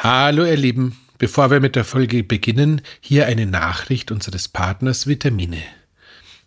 Hallo 0.00 0.44
ihr 0.44 0.56
Lieben, 0.56 0.96
bevor 1.18 1.50
wir 1.50 1.58
mit 1.58 1.74
der 1.74 1.84
Folge 1.84 2.22
beginnen, 2.22 2.82
hier 3.00 3.26
eine 3.26 3.46
Nachricht 3.46 4.12
unseres 4.12 4.46
Partners 4.46 5.08
Vitamine. 5.08 5.60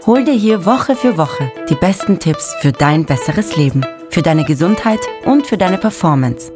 Hol 0.06 0.26
dir 0.26 0.34
hier 0.34 0.66
Woche 0.66 0.98
für 0.98 1.18
Woche 1.18 1.50
die 1.70 1.76
besten 1.76 2.20
Tipps 2.20 2.54
für 2.60 2.74
dein 2.74 3.06
besseres 3.06 3.56
Leben, 3.56 3.86
für 4.10 4.22
deine 4.22 4.44
Gesundheit 4.44 5.00
und 5.24 5.48
für 5.48 5.58
deine 5.58 5.78
Performance. 5.78 6.52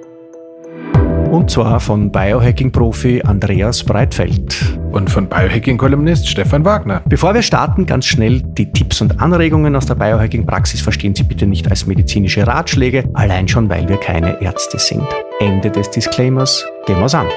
Und 1.32 1.50
zwar 1.50 1.80
von 1.80 2.12
Biohacking-Profi 2.12 3.22
Andreas 3.22 3.86
Breitfeld. 3.86 4.78
Und 4.92 5.10
von 5.10 5.30
Biohacking-Kolumnist 5.30 6.28
Stefan 6.28 6.66
Wagner. 6.66 7.02
Bevor 7.06 7.34
wir 7.34 7.42
starten, 7.42 7.86
ganz 7.86 8.06
schnell 8.06 8.42
die 8.42 8.70
Tipps 8.70 9.00
und 9.00 9.22
Anregungen 9.22 9.78
aus 9.78 9.86
der 9.86 9.96
Biohacking-Praxis 9.96 10.82
verstehen 10.82 11.16
Sie 11.16 11.24
bitte 11.24 11.48
nicht 11.48 11.70
als 11.70 11.86
medizinische 11.86 12.46
Ratschläge, 12.46 13.10
allein 13.14 13.48
schon, 13.48 13.70
weil 13.70 13.88
wir 13.88 13.98
keine 13.98 14.42
Ärzte 14.42 14.78
sind. 14.78 15.08
Ende 15.40 15.72
des 15.72 15.90
Disclaimers. 15.90 16.66
Gehen 16.86 17.00
wir's 17.00 17.16
an. 17.16 17.28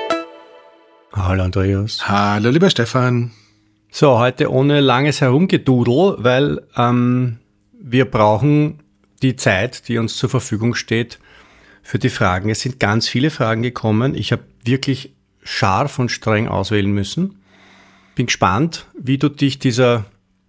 Hallo 1.12 1.44
Andreas. 1.44 2.00
Hallo 2.08 2.50
lieber 2.50 2.68
Stefan. 2.68 3.30
So, 3.92 4.18
heute 4.18 4.52
ohne 4.52 4.80
langes 4.80 5.20
Herumgedudel, 5.20 6.14
weil 6.18 6.62
ähm, 6.76 7.38
wir 7.72 8.04
brauchen 8.04 8.84
die 9.20 9.34
Zeit, 9.34 9.88
die 9.88 9.98
uns 9.98 10.16
zur 10.16 10.30
Verfügung 10.30 10.76
steht, 10.76 11.18
für 11.82 11.98
die 11.98 12.08
Fragen. 12.08 12.50
Es 12.50 12.60
sind 12.60 12.78
ganz 12.78 13.08
viele 13.08 13.30
Fragen 13.30 13.62
gekommen. 13.62 14.14
Ich 14.14 14.30
habe 14.30 14.44
wirklich 14.64 15.12
scharf 15.42 15.98
und 15.98 16.10
streng 16.10 16.46
auswählen 16.46 16.90
müssen. 16.90 17.40
Bin 18.14 18.26
gespannt, 18.26 18.86
wie 18.96 19.18
du 19.18 19.28
dich 19.28 19.58
dieser 19.58 20.04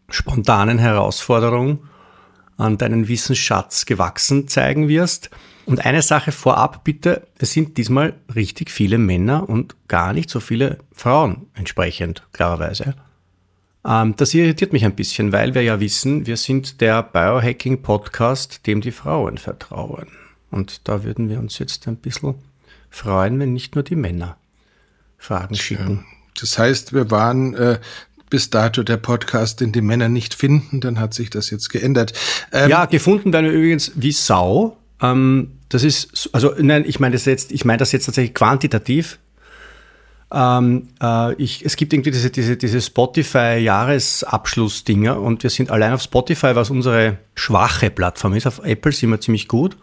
spontanen 0.10 0.78
Herausforderung 0.78 1.80
an 2.58 2.78
deinen 2.78 3.08
Wissensschatz 3.08 3.88
gewachsen 3.88 4.50
zeigen 4.50 4.88
wirst. 4.88 5.32
Und 5.66 5.84
eine 5.84 6.04
Sache 6.04 6.32
vorab 6.32 6.84
bitte, 6.84 7.28
es 7.40 7.54
sind 7.54 7.78
diesmal 7.78 8.14
richtig 8.36 8.70
viele 8.70 9.00
Männer 9.00 9.50
und 9.50 9.76
gar 9.88 10.14
nicht 10.14 10.30
so 10.30 10.40
viele 10.40 10.78
Frauen 10.92 11.48
entsprechend, 11.56 12.22
klarerweise. 12.34 12.94
Ähm, 13.86 14.16
das 14.18 14.34
irritiert 14.34 14.74
mich 14.74 14.86
ein 14.86 14.96
bisschen, 14.96 15.32
weil 15.32 15.56
wir 15.56 15.64
ja 15.64 15.80
wissen, 15.80 16.28
wir 16.28 16.38
sind 16.38 16.82
der 16.82 17.04
Biohacking-Podcast, 17.04 18.68
dem 18.68 18.82
die 18.82 18.92
Frauen 18.92 19.38
vertrauen. 19.38 20.08
Und 20.52 20.88
da 20.88 21.04
würden 21.04 21.30
wir 21.30 21.40
uns 21.40 21.58
jetzt 21.60 21.88
ein 21.88 21.96
bisschen 21.96 22.36
freuen, 22.90 23.40
wenn 23.40 23.54
nicht 23.54 23.76
nur 23.76 23.84
die 23.84 23.96
Männer 23.96 24.38
Fragen 25.18 25.56
schicken. 25.56 26.06
Das 26.40 26.58
heißt, 26.58 26.94
wir 26.94 27.12
waren 27.12 27.54
äh, 27.54 27.80
bis 28.30 28.50
dato 28.50 28.84
der 28.84 28.98
Podcast, 28.98 29.60
den 29.60 29.72
die 29.72 29.82
Männer 29.82 30.10
nicht 30.10 30.34
finden, 30.34 30.82
dann 30.82 31.00
hat 31.00 31.14
sich 31.14 31.30
das 31.30 31.50
jetzt 31.50 31.70
geändert. 31.70 32.14
Ähm, 32.52 32.70
ja, 32.70 32.86
gefunden 32.86 33.32
werden 33.32 33.46
wir 33.46 33.54
übrigens 33.54 33.92
wie 33.96 34.12
Sau. 34.12 34.78
Ähm, 35.02 35.60
das 35.70 35.84
ist, 35.84 36.30
also 36.34 36.54
nein, 36.60 36.84
ich 36.88 37.00
meine 37.00 37.14
das 37.14 37.26
jetzt, 37.26 37.52
ich 37.52 37.66
meine 37.66 37.78
das 37.78 37.92
jetzt 37.92 38.06
tatsächlich 38.06 38.34
quantitativ. 38.34 39.20
Ähm, 40.32 40.88
äh, 41.02 41.34
ich, 41.36 41.64
es 41.66 41.76
gibt 41.76 41.94
irgendwie 41.94 42.12
diese, 42.12 42.30
diese, 42.30 42.56
diese 42.56 42.80
Spotify-Jahresabschluss-Dinger 42.82 45.20
und 45.20 45.44
wir 45.44 45.50
sind 45.50 45.72
allein 45.72 45.92
auf 45.94 46.02
Spotify, 46.02 46.56
was 46.56 46.70
unsere 46.70 47.18
schwache 47.36 47.90
Plattform 47.90 48.34
ist. 48.34 48.48
Auf 48.48 48.62
Apple 48.64 48.94
sind 48.94 49.10
wir 49.10 49.20
ziemlich 49.20 49.50
gut. 49.50 49.76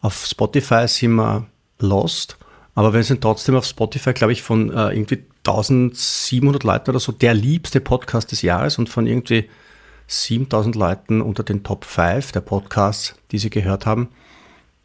Auf 0.00 0.26
Spotify 0.26 0.86
sind 0.86 1.14
wir 1.14 1.46
lost. 1.78 2.36
Aber 2.74 2.92
wir 2.92 3.02
sind 3.02 3.22
trotzdem 3.22 3.54
auf 3.54 3.64
Spotify, 3.64 4.12
glaube 4.12 4.32
ich, 4.32 4.42
von 4.42 4.70
äh, 4.70 4.92
irgendwie 4.92 5.24
1700 5.46 6.64
Leuten 6.64 6.90
oder 6.90 7.00
so 7.00 7.12
der 7.12 7.34
liebste 7.34 7.80
Podcast 7.80 8.32
des 8.32 8.42
Jahres 8.42 8.78
und 8.78 8.88
von 8.88 9.06
irgendwie 9.06 9.48
7000 10.06 10.76
Leuten 10.76 11.20
unter 11.20 11.42
den 11.42 11.62
Top 11.62 11.84
5 11.84 12.32
der 12.32 12.40
Podcasts, 12.40 13.14
die 13.30 13.38
sie 13.38 13.50
gehört 13.50 13.86
haben. 13.86 14.08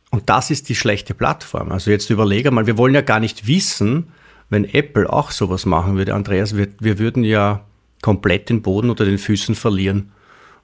Und 0.10 0.30
das 0.30 0.52
ist 0.52 0.70
die 0.70 0.76
schlechte 0.76 1.14
Plattform. 1.14 1.72
Also 1.72 1.92
jetzt 1.92 2.10
überlege 2.10 2.52
mal, 2.52 2.66
wir 2.66 2.78
wollen 2.78 2.96
ja 2.96 3.02
gar 3.02 3.20
nicht 3.20 3.48
wissen, 3.48 4.12
wenn 4.50 4.66
Apple 4.66 5.12
auch 5.12 5.32
sowas 5.32 5.66
machen 5.66 5.98
würde, 5.98 6.16
Andreas, 6.16 6.56
wir, 6.56 6.68
wir 6.80 7.00
würden 7.00 7.24
ja 7.24 7.66
komplett 8.02 8.50
den 8.50 8.62
Boden 8.62 8.90
unter 8.90 9.06
den 9.06 9.18
Füßen 9.18 9.56
verlieren 9.56 10.12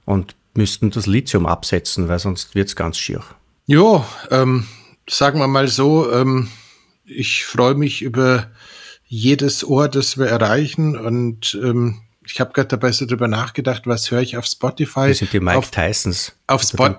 und 0.04 0.36
müssten 0.54 0.90
das 0.90 1.06
Lithium 1.06 1.46
absetzen, 1.46 2.08
weil 2.08 2.18
sonst 2.18 2.54
wird 2.54 2.68
es 2.68 2.76
ganz 2.76 2.96
schier. 2.96 3.22
Jo, 3.66 4.04
ähm, 4.30 4.66
sagen 5.08 5.38
wir 5.40 5.48
mal 5.48 5.68
so, 5.68 6.10
ähm, 6.12 6.48
ich 7.04 7.44
freue 7.44 7.74
mich 7.74 8.02
über 8.02 8.50
jedes 9.06 9.64
Ohr, 9.64 9.88
das 9.88 10.16
wir 10.16 10.26
erreichen 10.26 10.96
und 10.96 11.58
ähm, 11.62 12.00
ich 12.26 12.40
habe 12.40 12.52
gerade 12.52 12.68
dabei 12.68 12.92
so 12.92 13.06
drüber 13.06 13.28
nachgedacht, 13.28 13.82
was 13.86 14.10
höre 14.10 14.20
ich 14.20 14.36
auf 14.36 14.46
Spotify? 14.46 15.08
Wir 15.08 15.14
sind 15.14 15.32
die 15.32 15.40
Mike 15.40 15.58
auf, 15.58 15.70
Tysons. 15.70 16.32
Auf, 16.46 16.62
Spot 16.62 16.94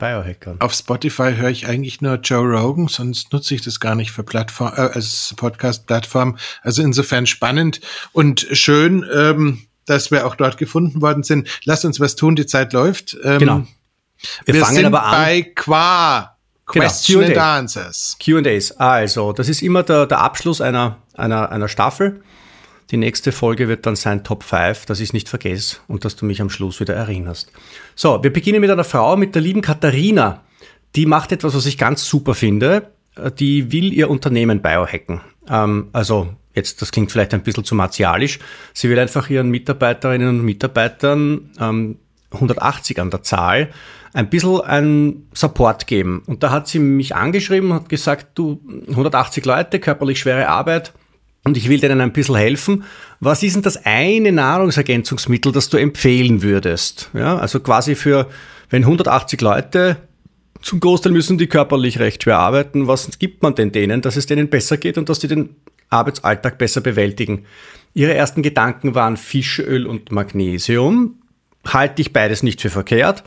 auf 0.59 0.74
Spotify 0.74 1.34
höre 1.36 1.50
ich 1.50 1.68
eigentlich 1.68 2.02
nur 2.02 2.16
Joe 2.16 2.46
Rogan, 2.46 2.88
sonst 2.88 3.34
nutze 3.34 3.56
ich 3.56 3.62
das 3.62 3.80
gar 3.80 3.96
nicht 3.96 4.12
für 4.12 4.24
Plattform, 4.24 4.74
äh, 4.75 4.81
als 4.81 5.34
Podcast-Plattform. 5.36 6.38
Also 6.62 6.81
insofern 6.81 7.25
spannend 7.25 7.81
und 8.12 8.47
schön, 8.52 9.06
ähm, 9.13 9.68
dass 9.86 10.12
wir 10.12 10.25
auch 10.25 10.36
dort 10.36 10.58
gefunden 10.58 11.02
worden 11.02 11.24
sind. 11.24 11.47
Lass 11.63 11.86
uns 11.86 12.00
was 12.00 12.16
tun, 12.16 12.36
die 12.36 12.46
Zeit 12.46 12.74
läuft. 12.74 13.18
Ähm, 13.24 13.40
genau. 13.40 13.68
Wir, 14.46 14.56
wir 14.56 14.62
fangen 14.62 14.75
sind 14.75 14.86
aber 14.86 15.03
an. 15.03 15.12
bei 15.12 15.42
Qua. 15.56 16.38
Genau, 16.72 16.86
Question 16.86 17.24
and 17.24 17.38
Answers. 17.38 18.18
Q&As. 18.24 18.72
Also, 18.72 19.34
das 19.34 19.50
ist 19.50 19.62
immer 19.62 19.84
der, 19.84 20.07
der 20.07 20.19
Abschluss 20.22 20.62
einer, 20.62 20.97
einer, 21.13 21.52
einer 21.52 21.68
Staffel. 21.68 22.24
Die 22.91 22.97
nächste 22.97 23.31
Folge 23.31 23.68
wird 23.68 23.85
dann 23.85 23.96
sein 23.96 24.23
Top 24.23 24.44
5, 24.44 24.85
dass 24.85 25.00
ich 25.00 25.09
es 25.09 25.13
nicht 25.13 25.29
vergesse 25.29 25.78
und 25.88 26.06
dass 26.06 26.16
du 26.16 26.25
mich 26.25 26.41
am 26.41 26.50
Schluss 26.50 26.79
wieder 26.79 26.94
erinnerst. 26.94 27.51
So, 27.96 28.23
wir 28.23 28.31
beginnen 28.31 28.62
mit 28.62 28.69
einer 28.69 28.83
Frau, 28.83 29.18
mit 29.18 29.33
der 29.33 29.42
lieben 29.42 29.62
Katharina. 29.62 30.44
Die 30.95 31.06
macht 31.06 31.31
etwas, 31.31 31.56
was 31.56 31.65
ich 31.65 31.77
ganz 31.77 32.06
super 32.06 32.36
finde. 32.36 32.92
Die 33.39 33.71
will 33.71 33.92
ihr 33.92 34.10
Unternehmen 34.10 34.62
biohacken. 34.62 35.21
Ähm, 35.50 35.88
also, 35.94 36.33
jetzt, 36.54 36.81
das 36.81 36.92
klingt 36.92 37.12
vielleicht 37.12 37.33
ein 37.33 37.44
bisschen 37.44 37.63
zu 37.63 37.74
martialisch. 37.74 38.39
Sie 38.74 38.89
will 38.89 39.00
einfach 39.00 39.30
ihren 39.30 39.50
Mitarbeiterinnen 39.50 40.30
und 40.30 40.45
Mitarbeitern 40.45 41.51
ähm, 41.60 41.98
180 42.31 43.00
an 43.00 43.10
der 43.10 43.24
Zahl 43.24 43.71
ein 44.13 44.30
bisschen 44.30 44.62
einen 44.62 45.27
Support 45.33 45.88
geben. 45.88 46.24
Und 46.25 46.42
da 46.42 46.51
hat 46.51 46.68
sie 46.69 46.80
mich 46.80 47.15
angeschrieben 47.15 47.71
und 47.71 47.75
hat 47.75 47.89
gesagt, 47.89 48.27
du, 48.36 48.62
180 48.88 49.44
Leute, 49.45 49.80
körperlich 49.80 50.19
schwere 50.19 50.48
Arbeit, 50.48 50.94
und 51.45 51.56
ich 51.57 51.69
will 51.69 51.80
denen 51.80 52.01
ein 52.01 52.12
bisschen 52.12 52.36
helfen. 52.36 52.83
Was 53.19 53.44
ist 53.44 53.56
denn 53.56 53.62
das 53.62 53.86
eine 53.86 54.31
Nahrungsergänzungsmittel, 54.31 55.51
das 55.51 55.69
du 55.69 55.77
empfehlen 55.77 56.42
würdest? 56.42 57.12
Ja, 57.13 57.38
also 57.38 57.59
quasi 57.59 57.95
für, 57.95 58.27
wenn 58.69 58.83
180 58.83 59.39
Leute 59.42 59.97
zum 60.62 60.80
Großteil 60.80 61.12
müssen 61.12 61.38
die 61.38 61.47
körperlich 61.47 62.00
recht 62.00 62.24
schwer 62.24 62.39
arbeiten, 62.39 62.88
was 62.88 63.19
gibt 63.19 63.44
man 63.44 63.53
denn 63.53 63.71
denen, 63.71 64.01
dass 64.01 64.15
es 64.15 64.25
denen 64.25 64.50
besser 64.50 64.77
geht 64.77 64.97
und 64.97 65.07
dass 65.07 65.21
sie 65.21 65.27
den 65.27 65.56
Arbeitsalltag 65.89 66.57
besser 66.57 66.81
bewältigen? 66.81 67.45
Ihre 67.94 68.15
ersten 68.15 68.41
Gedanken 68.41 68.95
waren 68.95 69.15
Fischöl 69.15 69.86
und 69.86 70.12
Magnesium. 70.12 71.21
Halte 71.68 72.01
ich 72.01 72.12
beides 72.12 72.41
nicht 72.41 72.59
für 72.62 72.71
verkehrt. 72.71 73.24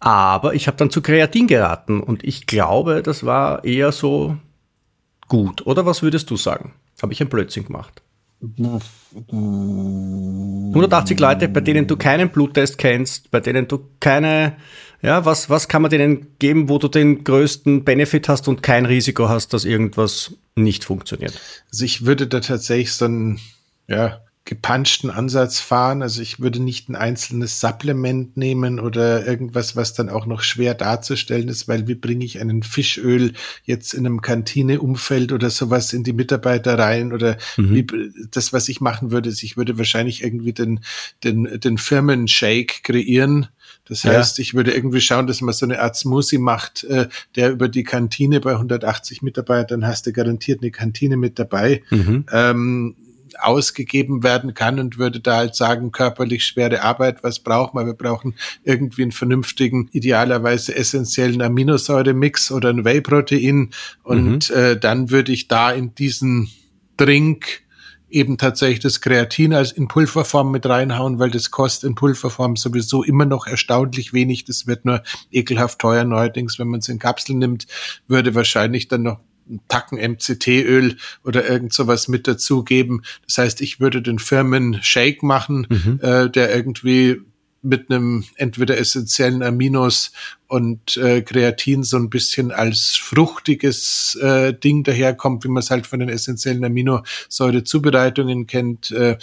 Aber 0.00 0.54
ich 0.54 0.66
habe 0.66 0.76
dann 0.76 0.90
zu 0.90 1.02
Kreatin 1.02 1.46
geraten 1.46 2.00
und 2.00 2.24
ich 2.24 2.46
glaube, 2.46 3.02
das 3.02 3.24
war 3.24 3.64
eher 3.64 3.92
so 3.92 4.36
gut. 5.28 5.66
Oder 5.66 5.86
was 5.86 6.02
würdest 6.02 6.30
du 6.30 6.36
sagen? 6.36 6.74
Habe 7.00 7.12
ich 7.12 7.20
ein 7.20 7.28
Blödsinn 7.28 7.64
gemacht? 7.64 8.02
180 8.40 11.18
Leute, 11.18 11.48
bei 11.48 11.60
denen 11.60 11.88
du 11.88 11.96
keinen 11.96 12.30
Bluttest 12.30 12.78
kennst, 12.78 13.30
bei 13.30 13.40
denen 13.40 13.66
du 13.66 13.80
keine, 13.98 14.56
ja, 15.02 15.24
was, 15.24 15.50
was 15.50 15.68
kann 15.68 15.82
man 15.82 15.90
denen 15.90 16.38
geben, 16.38 16.68
wo 16.68 16.78
du 16.78 16.86
den 16.86 17.24
größten 17.24 17.82
Benefit 17.84 18.28
hast 18.28 18.46
und 18.46 18.62
kein 18.62 18.86
Risiko 18.86 19.28
hast, 19.28 19.54
dass 19.54 19.64
irgendwas 19.64 20.34
nicht 20.54 20.84
funktioniert? 20.84 21.40
Also 21.70 21.84
ich 21.84 22.06
würde 22.06 22.28
da 22.28 22.38
tatsächlich 22.40 22.92
so 22.92 23.06
ein, 23.06 23.40
ja, 23.88 24.20
gepanschten 24.48 25.10
Ansatz 25.10 25.60
fahren. 25.60 26.00
Also 26.00 26.22
ich 26.22 26.40
würde 26.40 26.58
nicht 26.58 26.88
ein 26.88 26.96
einzelnes 26.96 27.60
Supplement 27.60 28.38
nehmen 28.38 28.80
oder 28.80 29.26
irgendwas, 29.26 29.76
was 29.76 29.92
dann 29.92 30.08
auch 30.08 30.24
noch 30.24 30.42
schwer 30.42 30.72
darzustellen 30.72 31.48
ist, 31.48 31.68
weil 31.68 31.86
wie 31.86 31.94
bringe 31.94 32.24
ich 32.24 32.40
einen 32.40 32.62
Fischöl 32.62 33.34
jetzt 33.64 33.92
in 33.92 34.06
einem 34.06 34.22
Kantineumfeld 34.22 35.32
oder 35.32 35.50
sowas 35.50 35.92
in 35.92 36.02
die 36.02 36.14
Mitarbeiter 36.14 36.78
rein 36.78 37.12
oder 37.12 37.36
mhm. 37.58 37.74
wie, 37.74 37.86
das, 38.30 38.54
was 38.54 38.70
ich 38.70 38.80
machen 38.80 39.10
würde, 39.10 39.28
ist, 39.28 39.42
ich 39.42 39.58
würde 39.58 39.76
wahrscheinlich 39.76 40.24
irgendwie 40.24 40.54
den, 40.54 40.80
den, 41.24 41.60
den 41.60 41.76
Firmenshake 41.76 42.82
kreieren. 42.82 43.48
Das 43.84 44.04
heißt, 44.04 44.38
ja. 44.38 44.42
ich 44.42 44.54
würde 44.54 44.72
irgendwie 44.72 45.02
schauen, 45.02 45.26
dass 45.26 45.42
man 45.42 45.52
so 45.52 45.66
eine 45.66 45.82
Art 45.82 45.94
Smoothie 45.94 46.38
macht, 46.38 46.84
äh, 46.84 47.08
der 47.36 47.50
über 47.50 47.68
die 47.68 47.84
Kantine 47.84 48.40
bei 48.40 48.52
180 48.52 49.20
Mitarbeitern 49.20 49.86
hast 49.86 50.06
du 50.06 50.12
garantiert 50.12 50.62
eine 50.62 50.70
Kantine 50.70 51.18
mit 51.18 51.38
dabei. 51.38 51.82
Mhm. 51.90 52.24
Ähm, 52.32 52.96
ausgegeben 53.40 54.22
werden 54.22 54.54
kann 54.54 54.78
und 54.78 54.98
würde 54.98 55.20
da 55.20 55.36
halt 55.36 55.54
sagen, 55.54 55.92
körperlich 55.92 56.44
schwere 56.44 56.82
Arbeit, 56.82 57.22
was 57.22 57.40
braucht 57.40 57.74
man? 57.74 57.86
Wir 57.86 57.94
brauchen 57.94 58.34
irgendwie 58.64 59.02
einen 59.02 59.12
vernünftigen, 59.12 59.88
idealerweise 59.92 60.74
essentiellen 60.74 61.42
Aminosäuremix 61.42 62.50
oder 62.50 62.70
ein 62.70 62.84
Whey-Protein 62.84 63.70
und 64.02 64.50
mhm. 64.50 64.56
äh, 64.56 64.76
dann 64.76 65.10
würde 65.10 65.32
ich 65.32 65.48
da 65.48 65.70
in 65.70 65.94
diesen 65.94 66.50
Drink 66.96 67.62
eben 68.10 68.38
tatsächlich 68.38 68.80
das 68.80 69.00
Kreatin 69.00 69.52
als 69.52 69.72
in 69.72 69.88
Pulverform 69.88 70.50
mit 70.50 70.66
reinhauen, 70.66 71.18
weil 71.18 71.30
das 71.30 71.50
kostet 71.50 71.90
in 71.90 71.94
Pulverform 71.94 72.56
sowieso 72.56 73.02
immer 73.02 73.26
noch 73.26 73.46
erstaunlich 73.46 74.12
wenig. 74.12 74.44
Das 74.44 74.66
wird 74.66 74.84
nur 74.84 75.02
ekelhaft 75.30 75.78
teuer 75.78 76.04
neuerdings, 76.04 76.58
wenn 76.58 76.68
man 76.68 76.80
es 76.80 76.88
in 76.88 76.98
Kapseln 76.98 77.38
nimmt, 77.38 77.66
würde 78.06 78.34
wahrscheinlich 78.34 78.88
dann 78.88 79.02
noch 79.02 79.20
Tacken 79.68 79.98
MCT-Öl 79.98 80.96
oder 81.24 81.48
irgend 81.48 81.72
sowas 81.72 82.08
mit 82.08 82.26
dazugeben. 82.26 83.02
Das 83.26 83.38
heißt, 83.38 83.60
ich 83.60 83.80
würde 83.80 84.02
den 84.02 84.18
Firmen 84.18 84.82
Shake 84.82 85.22
machen, 85.22 85.66
mhm. 85.68 86.00
äh, 86.02 86.30
der 86.30 86.54
irgendwie 86.54 87.20
mit 87.62 87.90
einem 87.90 88.24
entweder 88.36 88.78
essentiellen 88.78 89.42
Aminos 89.42 90.12
und 90.46 90.96
äh, 90.96 91.22
Kreatin 91.22 91.82
so 91.82 91.96
ein 91.96 92.08
bisschen 92.08 92.52
als 92.52 92.96
fruchtiges 92.96 94.16
äh, 94.22 94.54
Ding 94.54 94.84
daherkommt, 94.84 95.44
wie 95.44 95.48
man 95.48 95.62
es 95.62 95.70
halt 95.70 95.86
von 95.86 95.98
den 96.00 96.08
essentiellen 96.08 96.64
Aminosäure-Zubereitungen 96.64 98.46
kennt. 98.46 98.90
Äh, 98.92 99.18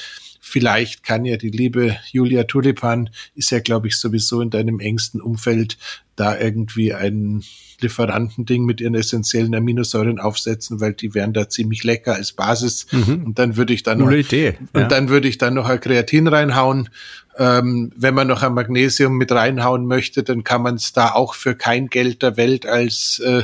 vielleicht 0.47 1.03
kann 1.03 1.25
ja 1.25 1.37
die 1.37 1.49
liebe 1.49 1.97
Julia 2.11 2.43
Tulipan, 2.43 3.09
ist 3.33 3.49
ja, 3.49 3.59
glaube 3.59 3.87
ich, 3.87 3.97
sowieso 3.97 4.41
in 4.41 4.51
deinem 4.51 4.79
engsten 4.79 5.19
Umfeld, 5.19 5.77
da 6.15 6.37
irgendwie 6.37 6.93
ein 6.93 7.43
Lieferantending 7.81 8.63
mit 8.63 8.79
ihren 8.79 8.93
essentiellen 8.93 9.55
Aminosäuren 9.55 10.19
aufsetzen, 10.19 10.79
weil 10.79 10.93
die 10.93 11.15
wären 11.15 11.33
da 11.33 11.49
ziemlich 11.49 11.83
lecker 11.83 12.13
als 12.13 12.31
Basis. 12.31 12.85
Mhm. 12.91 13.23
Und 13.25 13.39
dann 13.39 13.57
würde 13.57 13.73
ich 13.73 13.81
dann 13.81 13.97
noch, 13.97 14.11
Idee, 14.11 14.55
ja. 14.75 14.83
und 14.83 14.91
dann 14.91 15.09
würde 15.09 15.27
ich 15.27 15.39
dann 15.39 15.55
noch 15.55 15.67
ein 15.67 15.79
Kreatin 15.79 16.27
reinhauen. 16.27 16.89
Ähm, 17.37 17.91
wenn 17.95 18.13
man 18.13 18.27
noch 18.27 18.43
ein 18.43 18.53
Magnesium 18.53 19.17
mit 19.17 19.31
reinhauen 19.31 19.87
möchte, 19.87 20.21
dann 20.21 20.43
kann 20.43 20.61
man 20.61 20.75
es 20.75 20.93
da 20.93 21.11
auch 21.11 21.33
für 21.33 21.55
kein 21.55 21.87
Geld 21.87 22.21
der 22.21 22.37
Welt 22.37 22.67
als 22.67 23.19
äh, 23.19 23.43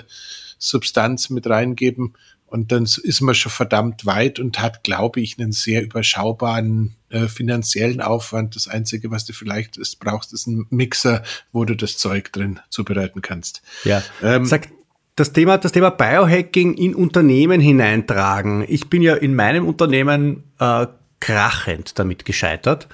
Substanz 0.60 1.32
mit 1.32 1.48
reingeben. 1.48 2.14
Und 2.52 2.74
dann 2.74 2.84
ist 2.84 3.22
man 3.22 3.34
schon 3.34 3.50
verdammt 3.50 4.06
weit 4.06 4.38
und 4.38 4.60
hat, 4.60 4.84
glaube 4.84 5.22
ich, 5.22 5.40
einen 5.40 5.54
sehr 5.54 5.82
überschaubaren 5.84 6.98
äh, 7.10 7.28
finanziellen 7.28 8.02
Aufwand. 8.02 8.58
Das 8.58 8.68
Einzige, 8.68 9.10
was 9.10 9.24
du 9.24 9.32
vielleicht 9.32 9.78
ist, 9.78 10.02
brauchst, 10.02 10.34
ist 10.34 10.48
ein 10.48 10.66
Mixer, 10.70 11.24
wo 11.54 11.64
du 11.64 11.78
das 11.78 11.98
Zeug 11.98 12.34
drin 12.34 12.60
zubereiten 12.70 13.22
kannst. 13.22 13.62
Ja. 13.86 14.04
Ähm, 14.22 14.44
Sag, 14.44 14.68
das 15.16 15.32
Thema, 15.32 15.60
das 15.60 15.72
Thema 15.72 15.92
Biohacking 15.92 16.74
in 16.74 16.94
Unternehmen 16.94 17.62
hineintragen. 17.62 18.66
Ich 18.68 18.90
bin 18.90 19.02
ja 19.02 19.16
in 19.16 19.34
meinem 19.34 19.66
Unternehmen 19.66 20.44
äh, 20.60 20.88
krachend 21.22 21.98
damit 22.00 22.26
gescheitert. 22.26 22.90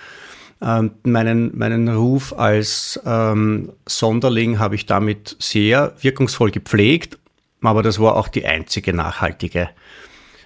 Ähm, 0.61 0.91
meinen, 1.01 1.57
meinen 1.57 1.87
Ruf 1.87 2.37
als 2.37 2.99
ähm, 3.07 3.71
Sonderling 3.87 4.59
habe 4.59 4.75
ich 4.75 4.85
damit 4.85 5.35
sehr 5.39 5.95
wirkungsvoll 5.99 6.51
gepflegt 6.51 7.17
aber 7.61 7.83
das 7.83 7.99
war 7.99 8.15
auch 8.15 8.27
die 8.27 8.45
einzige 8.45 8.93
nachhaltige 8.93 9.69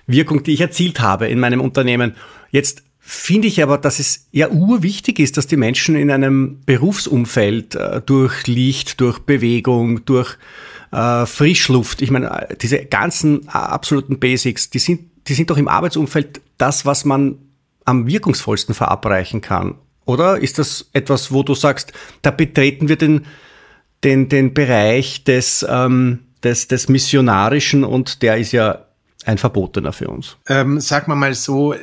Wirkung, 0.08 0.44
die 0.44 0.54
ich 0.54 0.62
erzielt 0.62 1.00
habe 1.00 1.28
in 1.28 1.40
meinem 1.40 1.62
Unternehmen. 1.62 2.16
Jetzt 2.50 2.84
finde 3.00 3.48
ich 3.48 3.62
aber, 3.62 3.78
dass 3.78 4.00
es 4.00 4.28
ja 4.32 4.50
urwichtig 4.50 5.20
ist, 5.20 5.38
dass 5.38 5.48
die 5.48 5.58
Menschen 5.58 5.96
in 5.96 6.12
einem 6.12 6.62
Berufsumfeld 6.66 7.76
äh, 7.76 8.02
durch 8.02 8.48
Licht, 8.48 9.02
durch 9.02 9.20
Bewegung, 9.20 10.06
durch 10.06 10.38
äh, 10.92 11.26
Frischluft, 11.26 12.02
ich 12.02 12.12
meine, 12.12 12.50
diese 12.62 12.86
ganzen 12.86 13.44
äh, 13.48 13.52
absoluten 13.52 14.20
Basics, 14.20 14.70
die 14.70 14.80
sind, 14.80 15.02
die 15.28 15.34
sind 15.34 15.50
doch 15.50 15.58
im 15.58 15.68
Arbeitsumfeld 15.68 16.42
das, 16.58 16.86
was 16.86 17.06
man 17.06 17.38
am 17.86 18.08
wirkungsvollsten 18.08 18.76
verabreichen 18.76 19.42
kann. 19.42 19.76
Oder 20.06 20.40
ist 20.40 20.60
das 20.60 20.90
etwas, 20.94 21.32
wo 21.32 21.44
du 21.44 21.56
sagst, 21.56 21.94
da 22.22 22.32
betreten 22.32 22.88
wir 22.90 22.98
den, 22.98 23.26
den, 24.04 24.30
den 24.30 24.54
Bereich 24.54 25.24
des, 25.24 25.66
ähm, 25.68 26.20
des, 26.44 26.68
des 26.68 26.90
Missionarischen 26.90 27.84
und 27.84 28.22
der 28.22 28.38
ist 28.38 28.52
ja 28.52 28.86
ein 29.26 29.38
Verbotener 29.38 29.94
für 29.94 30.08
uns. 30.08 30.38
Ähm, 30.48 30.80
sag 30.80 31.08
mal 31.08 31.16
mal 31.16 31.34
so, 31.34 31.74
äh, 31.74 31.80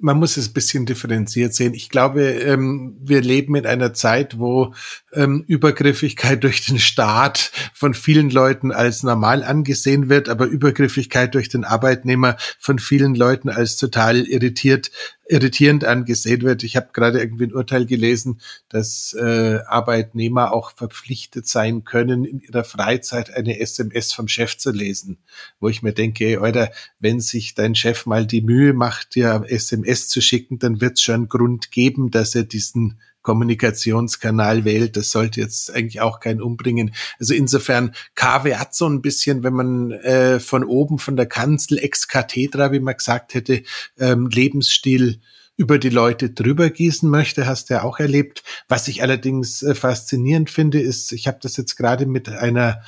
man 0.00 0.18
muss 0.18 0.36
es 0.36 0.48
ein 0.48 0.52
bisschen 0.52 0.86
differenziert 0.86 1.54
sehen. 1.54 1.74
Ich 1.74 1.88
glaube, 1.88 2.22
ähm, 2.22 2.96
wir 3.00 3.20
leben 3.20 3.54
in 3.54 3.66
einer 3.66 3.94
Zeit, 3.94 4.38
wo 4.38 4.74
ähm, 5.12 5.44
Übergriffigkeit 5.46 6.42
durch 6.44 6.64
den 6.66 6.78
Staat 6.78 7.50
von 7.74 7.94
vielen 7.94 8.30
Leuten 8.30 8.72
als 8.72 9.02
normal 9.02 9.42
angesehen 9.42 10.08
wird, 10.08 10.28
aber 10.28 10.46
Übergriffigkeit 10.46 11.34
durch 11.34 11.48
den 11.48 11.64
Arbeitnehmer 11.64 12.36
von 12.58 12.78
vielen 12.78 13.14
Leuten 13.14 13.48
als 13.48 13.76
total 13.76 14.26
irritiert 14.26 14.90
irritierend 15.28 15.84
angesehen 15.84 16.42
wird. 16.42 16.62
Ich 16.62 16.76
habe 16.76 16.88
gerade 16.92 17.20
irgendwie 17.20 17.44
ein 17.44 17.54
Urteil 17.54 17.86
gelesen, 17.86 18.40
dass 18.68 19.14
äh, 19.14 19.58
Arbeitnehmer 19.66 20.52
auch 20.52 20.72
verpflichtet 20.76 21.46
sein 21.46 21.84
können, 21.84 22.24
in 22.24 22.40
ihrer 22.40 22.64
Freizeit 22.64 23.34
eine 23.34 23.58
SMS 23.58 24.12
vom 24.12 24.28
Chef 24.28 24.56
zu 24.56 24.70
lesen. 24.70 25.18
Wo 25.60 25.68
ich 25.68 25.82
mir 25.82 25.92
denke, 25.92 26.40
oder 26.40 26.70
wenn 26.98 27.20
sich 27.20 27.54
dein 27.54 27.74
Chef 27.74 28.06
mal 28.06 28.26
die 28.26 28.42
Mühe 28.42 28.72
macht, 28.72 29.14
dir 29.14 29.44
SMS 29.48 30.08
zu 30.08 30.20
schicken, 30.20 30.58
dann 30.58 30.80
wird 30.80 30.94
es 30.94 31.02
schon 31.02 31.28
Grund 31.28 31.70
geben, 31.70 32.10
dass 32.10 32.34
er 32.34 32.44
diesen 32.44 33.00
Kommunikationskanal 33.26 34.64
wählt. 34.64 34.96
Das 34.96 35.10
sollte 35.10 35.40
jetzt 35.40 35.74
eigentlich 35.74 36.00
auch 36.00 36.20
keinen 36.20 36.40
umbringen. 36.40 36.94
Also 37.18 37.34
insofern, 37.34 37.92
KW 38.14 38.54
hat 38.54 38.72
so 38.72 38.88
ein 38.88 39.02
bisschen, 39.02 39.42
wenn 39.42 39.52
man 39.52 39.90
äh, 39.90 40.38
von 40.38 40.62
oben 40.62 41.00
von 41.00 41.16
der 41.16 41.26
Kanzel 41.26 41.78
ex 41.78 42.06
cathedra, 42.06 42.70
wie 42.70 42.78
man 42.78 42.96
gesagt 42.96 43.34
hätte, 43.34 43.64
ähm, 43.98 44.28
Lebensstil 44.28 45.18
über 45.56 45.78
die 45.78 45.90
Leute 45.90 46.30
drüber 46.30 46.70
gießen 46.70 47.10
möchte, 47.10 47.48
hast 47.48 47.68
du 47.68 47.74
ja 47.74 47.82
auch 47.82 47.98
erlebt. 47.98 48.44
Was 48.68 48.86
ich 48.86 49.02
allerdings 49.02 49.60
äh, 49.64 49.74
faszinierend 49.74 50.48
finde, 50.48 50.80
ist, 50.80 51.10
ich 51.10 51.26
habe 51.26 51.38
das 51.42 51.56
jetzt 51.56 51.74
gerade 51.74 52.06
mit 52.06 52.28
einer 52.28 52.82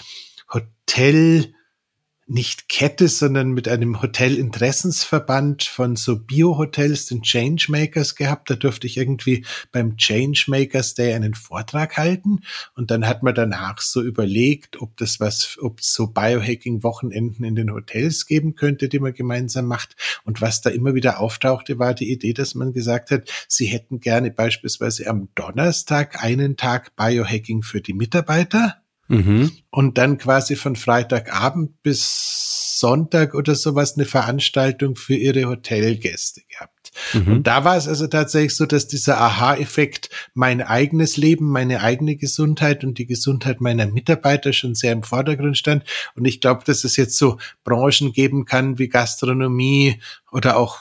Hotel 0.55 1.53
nicht 2.29 2.69
Kette, 2.69 3.09
sondern 3.09 3.53
mit 3.53 3.69
einem 3.69 4.03
Hotelinteressensverband 4.03 5.65
von 5.65 5.97
so 5.97 6.19
Bio-Hotels, 6.19 7.07
den 7.07 7.23
Changemakers 7.23 8.17
gehabt. 8.17 8.51
Da 8.51 8.55
durfte 8.55 8.87
ich 8.87 8.99
irgendwie 8.99 9.47
beim 9.73 9.97
Changemakers 9.97 10.95
Day 10.95 11.15
einen 11.15 11.33
Vortrag 11.33 11.97
halten. 11.97 12.41
Und 12.75 12.91
dann 12.91 13.07
hat 13.07 13.23
man 13.23 13.35
danach 13.35 13.81
so 13.81 14.03
überlegt, 14.03 14.81
ob 14.81 14.97
das 14.99 15.21
was, 15.21 15.57
ob 15.61 15.81
es 15.81 15.95
so 15.95 16.09
Biohacking-Wochenenden 16.09 17.45
in 17.45 17.55
den 17.55 17.73
Hotels 17.73 18.27
geben 18.27 18.55
könnte, 18.55 18.91
die 18.91 18.99
man 18.99 19.15
gemeinsam 19.15 19.65
macht. 19.65 19.97
Und 20.25 20.43
was 20.43 20.61
da 20.61 20.69
immer 20.69 20.95
wieder 20.95 21.21
auftauchte, 21.21 21.79
war 21.79 21.95
die 21.95 22.13
Idee, 22.13 22.35
dass 22.35 22.55
man 22.55 22.75
gesagt 22.75 23.11
hat, 23.11 23.31
sie 23.49 23.67
hätten 23.67 24.01
gerne 24.01 24.31
beispielsweise 24.31 25.07
am 25.07 25.29
Donnerstag 25.35 26.23
einen 26.23 26.57
Tag 26.59 26.95
Biohacking 26.95 27.63
für 27.63 27.81
die 27.81 27.95
Mitarbeiter 27.95 28.77
Mhm. 29.09 29.53
Und 29.71 29.99
dann 29.99 30.19
quasi 30.19 30.55
von 30.55 30.77
Freitagabend 30.77 31.83
bis 31.83 32.79
Sonntag 32.79 33.35
oder 33.35 33.55
sowas 33.55 33.97
eine 33.97 34.05
Veranstaltung 34.05 34.95
für 34.95 35.17
ihre 35.17 35.47
Hotelgäste 35.47 36.43
gehabt. 36.49 36.93
Mhm. 37.13 37.33
Und 37.33 37.47
da 37.47 37.65
war 37.65 37.77
es 37.77 37.89
also 37.89 38.07
tatsächlich 38.07 38.55
so, 38.55 38.67
dass 38.67 38.87
dieser 38.87 39.21
Aha-Effekt 39.21 40.11
mein 40.35 40.63
eigenes 40.63 41.17
Leben, 41.17 41.49
meine 41.49 41.83
eigene 41.83 42.17
Gesundheit 42.17 42.85
und 42.85 42.99
die 42.99 43.07
Gesundheit 43.07 43.61
meiner 43.61 43.87
Mitarbeiter 43.87 44.53
schon 44.53 44.75
sehr 44.75 44.93
im 44.93 45.03
Vordergrund 45.03 45.57
stand. 45.57 45.85
Und 46.15 46.25
ich 46.27 46.41
glaube, 46.41 46.65
dass 46.65 46.85
es 46.85 46.97
jetzt 46.97 47.17
so 47.17 47.39
Branchen 47.65 48.13
geben 48.13 48.45
kann 48.45 48.79
wie 48.79 48.89
Gastronomie 48.89 50.01
oder 50.31 50.57
auch 50.57 50.79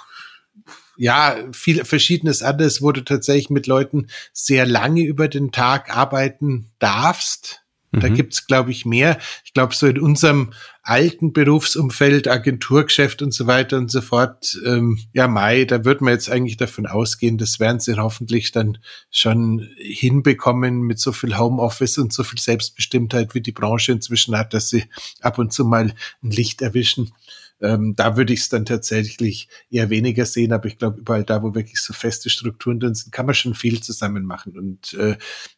ja, 1.00 1.36
viel 1.52 1.86
verschiedenes 1.86 2.42
anderes, 2.42 2.82
wo 2.82 2.92
du 2.92 3.02
tatsächlich 3.02 3.50
mit 3.52 3.68
Leuten 3.68 4.08
sehr 4.34 4.66
lange 4.66 5.02
über 5.02 5.28
den 5.28 5.52
Tag 5.52 5.96
arbeiten 5.96 6.72
darfst 6.80 7.64
Da 7.92 8.10
mhm. 8.10 8.16
gibt's, 8.16 8.48
glaube 8.48 8.72
ich, 8.72 8.86
mehr. 8.86 9.18
Ich 9.46 9.54
glaube, 9.54 9.74
so 9.74 9.88
in 9.88 10.00
unserem 10.00 10.52
alten 10.84 11.32
Berufsumfeld, 11.32 12.28
Agenturgeschäft 12.28 13.22
und 13.22 13.34
so 13.34 13.48
weiter 13.48 13.78
und 13.78 13.90
so 13.90 14.02
fort, 14.02 14.58
ähm, 14.66 15.00
ja, 15.14 15.28
Mai, 15.28 15.66
da 15.66 15.86
wird 15.86 16.02
man 16.02 16.14
jetzt 16.14 16.30
eigentlich 16.30 16.58
davon 16.58 16.86
ausgehen, 16.86 17.38
das 17.38 17.60
werden 17.60 17.80
sie 17.80 17.98
hoffentlich 17.98 18.52
dann 18.52 18.78
schon 19.10 19.68
hinbekommen 19.78 20.82
mit 20.82 21.00
so 21.00 21.12
viel 21.12 21.38
Homeoffice 21.38 21.98
und 21.98 22.12
so 22.12 22.24
viel 22.24 22.40
Selbstbestimmtheit, 22.40 23.36
wie 23.36 23.42
die 23.42 23.52
Branche 23.52 23.94
inzwischen 23.94 24.38
hat, 24.38 24.54
dass 24.54 24.70
sie 24.70 24.86
ab 25.22 25.38
und 25.40 25.54
zu 25.54 25.66
mal 25.66 25.94
ein 26.24 26.32
Licht 26.32 26.62
erwischen. 26.62 27.12
Ähm, 27.60 27.96
da 27.96 28.18
würde 28.18 28.34
ich 28.34 28.42
es 28.42 28.50
dann 28.50 28.66
tatsächlich 28.66 29.50
eher 29.72 29.90
weniger 29.90 30.26
sehen, 30.26 30.54
aber 30.54 30.68
ich 30.68 30.78
glaube, 30.78 31.00
überall 31.00 31.24
da, 31.24 31.42
wo 31.42 31.56
wirklich 31.56 31.82
so 31.82 31.92
feste 31.94 32.30
Strukturen 32.30 32.80
drin 32.80 32.94
sind, 32.94 33.12
kann 33.12 33.26
man 33.26 33.34
schon 33.34 33.56
viel 33.56 33.82
zusammen 33.82 34.26
machen. 34.26 34.58
Und 34.58 34.94
äh, 34.94 35.18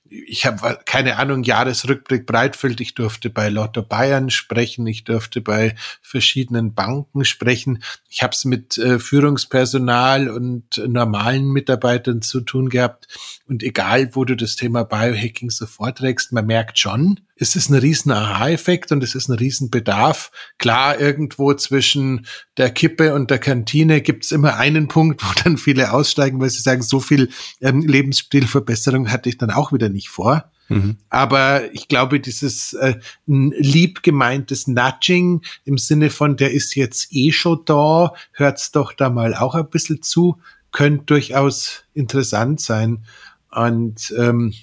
ich 0.09 0.45
habe 0.45 0.79
keine 0.85 1.17
Ahnung, 1.17 1.43
Jahresrückblick 1.43 2.25
Breitfeld, 2.25 2.81
ich 2.81 2.95
durfte 2.95 3.29
bei 3.29 3.49
Lotto 3.49 3.81
Bayern 3.81 4.29
sprechen, 4.29 4.87
ich 4.87 5.03
durfte 5.03 5.41
bei 5.41 5.75
verschiedenen 6.01 6.73
Banken 6.73 7.25
sprechen. 7.25 7.83
Ich 8.09 8.23
habe 8.23 8.33
es 8.33 8.45
mit 8.45 8.77
äh, 8.77 8.99
Führungspersonal 8.99 10.29
und 10.29 10.81
normalen 10.87 11.47
Mitarbeitern 11.47 12.21
zu 12.21 12.41
tun 12.41 12.69
gehabt. 12.69 13.07
Und 13.47 13.63
egal, 13.63 14.15
wo 14.15 14.25
du 14.25 14.35
das 14.35 14.55
Thema 14.55 14.83
Biohacking 14.83 15.49
so 15.49 15.65
vorträgst, 15.65 16.31
man 16.31 16.45
merkt 16.45 16.79
schon, 16.79 17.19
es 17.41 17.55
ist 17.55 17.69
ein 17.69 17.75
riesen 17.75 18.11
Aha-Effekt 18.11 18.91
und 18.91 19.01
es 19.01 19.15
ist 19.15 19.29
ein 19.29 19.37
riesen 19.37 19.69
Bedarf. 19.69 20.29
Klar, 20.57 20.99
irgendwo 20.99 21.53
zwischen 21.53 22.27
der 22.57 22.69
Kippe 22.69 23.13
und 23.13 23.31
der 23.31 23.39
Kantine 23.39 24.01
gibt's 24.01 24.31
immer 24.31 24.57
einen 24.57 24.89
Punkt, 24.89 25.23
wo 25.23 25.27
dann 25.43 25.57
viele 25.57 25.93
aussteigen, 25.93 26.41
weil 26.41 26.49
sie 26.49 26.61
sagen, 26.61 26.81
so 26.81 26.99
viel 26.99 27.29
ähm, 27.61 27.81
Lebensstilverbesserung 27.81 29.09
hatte 29.09 29.29
ich 29.29 29.37
dann 29.37 29.51
auch 29.51 29.71
wieder 29.71 29.87
nicht 29.99 30.09
vor. 30.09 30.49
Mhm. 30.69 30.97
Aber 31.09 31.73
ich 31.73 31.87
glaube, 31.87 32.19
dieses 32.19 32.73
äh, 32.73 32.95
lieb 33.25 34.01
gemeintes 34.03 34.67
Nudging 34.67 35.41
im 35.65 35.77
Sinne 35.77 36.09
von, 36.09 36.37
der 36.37 36.51
ist 36.51 36.75
jetzt 36.75 37.09
eh 37.11 37.31
schon 37.31 37.63
da, 37.65 38.13
hört's 38.31 38.71
doch 38.71 38.93
da 38.93 39.09
mal 39.09 39.35
auch 39.35 39.55
ein 39.55 39.69
bisschen 39.69 40.01
zu, 40.01 40.37
könnte 40.71 41.05
durchaus 41.05 41.83
interessant 41.93 42.61
sein. 42.61 43.03
Und 43.51 44.13
ähm, 44.17 44.53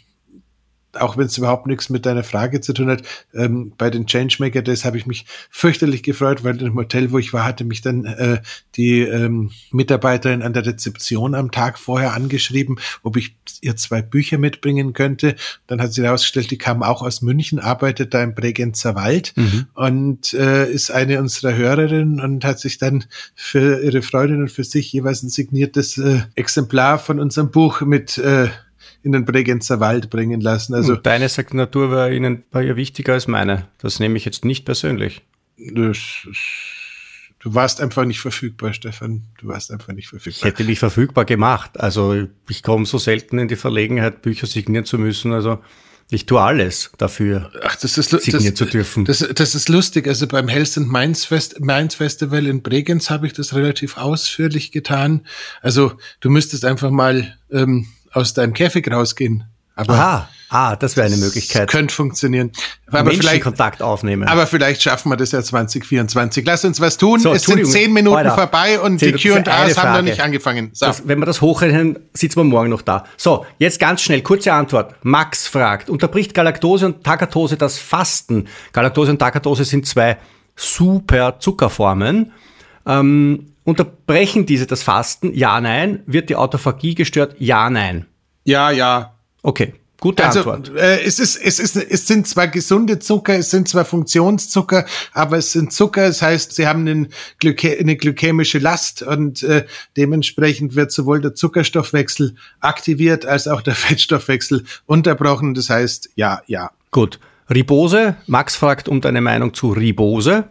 auch 0.97 1.17
wenn 1.17 1.27
es 1.27 1.39
überhaupt 1.39 1.67
nichts 1.67 1.91
mit 1.91 2.07
deiner 2.07 2.25
Frage 2.25 2.61
zu 2.61 2.73
tun 2.73 2.91
hat, 2.91 3.03
ähm, 3.35 3.73
bei 3.77 3.91
den 3.91 4.07
Changemaker 4.07 4.63
Days 4.63 4.85
habe 4.85 4.99
ich 4.99 5.07
mich 5.07 5.27
fürchterlich 5.51 6.03
gefreut, 6.03 6.45
weil 6.45 6.61
im 6.61 6.75
Hotel, 6.75 7.13
wo 7.13 7.19
ich 7.19 7.33
war, 7.33 7.45
hatte 7.45 7.65
mich 7.65 7.81
dann 7.83 8.05
äh, 8.05 8.41
die 8.77 9.01
ähm, 9.01 9.51
Mitarbeiterin 9.71 10.43
an 10.43 10.53
der 10.53 10.67
Rezeption 10.67 11.35
am 11.35 11.51
Tag 11.51 11.79
vorher 11.79 12.15
angeschrieben, 12.15 12.79
ob 13.03 13.17
ich 13.17 13.37
ihr 13.61 13.77
zwei 13.77 14.03
Bücher 14.03 14.39
mitbringen 14.39 14.93
könnte. 14.93 15.37
Dann 15.67 15.81
hat 15.81 15.93
sie 15.93 16.03
herausgestellt, 16.03 16.51
die 16.51 16.59
kam 16.59 16.83
auch 16.83 17.03
aus 17.03 17.23
München, 17.23 17.59
arbeitet 17.59 18.15
da 18.15 18.23
im 18.23 18.35
Bregenzer 18.35 18.95
Wald 18.95 19.33
mhm. 19.37 19.67
und 19.75 20.35
äh, 20.35 20.71
ist 20.71 20.91
eine 20.91 21.21
unserer 21.21 21.55
Hörerinnen 21.55 22.21
und 22.21 22.45
hat 22.45 22.59
sich 22.59 22.79
dann 22.79 23.05
für 23.35 23.83
ihre 23.83 24.03
Freundin 24.03 24.43
und 24.43 24.51
für 24.51 24.65
sich 24.65 24.93
jeweils 24.93 25.23
ein 25.23 25.29
signiertes 25.29 25.99
äh, 25.99 26.21
Exemplar 26.35 26.99
von 26.99 27.21
unserem 27.21 27.51
Buch 27.51 27.81
mit 27.83 28.19
äh, 28.19 28.49
in 29.07 29.13
den 29.13 29.25
Bregenzer 29.25 29.79
Wald 29.79 30.11
bringen 30.11 30.41
lassen. 30.41 30.75
Also 30.75 30.97
deine 30.97 31.29
Signatur 31.29 31.93
war 31.93 32.11
ihnen 32.11 32.43
war 32.51 32.63
ja 32.63 32.75
wichtiger 32.75 33.13
als 33.13 33.29
meine. 33.29 33.69
Das 33.79 34.01
nehme 34.01 34.17
ich 34.17 34.25
jetzt 34.25 34.45
nicht 34.45 34.65
persönlich. 34.65 35.23
Das, 35.57 35.97
du 37.39 37.55
warst 37.55 37.81
einfach 37.81 38.05
nicht 38.05 38.19
verfügbar, 38.19 38.73
Stefan. 38.73 39.23
Du 39.39 39.47
warst 39.47 39.71
einfach 39.71 39.93
nicht 39.93 40.09
verfügbar. 40.09 40.39
Ich 40.39 40.45
hätte 40.45 40.65
mich 40.65 40.81
verfügbar 40.81 41.25
gemacht. 41.25 41.79
Also 41.79 42.27
ich 42.49 42.65
komme 42.65 42.85
so 42.85 42.99
selten 42.99 43.39
in 43.39 43.47
die 43.47 43.55
Verlegenheit, 43.55 44.23
Bücher 44.23 44.49
signieren 44.49 44.85
zu 44.85 44.99
müssen. 44.99 45.33
Also 45.33 45.61
ich 46.11 46.27
tue 46.27 46.41
alles 46.41 46.91
dafür, 46.99 47.53
Ach, 47.63 47.77
das 47.77 47.99
ist, 47.99 48.11
signieren 48.11 48.45
das, 48.45 48.55
zu 48.55 48.65
dürfen. 48.65 49.05
Das, 49.05 49.19
das 49.19 49.55
ist 49.55 49.69
lustig. 49.69 50.09
Also 50.09 50.27
beim 50.27 50.49
Hells 50.49 50.77
and 50.77 50.89
Mainz, 50.89 51.25
Fest, 51.25 51.61
Mainz 51.61 51.95
Festival 51.95 52.49
in 52.49 52.61
Bregenz 52.63 53.09
habe 53.09 53.29
ich 53.29 53.35
das 53.35 53.55
relativ 53.55 53.99
ausführlich 53.99 54.73
getan. 54.73 55.25
Also 55.63 55.93
du 56.19 56.29
müsstest 56.29 56.65
einfach 56.65 56.91
mal 56.91 57.39
ähm, 57.53 57.87
aus 58.17 58.35
deinem 58.35 58.55
Käfig 58.55 58.91
rausgehen. 58.91 59.45
Aber 59.75 59.93
Aha. 59.95 60.29
Ah, 60.49 60.77
das 60.77 60.97
wäre 60.97 61.07
eine 61.07 61.17
Möglichkeit. 61.17 61.69
Könnte 61.69 61.93
funktionieren. 61.93 62.53
Aber 62.91 63.11
vielleicht 63.11 63.43
Kontakt 63.43 63.83
aufnehmen. 63.83 64.29
Aber 64.29 64.47
vielleicht 64.47 64.81
schaffen 64.81 65.11
wir 65.11 65.17
das 65.17 65.33
ja 65.33 65.43
2024. 65.43 66.47
Lass 66.47 66.65
uns 66.65 66.81
was 66.81 66.97
tun. 66.97 67.19
So, 67.19 67.33
es 67.33 67.43
sind 67.43 67.67
zehn 67.67 67.93
Minuten 67.93 68.17
Alter, 68.17 68.35
vorbei 68.35 68.79
und 68.81 69.01
die 69.01 69.13
Q&As 69.13 69.77
haben 69.77 69.93
noch 69.93 70.03
nicht 70.03 70.21
angefangen. 70.21 70.71
So. 70.73 70.87
Das, 70.87 71.09
wenn 71.09 71.19
wir 71.19 71.27
das 71.27 71.41
hochrechnen, 71.41 71.99
sitzen 72.15 72.39
wir 72.39 72.45
morgen 72.45 72.71
noch 72.71 72.83
da. 72.83 73.05
So, 73.17 73.45
jetzt 73.59 73.81
ganz 73.81 74.03
schnell, 74.03 74.23
kurze 74.23 74.53
Antwort. 74.53 74.95
Max 75.03 75.49
fragt, 75.49 75.91
unterbricht 75.91 76.33
Galaktose 76.33 76.87
und 76.87 77.03
Takatose 77.03 77.57
das 77.57 77.79
Fasten? 77.79 78.47
Galaktose 78.73 79.11
und 79.11 79.19
Takatose 79.19 79.65
sind 79.65 79.85
zwei 79.85 80.17
super 80.55 81.41
Zuckerformen. 81.41 82.33
Ähm, 82.87 83.56
Unterbrechen 83.67 84.47
diese 84.47 84.67
das 84.67 84.85
Fasten? 84.85 85.35
Ja, 85.35 85.61
nein. 85.61 86.05
Wird 86.07 86.31
die 86.31 86.37
Autophagie 86.37 86.95
gestört? 86.95 87.35
Ja, 87.41 87.69
nein. 87.69 88.07
Ja, 88.45 88.71
ja. 88.71 89.17
Okay. 89.43 89.75
Gute 89.99 90.25
also, 90.25 90.39
Antwort. 90.41 90.77
Äh, 90.77 91.03
es, 91.03 91.19
ist, 91.19 91.37
es, 91.37 91.59
ist, 91.59 91.75
es 91.75 92.07
sind 92.07 92.29
zwar 92.29 92.47
gesunde 92.47 93.01
Zucker, 93.01 93.35
es 93.35 93.51
sind 93.51 93.67
zwar 93.67 93.85
Funktionszucker, 93.85 94.87
aber 95.13 95.39
es 95.39 95.51
sind 95.51 95.73
Zucker. 95.73 96.07
Das 96.07 96.23
heißt, 96.23 96.53
sie 96.53 96.69
haben 96.69 96.87
einen 96.87 97.09
Glykä 97.41 97.77
eine 97.81 97.97
glykämische 97.97 98.61
Last 98.61 99.03
und 99.03 99.43
äh, 99.43 99.67
dementsprechend 99.97 100.77
wird 100.77 100.93
sowohl 100.93 101.21
der 101.21 101.35
Zuckerstoffwechsel 101.35 102.37
aktiviert 102.61 103.27
als 103.27 103.49
auch 103.49 103.63
der 103.63 103.75
Fettstoffwechsel 103.75 104.65
unterbrochen. 104.87 105.55
Das 105.55 105.71
heißt, 105.71 106.11
ja, 106.15 106.41
ja. 106.47 106.71
Gut. 106.93 107.19
Ribose. 107.53 108.15
Max 108.29 108.55
fragt 108.55 108.89
um 108.89 109.01
deine 109.01 109.21
Meinung 109.21 109.55
zu 109.55 109.71
Ribose. 109.73 110.45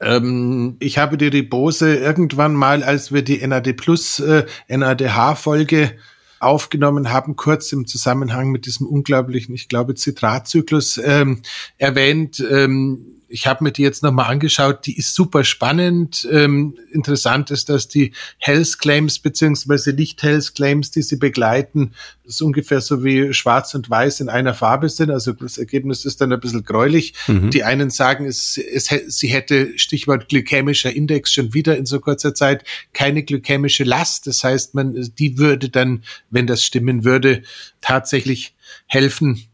Ähm, 0.00 0.76
ich 0.78 0.98
habe 0.98 1.18
die 1.18 1.28
Ribose 1.28 1.96
irgendwann 1.96 2.54
mal, 2.54 2.82
als 2.82 3.12
wir 3.12 3.22
die 3.22 3.44
NAD 3.46 3.76
Plus 3.76 4.20
äh, 4.20 4.46
NADH-Folge 4.68 5.92
aufgenommen 6.40 7.10
haben, 7.10 7.36
kurz 7.36 7.72
im 7.72 7.86
Zusammenhang 7.86 8.50
mit 8.50 8.66
diesem 8.66 8.86
unglaublichen, 8.86 9.54
ich 9.54 9.68
glaube, 9.68 9.94
Zitratzyklus 9.94 11.00
ähm, 11.02 11.42
erwähnt. 11.78 12.44
Ähm, 12.48 13.17
ich 13.28 13.46
habe 13.46 13.62
mir 13.62 13.72
die 13.72 13.82
jetzt 13.82 14.02
nochmal 14.02 14.30
angeschaut, 14.30 14.86
die 14.86 14.96
ist 14.96 15.14
super 15.14 15.44
spannend. 15.44 16.26
Ähm, 16.32 16.78
interessant 16.92 17.50
ist, 17.50 17.68
dass 17.68 17.86
die 17.86 18.12
Health 18.38 18.78
Claims 18.78 19.18
beziehungsweise 19.18 19.92
nicht 19.92 20.22
Health 20.22 20.54
Claims, 20.54 20.90
die 20.90 21.02
sie 21.02 21.16
begleiten, 21.16 21.92
ist 22.24 22.40
ungefähr 22.40 22.80
so 22.80 23.04
wie 23.04 23.32
schwarz 23.34 23.74
und 23.74 23.90
weiß 23.90 24.20
in 24.20 24.30
einer 24.30 24.54
Farbe 24.54 24.88
sind. 24.88 25.10
Also 25.10 25.32
das 25.32 25.58
Ergebnis 25.58 26.06
ist 26.06 26.20
dann 26.20 26.32
ein 26.32 26.40
bisschen 26.40 26.64
gräulich. 26.64 27.14
Mhm. 27.26 27.50
Die 27.50 27.64
einen 27.64 27.90
sagen, 27.90 28.24
es, 28.24 28.56
es, 28.56 28.88
sie 29.08 29.28
hätte, 29.28 29.78
Stichwort 29.78 30.28
glykämischer 30.28 30.94
Index, 30.94 31.32
schon 31.32 31.52
wieder 31.52 31.76
in 31.76 31.84
so 31.84 32.00
kurzer 32.00 32.34
Zeit 32.34 32.64
keine 32.94 33.22
glykämische 33.22 33.84
Last. 33.84 34.26
Das 34.26 34.42
heißt, 34.42 34.74
man, 34.74 34.94
die 35.18 35.36
würde 35.36 35.68
dann, 35.68 36.02
wenn 36.30 36.46
das 36.46 36.64
stimmen 36.64 37.04
würde, 37.04 37.42
tatsächlich 37.82 38.54
helfen, 38.86 39.48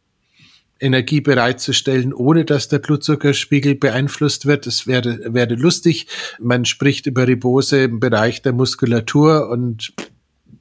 Energie 0.85 1.21
bereitzustellen, 1.21 2.13
ohne 2.13 2.45
dass 2.45 2.69
der 2.69 2.79
Blutzuckerspiegel 2.79 3.75
beeinflusst 3.75 4.47
wird. 4.47 4.67
Das 4.67 4.87
wäre, 4.87 5.19
wäre 5.33 5.55
lustig. 5.55 6.07
Man 6.39 6.65
spricht 6.65 7.07
über 7.07 7.27
Ribose 7.27 7.85
im 7.85 8.01
Bereich 8.01 8.43
der 8.43 8.53
Muskulatur 8.53 9.49
und 9.49 9.95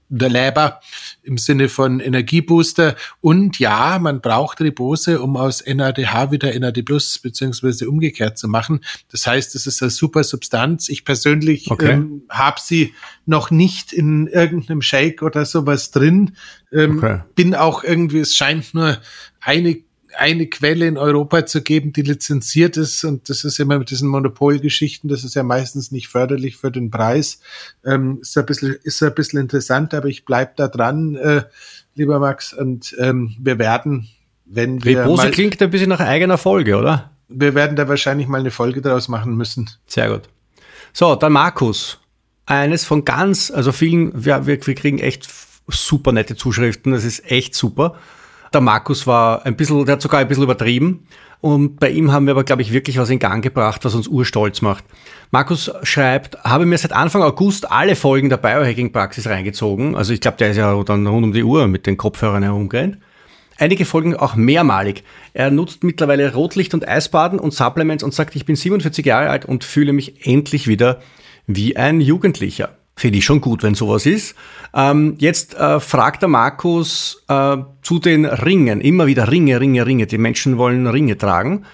der 0.10 0.30
Leber 0.30 0.80
im 1.24 1.38
Sinne 1.38 1.70
von 1.70 2.00
Energiebooster. 2.00 2.96
Und 3.20 3.58
ja, 3.60 3.98
man 4.00 4.22
braucht 4.22 4.62
Ribose, 4.62 5.22
um 5.22 5.36
aus 5.36 5.64
NADH 5.66 6.32
wieder 6.32 6.58
NAD 6.58 6.84
Plus 6.84 7.20
beziehungsweise 7.20 7.90
umgekehrt 7.90 8.38
zu 8.38 8.48
machen. 8.48 8.82
Das 9.12 9.26
heißt, 9.26 9.56
es 9.56 9.66
ist 9.66 9.82
eine 9.82 9.92
super 9.92 10.24
Substanz. 10.24 10.90
Ich 10.90 11.04
persönlich 11.04 11.72
okay. 11.72 11.94
ähm, 11.94 12.24
habe 12.30 12.60
sie 12.62 12.94
noch 13.26 13.50
nicht 13.50 13.92
in 13.92 14.28
irgendeinem 14.28 14.82
Shake 14.82 15.24
oder 15.24 15.46
sowas 15.46 15.92
drin. 15.92 16.36
Ähm, 16.72 17.00
okay. 17.00 17.22
Bin 17.36 17.56
auch 17.56 17.84
irgendwie, 17.84 18.20
es 18.20 18.36
scheint 18.36 18.74
nur 18.74 19.00
eine 19.40 19.84
eine 20.18 20.48
Quelle 20.48 20.88
in 20.88 20.98
Europa 20.98 21.46
zu 21.46 21.62
geben, 21.62 21.94
die 21.94 22.02
lizenziert 22.02 22.78
ist. 22.78 23.04
Und 23.04 23.30
das 23.30 23.44
ist 23.44 23.60
immer 23.60 23.80
mit 23.80 23.90
diesen 23.90 24.08
Monopolgeschichten, 24.10 25.10
das 25.10 25.24
ist 25.24 25.36
ja 25.36 25.44
meistens 25.44 25.92
nicht 25.92 26.08
förderlich 26.08 26.58
für 26.58 26.72
den 26.72 26.92
Preis. 26.92 27.40
Ähm, 27.86 28.20
ist 28.22 28.38
ein 28.38 28.46
bisschen, 28.46 28.76
ist 28.84 29.02
ein 29.04 29.14
bisschen 29.14 29.40
interessant, 29.40 29.94
aber 29.94 30.08
ich 30.08 30.26
bleib 30.26 30.56
da 30.58 30.68
dran, 30.68 31.16
äh, 31.16 31.44
lieber 31.96 32.20
Max. 32.20 32.54
Und 32.54 32.96
ähm, 33.00 33.36
wir 33.40 33.60
werden, 33.60 34.08
wenn 34.46 34.84
wir. 34.84 35.02
Rebose 35.02 35.32
klingt 35.32 35.62
ein 35.62 35.70
bisschen 35.70 35.90
nach 35.90 36.00
eigener 36.00 36.38
Folge, 36.38 36.78
oder? 36.78 37.12
Wir 37.30 37.56
werden 37.56 37.76
da 37.76 37.88
wahrscheinlich 37.88 38.28
mal 38.28 38.40
eine 38.40 38.52
Folge 38.52 38.82
daraus 38.82 39.08
machen 39.08 39.36
müssen. 39.36 39.70
Sehr 39.88 40.10
gut. 40.10 40.24
So, 40.92 41.16
dann 41.16 41.34
Markus. 41.34 42.00
Eines 42.46 42.84
von 42.84 43.06
ganz, 43.06 43.50
also 43.52 43.72
vielen, 43.72 44.26
wir, 44.26 44.46
wir, 44.46 44.68
wir 44.68 44.76
kriegen 44.76 45.00
echt 45.00 45.30
super 45.68 46.12
nette 46.12 46.36
Zuschriften, 46.36 46.92
das 46.92 47.06
ist 47.06 47.32
echt 47.32 47.56
super. 47.56 47.98
Der 48.54 48.62
Markus 48.62 49.08
war 49.08 49.46
ein 49.46 49.56
bisschen, 49.56 49.86
der 49.86 49.94
hat 49.94 50.02
sogar 50.02 50.20
ein 50.20 50.28
bisschen 50.28 50.44
übertrieben. 50.44 51.08
Und 51.42 51.80
bei 51.80 51.90
ihm 51.90 52.12
haben 52.12 52.26
wir 52.26 52.32
aber, 52.32 52.46
glaube 52.46 52.62
ich, 52.62 52.72
wirklich 52.72 52.98
was 52.98 53.10
in 53.10 53.20
Gang 53.20 53.44
gebracht, 53.44 53.84
was 53.84 53.96
uns 53.96 54.08
urstolz 54.08 54.62
macht. 54.62 54.86
Markus 55.32 55.70
schreibt, 55.84 56.42
habe 56.44 56.66
mir 56.66 56.78
seit 56.78 56.94
Anfang 56.94 57.22
August 57.22 57.70
alle 57.70 57.98
Folgen 57.98 58.30
der 58.30 58.38
Biohacking-Praxis 58.38 59.28
reingezogen. 59.28 59.96
Also 59.96 60.14
ich 60.14 60.22
glaube, 60.22 60.38
der 60.38 60.52
ist 60.52 60.58
ja 60.58 60.82
dann 60.84 61.06
rund 61.06 61.26
um 61.26 61.34
die 61.34 61.44
Uhr 61.44 61.68
mit 61.68 61.86
den 61.86 61.98
Kopfhörern 61.98 62.44
herumgerannt. 62.44 62.98
einige 63.58 63.86
Folgen 63.86 64.16
auch 64.16 64.36
mehrmalig. 64.36 65.04
Er 65.34 65.52
nutzt 65.52 65.84
mittlerweile 65.84 66.34
Rotlicht 66.34 66.74
und 66.74 66.88
Eisbaden 66.88 67.40
und 67.40 67.54
Supplements 67.54 68.04
und 68.04 68.14
sagt, 68.14 68.36
ich 68.36 68.46
bin 68.46 68.56
47 68.56 69.06
Jahre 69.06 69.30
alt 69.30 69.46
und 69.46 69.64
fühle 69.64 69.94
mich 69.94 70.26
endlich 70.26 70.68
wieder 70.68 71.02
wie 71.46 71.76
ein 71.76 72.00
Jugendlicher. 72.00 72.78
Finde 72.96 73.18
ich 73.18 73.26
schon 73.26 73.42
gut, 73.42 73.64
wenn 73.64 73.74
sowas 73.74 74.06
ist. 74.06 74.36
Ähm, 74.74 75.16
jetzt 75.18 75.56
äh, 75.56 75.80
fragt 75.80 76.22
der 76.22 76.30
Markus 76.30 77.24
äh, 77.28 77.58
zu 77.82 78.00
den 78.00 78.26
Ringen. 78.26 78.82
Immer 78.82 79.08
wieder 79.08 79.32
Ringe, 79.32 79.60
Ringe, 79.60 79.86
Ringe. 79.86 80.06
Die 80.06 80.18
Menschen 80.18 80.58
wollen 80.58 80.86
Ringe 80.86 81.18
tragen. 81.18 81.66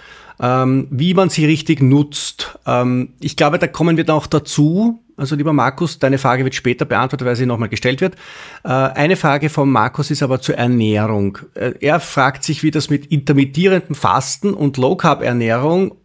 Ähm, 0.42 0.88
wie 0.90 1.14
man 1.14 1.30
sie 1.30 1.46
richtig 1.46 1.82
nutzt. 1.82 2.58
Ähm, 2.66 3.10
ich 3.20 3.36
glaube, 3.36 3.60
da 3.60 3.68
kommen 3.68 3.98
wir 3.98 4.06
noch 4.06 4.28
dazu. 4.28 5.02
Also 5.18 5.36
lieber 5.36 5.52
Markus, 5.52 6.00
deine 6.00 6.18
Frage 6.18 6.46
wird 6.46 6.56
später 6.56 6.86
beantwortet, 6.86 7.28
weil 7.28 7.36
sie 7.36 7.46
nochmal 7.46 7.68
gestellt 7.68 8.00
wird. 8.00 8.16
Äh, 8.64 8.70
eine 8.70 9.18
Frage 9.18 9.50
von 9.50 9.70
Markus 9.70 10.12
ist 10.12 10.24
aber 10.24 10.40
zur 10.40 10.56
Ernährung. 10.56 11.40
Äh, 11.56 11.74
er 11.82 12.00
fragt 12.00 12.46
sich, 12.46 12.64
wie 12.64 12.72
das 12.72 12.90
mit 12.90 13.08
intermittierendem 13.08 13.96
Fasten 13.96 14.54
und 14.54 14.78
Low-Carb-Ernährung 14.78 15.96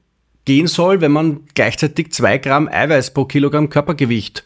gehen 0.45 0.67
soll, 0.67 1.01
wenn 1.01 1.13
man 1.13 1.41
gleichzeitig 1.55 2.13
zwei 2.13 2.39
Gramm 2.39 2.69
Eiweiß 2.69 3.15
pro 3.15 3.25
Kilogramm 3.25 3.71
Körpergewicht 3.71 4.45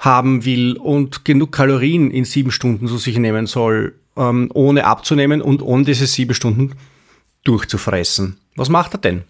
haben 0.00 0.44
will 0.44 0.76
und 0.76 1.24
genug 1.24 1.52
Kalorien 1.52 2.10
in 2.10 2.24
sieben 2.24 2.50
Stunden 2.50 2.88
zu 2.88 2.98
sich 2.98 3.18
nehmen 3.18 3.46
soll, 3.46 3.94
ähm, 4.16 4.50
ohne 4.52 4.84
abzunehmen 4.86 5.40
und 5.42 5.62
ohne 5.62 5.84
diese 5.84 6.06
sieben 6.06 6.34
Stunden 6.34 6.72
durchzufressen. 7.44 8.38
Was 8.56 8.68
macht 8.68 8.94
er 8.94 8.98
denn, 8.98 9.22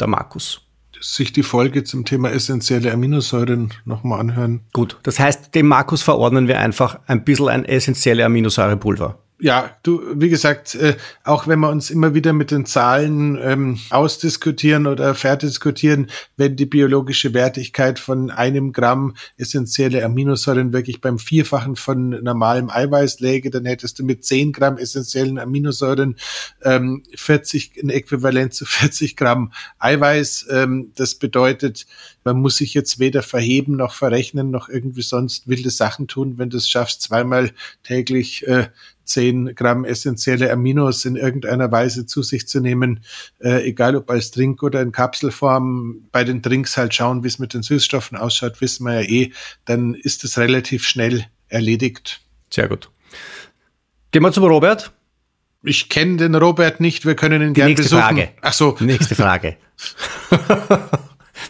der 0.00 0.08
Markus? 0.08 0.62
Sich 0.98 1.32
die 1.32 1.42
Folge 1.42 1.84
zum 1.84 2.06
Thema 2.06 2.30
essentielle 2.30 2.90
Aminosäuren 2.90 3.72
nochmal 3.84 4.18
anhören. 4.20 4.60
Gut, 4.72 4.96
das 5.02 5.20
heißt, 5.20 5.54
dem 5.54 5.68
Markus 5.68 6.02
verordnen 6.02 6.48
wir 6.48 6.58
einfach 6.58 6.98
ein 7.06 7.22
bisschen 7.22 7.48
ein 7.48 7.66
essentielle 7.66 8.24
Aminosäurepulver 8.24 9.18
ja, 9.38 9.76
du, 9.82 10.02
wie 10.14 10.30
gesagt, 10.30 10.74
äh, 10.76 10.96
auch 11.22 11.46
wenn 11.46 11.60
wir 11.60 11.68
uns 11.68 11.90
immer 11.90 12.14
wieder 12.14 12.32
mit 12.32 12.50
den 12.50 12.64
Zahlen 12.64 13.38
ähm, 13.40 13.78
ausdiskutieren 13.90 14.86
oder 14.86 15.14
verdiskutieren, 15.14 16.10
wenn 16.38 16.56
die 16.56 16.64
biologische 16.64 17.34
Wertigkeit 17.34 17.98
von 17.98 18.30
einem 18.30 18.72
Gramm 18.72 19.14
essentielle 19.36 20.04
Aminosäuren 20.04 20.72
wirklich 20.72 21.02
beim 21.02 21.18
Vierfachen 21.18 21.76
von 21.76 22.08
normalem 22.08 22.70
Eiweiß 22.70 23.20
läge, 23.20 23.50
dann 23.50 23.66
hättest 23.66 23.98
du 23.98 24.04
mit 24.04 24.24
zehn 24.24 24.52
Gramm 24.52 24.78
essentiellen 24.78 25.38
Aminosäuren 25.38 26.16
ähm, 26.62 27.02
40, 27.14 27.82
ein 27.82 27.90
Äquivalent 27.90 28.54
zu 28.54 28.64
40 28.64 29.16
Gramm 29.16 29.52
Eiweiß. 29.78 30.46
Ähm, 30.50 30.92
das 30.94 31.14
bedeutet, 31.14 31.86
man 32.26 32.40
muss 32.40 32.56
sich 32.56 32.74
jetzt 32.74 32.98
weder 32.98 33.22
verheben 33.22 33.76
noch 33.76 33.94
verrechnen 33.94 34.50
noch 34.50 34.68
irgendwie 34.68 35.02
sonst 35.02 35.46
wilde 35.46 35.70
Sachen 35.70 36.08
tun, 36.08 36.38
wenn 36.38 36.50
du 36.50 36.56
es 36.56 36.68
schaffst, 36.68 37.02
zweimal 37.02 37.52
täglich 37.84 38.44
äh, 38.48 38.66
10 39.04 39.54
Gramm 39.54 39.84
essentielle 39.84 40.50
Aminos 40.52 41.04
in 41.04 41.14
irgendeiner 41.14 41.70
Weise 41.70 42.04
zu 42.04 42.24
sich 42.24 42.48
zu 42.48 42.58
nehmen, 42.58 43.04
äh, 43.38 43.62
egal 43.68 43.94
ob 43.94 44.10
als 44.10 44.32
Trink 44.32 44.64
oder 44.64 44.82
in 44.82 44.90
Kapselform. 44.90 46.08
Bei 46.10 46.24
den 46.24 46.42
Drinks 46.42 46.76
halt 46.76 46.94
schauen, 46.94 47.22
wie 47.22 47.28
es 47.28 47.38
mit 47.38 47.54
den 47.54 47.62
Süßstoffen 47.62 48.18
ausschaut, 48.18 48.60
wissen 48.60 48.84
wir 48.84 49.02
ja 49.02 49.08
eh, 49.08 49.32
dann 49.64 49.94
ist 49.94 50.24
es 50.24 50.36
relativ 50.36 50.84
schnell 50.84 51.26
erledigt. 51.48 52.22
Sehr 52.52 52.66
gut. 52.66 52.90
Gehen 54.10 54.22
wir 54.22 54.32
zum 54.32 54.44
Robert. 54.44 54.90
Ich 55.62 55.88
kenne 55.88 56.16
den 56.16 56.34
Robert 56.34 56.80
nicht, 56.80 57.06
wir 57.06 57.14
können 57.14 57.40
ihn 57.40 57.54
gerne 57.54 57.74
besuchen. 57.74 58.00
Frage. 58.00 58.30
Ach 58.42 58.52
so. 58.52 58.76
Nächste 58.80 59.14
Frage. 59.14 59.56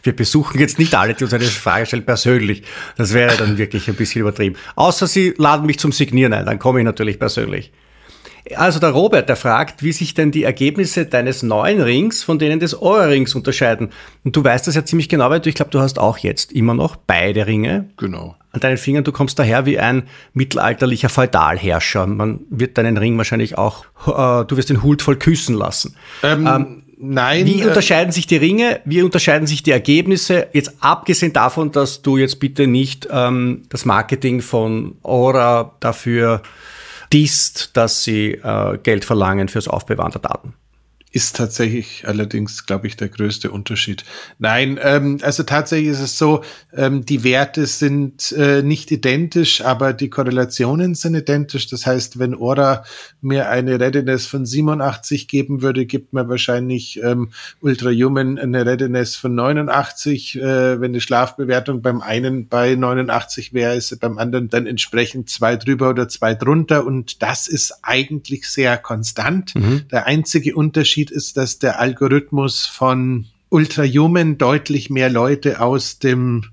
wir 0.06 0.16
besuchen 0.16 0.58
jetzt 0.58 0.78
nicht 0.78 0.94
alle, 0.94 1.14
die 1.14 1.24
uns 1.24 1.34
eine 1.34 1.44
Frage 1.44 1.86
stellen, 1.86 2.06
persönlich. 2.06 2.62
Das 2.96 3.12
wäre 3.12 3.36
dann 3.36 3.58
wirklich 3.58 3.88
ein 3.88 3.96
bisschen 3.96 4.22
übertrieben. 4.22 4.56
Außer 4.76 5.06
Sie 5.06 5.34
laden 5.36 5.66
mich 5.66 5.78
zum 5.78 5.92
Signieren 5.92 6.32
ein, 6.32 6.46
dann 6.46 6.58
komme 6.58 6.78
ich 6.78 6.84
natürlich 6.84 7.18
persönlich. 7.18 7.72
Also 8.54 8.78
der 8.78 8.90
Robert, 8.90 9.28
der 9.28 9.34
fragt, 9.34 9.82
wie 9.82 9.92
sich 9.92 10.14
denn 10.14 10.30
die 10.30 10.44
Ergebnisse 10.44 11.06
deines 11.06 11.42
neuen 11.42 11.80
Rings 11.80 12.22
von 12.22 12.38
denen 12.38 12.60
des 12.60 12.80
Euro-Rings 12.80 13.34
unterscheiden. 13.34 13.90
Und 14.24 14.36
du 14.36 14.44
weißt 14.44 14.68
das 14.68 14.76
ja 14.76 14.84
ziemlich 14.84 15.08
genau, 15.08 15.30
weil 15.30 15.40
du, 15.40 15.48
ich 15.48 15.56
glaube, 15.56 15.72
du 15.72 15.80
hast 15.80 15.98
auch 15.98 16.18
jetzt 16.18 16.52
immer 16.52 16.74
noch 16.74 16.94
beide 16.94 17.46
Ringe. 17.46 17.90
Genau. 17.96 18.36
An 18.52 18.60
deinen 18.60 18.76
Fingern, 18.76 19.02
du 19.02 19.10
kommst 19.10 19.38
daher 19.38 19.66
wie 19.66 19.80
ein 19.80 20.04
mittelalterlicher 20.32 21.08
Feudalherrscher. 21.08 22.06
Man 22.06 22.40
wird 22.48 22.78
deinen 22.78 22.96
Ring 22.96 23.18
wahrscheinlich 23.18 23.58
auch, 23.58 23.84
äh, 24.06 24.44
du 24.46 24.56
wirst 24.56 24.70
ihn 24.70 24.82
huldvoll 24.82 25.16
küssen 25.16 25.56
lassen. 25.56 25.96
Ähm, 26.22 26.46
ähm, 26.46 26.82
Nein. 26.98 27.46
Wie 27.46 27.60
äh, 27.60 27.66
unterscheiden 27.66 28.12
sich 28.12 28.26
die 28.26 28.36
Ringe? 28.36 28.80
Wie 28.84 29.02
unterscheiden 29.02 29.46
sich 29.46 29.62
die 29.62 29.70
Ergebnisse? 29.70 30.48
Jetzt 30.52 30.76
abgesehen 30.80 31.32
davon, 31.32 31.72
dass 31.72 32.02
du 32.02 32.16
jetzt 32.16 32.40
bitte 32.40 32.66
nicht 32.66 33.06
ähm, 33.10 33.62
das 33.68 33.84
Marketing 33.84 34.40
von 34.40 34.96
Aura 35.02 35.74
dafür 35.80 36.42
disst, 37.12 37.76
dass 37.76 38.02
sie 38.02 38.32
äh, 38.32 38.78
Geld 38.82 39.04
verlangen 39.04 39.48
fürs 39.48 39.68
Aufbewahren 39.68 40.12
der 40.12 40.22
Daten 40.22 40.54
ist 41.16 41.34
tatsächlich 41.34 42.04
allerdings, 42.06 42.66
glaube 42.66 42.86
ich, 42.88 42.94
der 42.94 43.08
größte 43.08 43.50
Unterschied. 43.50 44.04
Nein, 44.38 44.78
ähm, 44.82 45.18
also 45.22 45.44
tatsächlich 45.44 45.88
ist 45.88 46.00
es 46.00 46.18
so, 46.18 46.44
ähm, 46.74 47.06
die 47.06 47.24
Werte 47.24 47.64
sind 47.64 48.32
äh, 48.32 48.62
nicht 48.62 48.90
identisch, 48.90 49.62
aber 49.62 49.94
die 49.94 50.10
Korrelationen 50.10 50.94
sind 50.94 51.14
identisch. 51.14 51.68
Das 51.68 51.86
heißt, 51.86 52.18
wenn 52.18 52.34
Ora 52.34 52.84
mir 53.22 53.48
eine 53.48 53.80
Readiness 53.80 54.26
von 54.26 54.44
87 54.44 55.26
geben 55.26 55.62
würde, 55.62 55.86
gibt 55.86 56.12
mir 56.12 56.28
wahrscheinlich 56.28 57.02
ähm, 57.02 57.30
Ultrahuman 57.62 58.38
eine 58.38 58.66
Readiness 58.66 59.16
von 59.16 59.34
89. 59.34 60.36
Äh, 60.36 60.82
wenn 60.82 60.92
die 60.92 61.00
Schlafbewertung 61.00 61.80
beim 61.80 62.02
einen 62.02 62.48
bei 62.48 62.74
89 62.74 63.54
wäre, 63.54 63.74
ist 63.74 63.88
sie 63.88 63.96
beim 63.96 64.18
anderen 64.18 64.50
dann 64.50 64.66
entsprechend 64.66 65.30
zwei 65.30 65.56
drüber 65.56 65.88
oder 65.88 66.10
zwei 66.10 66.34
drunter. 66.34 66.84
Und 66.84 67.22
das 67.22 67.48
ist 67.48 67.78
eigentlich 67.80 68.50
sehr 68.50 68.76
konstant. 68.76 69.54
Mhm. 69.54 69.88
Der 69.90 70.04
einzige 70.04 70.54
Unterschied 70.54 71.05
Unterschied 71.06 71.10
ist, 71.10 71.36
dass 71.36 71.58
der 71.58 71.80
Algorithmus 71.80 72.66
von 72.66 73.26
Ultrahuman 73.48 74.38
deutlich 74.38 74.90
mehr 74.90 75.10
Leute 75.10 75.60
aus 75.60 75.98
dem 75.98 76.44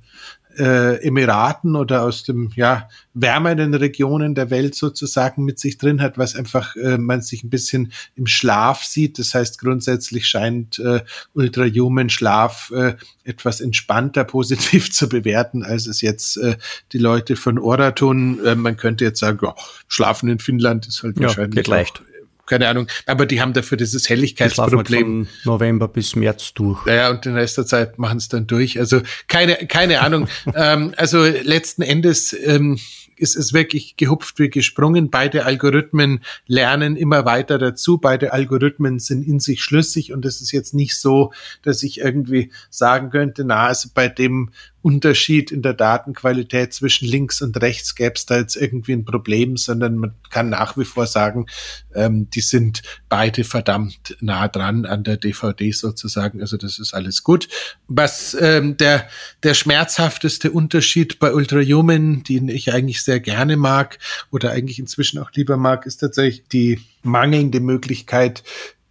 äh, 0.55 1.03
Emiraten 1.03 1.75
oder 1.75 2.03
aus 2.03 2.23
dem 2.23 2.51
ja 2.55 2.87
wärmeren 3.15 3.73
Regionen 3.73 4.35
der 4.35 4.51
Welt 4.51 4.75
sozusagen 4.75 5.43
mit 5.43 5.57
sich 5.57 5.79
drin 5.79 5.99
hat, 5.99 6.19
was 6.19 6.35
einfach 6.35 6.75
äh, 6.75 6.99
man 6.99 7.21
sich 7.21 7.43
ein 7.43 7.49
bisschen 7.49 7.91
im 8.15 8.27
Schlaf 8.27 8.83
sieht. 8.83 9.17
Das 9.17 9.33
heißt, 9.33 9.57
grundsätzlich 9.57 10.27
scheint 10.27 10.77
äh, 10.77 11.01
Ultrahuman 11.33 12.11
Schlaf 12.11 12.71
äh, 12.75 12.93
etwas 13.23 13.61
entspannter 13.61 14.23
positiv 14.35 14.91
zu 14.91 15.09
bewerten, 15.09 15.63
als 15.63 15.87
es 15.87 16.01
jetzt 16.01 16.37
äh, 16.37 16.57
die 16.91 16.99
Leute 16.99 17.35
von 17.35 17.57
Ora 17.57 17.89
tun. 17.91 18.39
Äh, 18.45 18.53
man 18.53 18.77
könnte 18.77 19.05
jetzt 19.05 19.19
sagen, 19.19 19.39
ja, 19.41 19.55
Schlafen 19.87 20.29
in 20.29 20.37
Finnland 20.37 20.87
ist 20.87 21.01
halt 21.01 21.17
ja, 21.17 21.23
wahrscheinlich 21.23 21.65
leicht 21.65 22.03
keine 22.45 22.67
Ahnung, 22.67 22.87
aber 23.05 23.25
die 23.25 23.41
haben 23.41 23.53
dafür 23.53 23.77
dieses 23.77 24.09
Helligkeitsproblem. 24.09 25.27
Von 25.43 25.53
November 25.53 25.87
bis 25.87 26.15
März 26.15 26.53
durch. 26.53 26.85
Ja, 26.85 27.09
und 27.09 27.23
den 27.25 27.35
Rest 27.35 27.57
der 27.57 27.65
Zeit 27.65 27.97
machen 27.97 28.17
es 28.17 28.27
dann 28.27 28.47
durch. 28.47 28.79
Also 28.79 29.01
keine, 29.27 29.55
keine 29.67 30.01
Ahnung. 30.01 30.27
ähm, 30.55 30.93
also 30.97 31.23
letzten 31.23 31.81
Endes 31.81 32.33
ähm, 32.33 32.79
ist 33.15 33.35
es 33.37 33.53
wirklich 33.53 33.95
gehupft 33.95 34.39
wie 34.39 34.49
gesprungen. 34.49 35.09
Beide 35.09 35.45
Algorithmen 35.45 36.19
lernen 36.45 36.97
immer 36.97 37.25
weiter 37.25 37.57
dazu. 37.57 37.97
Beide 37.97 38.33
Algorithmen 38.33 38.99
sind 38.99 39.25
in 39.25 39.39
sich 39.39 39.63
schlüssig 39.63 40.11
und 40.11 40.25
es 40.25 40.41
ist 40.41 40.51
jetzt 40.51 40.73
nicht 40.73 40.97
so, 40.97 41.31
dass 41.61 41.83
ich 41.83 42.01
irgendwie 42.01 42.51
sagen 42.69 43.09
könnte, 43.09 43.45
na, 43.45 43.67
also 43.67 43.89
bei 43.93 44.09
dem 44.09 44.49
Unterschied 44.83 45.49
in 45.49 45.61
der 45.61 45.73
Datenqualität 45.73 46.73
zwischen 46.73 47.07
links 47.07 47.41
und 47.41 47.59
rechts 47.61 47.95
gäbe 47.95 48.15
es 48.15 48.25
da 48.25 48.37
jetzt 48.37 48.57
irgendwie 48.57 48.91
ein 48.91 49.05
Problem, 49.05 49.55
sondern 49.55 49.95
man 49.95 50.13
kann 50.29 50.49
nach 50.49 50.77
wie 50.77 50.83
vor 50.83 51.07
sagen, 51.07 51.47
ähm, 51.95 52.29
die 52.29 52.41
sind 52.41 52.81
beide 53.07 53.45
verdammt 53.45 54.17
nah 54.19 54.49
dran 54.49 54.85
an 54.85 55.05
der 55.05 55.15
DVD 55.15 55.71
sozusagen. 55.71 56.41
Also 56.41 56.57
das 56.57 56.79
ist 56.79 56.93
alles 56.93 57.23
gut. 57.23 57.47
Was 57.87 58.35
ähm, 58.37 58.75
der, 58.75 59.07
der 59.43 59.53
schmerzhafteste 59.53 60.51
Unterschied 60.51 61.17
bei 61.17 61.33
Ultrahuman, 61.33 62.23
den 62.23 62.49
ich 62.49 62.73
eigentlich 62.73 63.03
sehr 63.03 63.21
gerne 63.21 63.55
mag 63.55 63.99
oder 64.31 64.51
eigentlich 64.51 64.79
inzwischen 64.79 65.17
auch 65.19 65.31
lieber 65.31 65.55
mag, 65.55 65.85
ist 65.85 65.97
tatsächlich 65.97 66.43
die 66.49 66.81
mangelnde 67.03 67.61
Möglichkeit, 67.61 68.43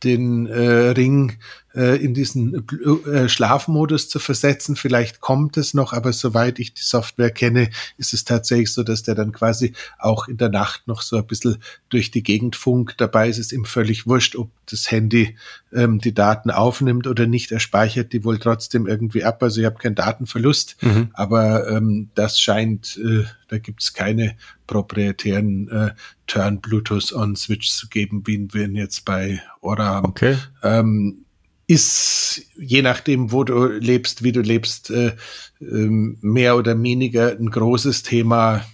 den 0.05 0.47
äh, 0.47 0.89
Ring 0.91 1.39
äh, 1.75 1.97
in 1.97 2.15
diesen 2.15 2.67
äh, 3.07 3.29
Schlafmodus 3.29 4.09
zu 4.09 4.19
versetzen. 4.19 4.77
Vielleicht 4.77 5.21
kommt 5.21 5.57
es 5.57 5.75
noch, 5.75 5.93
aber 5.93 6.13
soweit 6.13 6.59
ich 6.59 6.75
die 6.75 6.83
Software 6.83 7.31
kenne, 7.31 7.71
ist 7.97 8.15
es 8.15 8.25
tatsächlich 8.25 8.73
so, 8.73 8.83
dass 8.83 9.03
der 9.03 9.15
dann 9.15 9.33
quasi 9.33 9.73
auch 9.99 10.29
in 10.29 10.37
der 10.37 10.49
Nacht 10.49 10.87
noch 10.87 11.03
so 11.03 11.17
ein 11.17 11.27
bisschen 11.27 11.59
durch 11.89 12.11
die 12.11 12.23
Gegend 12.23 12.57
funkt. 12.57 13.01
Dabei 13.01 13.29
ist 13.29 13.39
es 13.39 13.53
ihm 13.53 13.65
völlig 13.65 14.07
wurscht, 14.07 14.37
ob 14.37 14.51
das 14.67 14.91
Handy 14.91 15.37
ähm, 15.73 15.99
die 15.99 16.15
Daten 16.15 16.51
aufnimmt 16.51 17.07
oder 17.07 17.27
nicht. 17.27 17.53
Er 17.53 17.61
speichert 17.61 18.13
die 18.13 18.25
wohl 18.25 18.39
trotzdem 18.39 18.87
irgendwie 18.87 19.25
ab. 19.25 19.43
Also 19.43 19.61
ich 19.61 19.67
habe 19.67 19.79
keinen 19.79 19.95
Datenverlust, 19.95 20.77
mhm. 20.83 21.11
aber 21.15 21.69
ähm, 21.69 22.11
das 22.15 22.41
scheint, 22.41 22.99
äh, 22.99 23.25
da 23.49 23.59
gibt 23.59 23.83
es 23.83 23.93
keine 23.93 24.37
proprietären 24.67 25.69
äh, 25.69 25.91
Turn 26.27 26.61
Bluetooth 26.61 27.13
on 27.13 27.37
Switch 27.37 27.71
zu 27.71 27.89
geben, 27.89 28.23
wie 28.27 28.49
wir 28.53 28.65
ihn 28.65 28.77
jetzt 28.77 29.05
bei 29.05 29.43
Aura 29.61 29.85
haben. 29.85 30.07
Okay. 30.07 30.37
Ähm, 30.63 31.25
ist 31.73 32.43
je 32.57 32.83
nachdem, 32.83 33.33
wo 33.33 33.45
du 33.45 33.67
lebst, 33.67 34.23
wie 34.23 34.33
du 34.33 34.41
lebst, 34.41 34.91
äh, 34.91 35.09
äh, 35.09 35.15
mehr 35.61 36.57
oder 36.57 36.81
weniger 36.81 37.31
ein 37.31 37.51
großes 37.51 38.03
Thema 38.03 38.65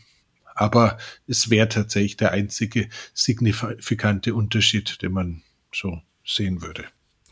aber 0.59 0.99
es 1.29 1.51
wäre 1.51 1.69
tatsächlich 1.69 2.17
der 2.17 2.33
einzige 2.33 2.89
signifikante 3.15 4.35
Unterschied, 4.35 5.01
den 5.03 5.13
man 5.13 5.43
so 5.73 6.01
sehen 6.27 6.63
würde. 6.63 6.85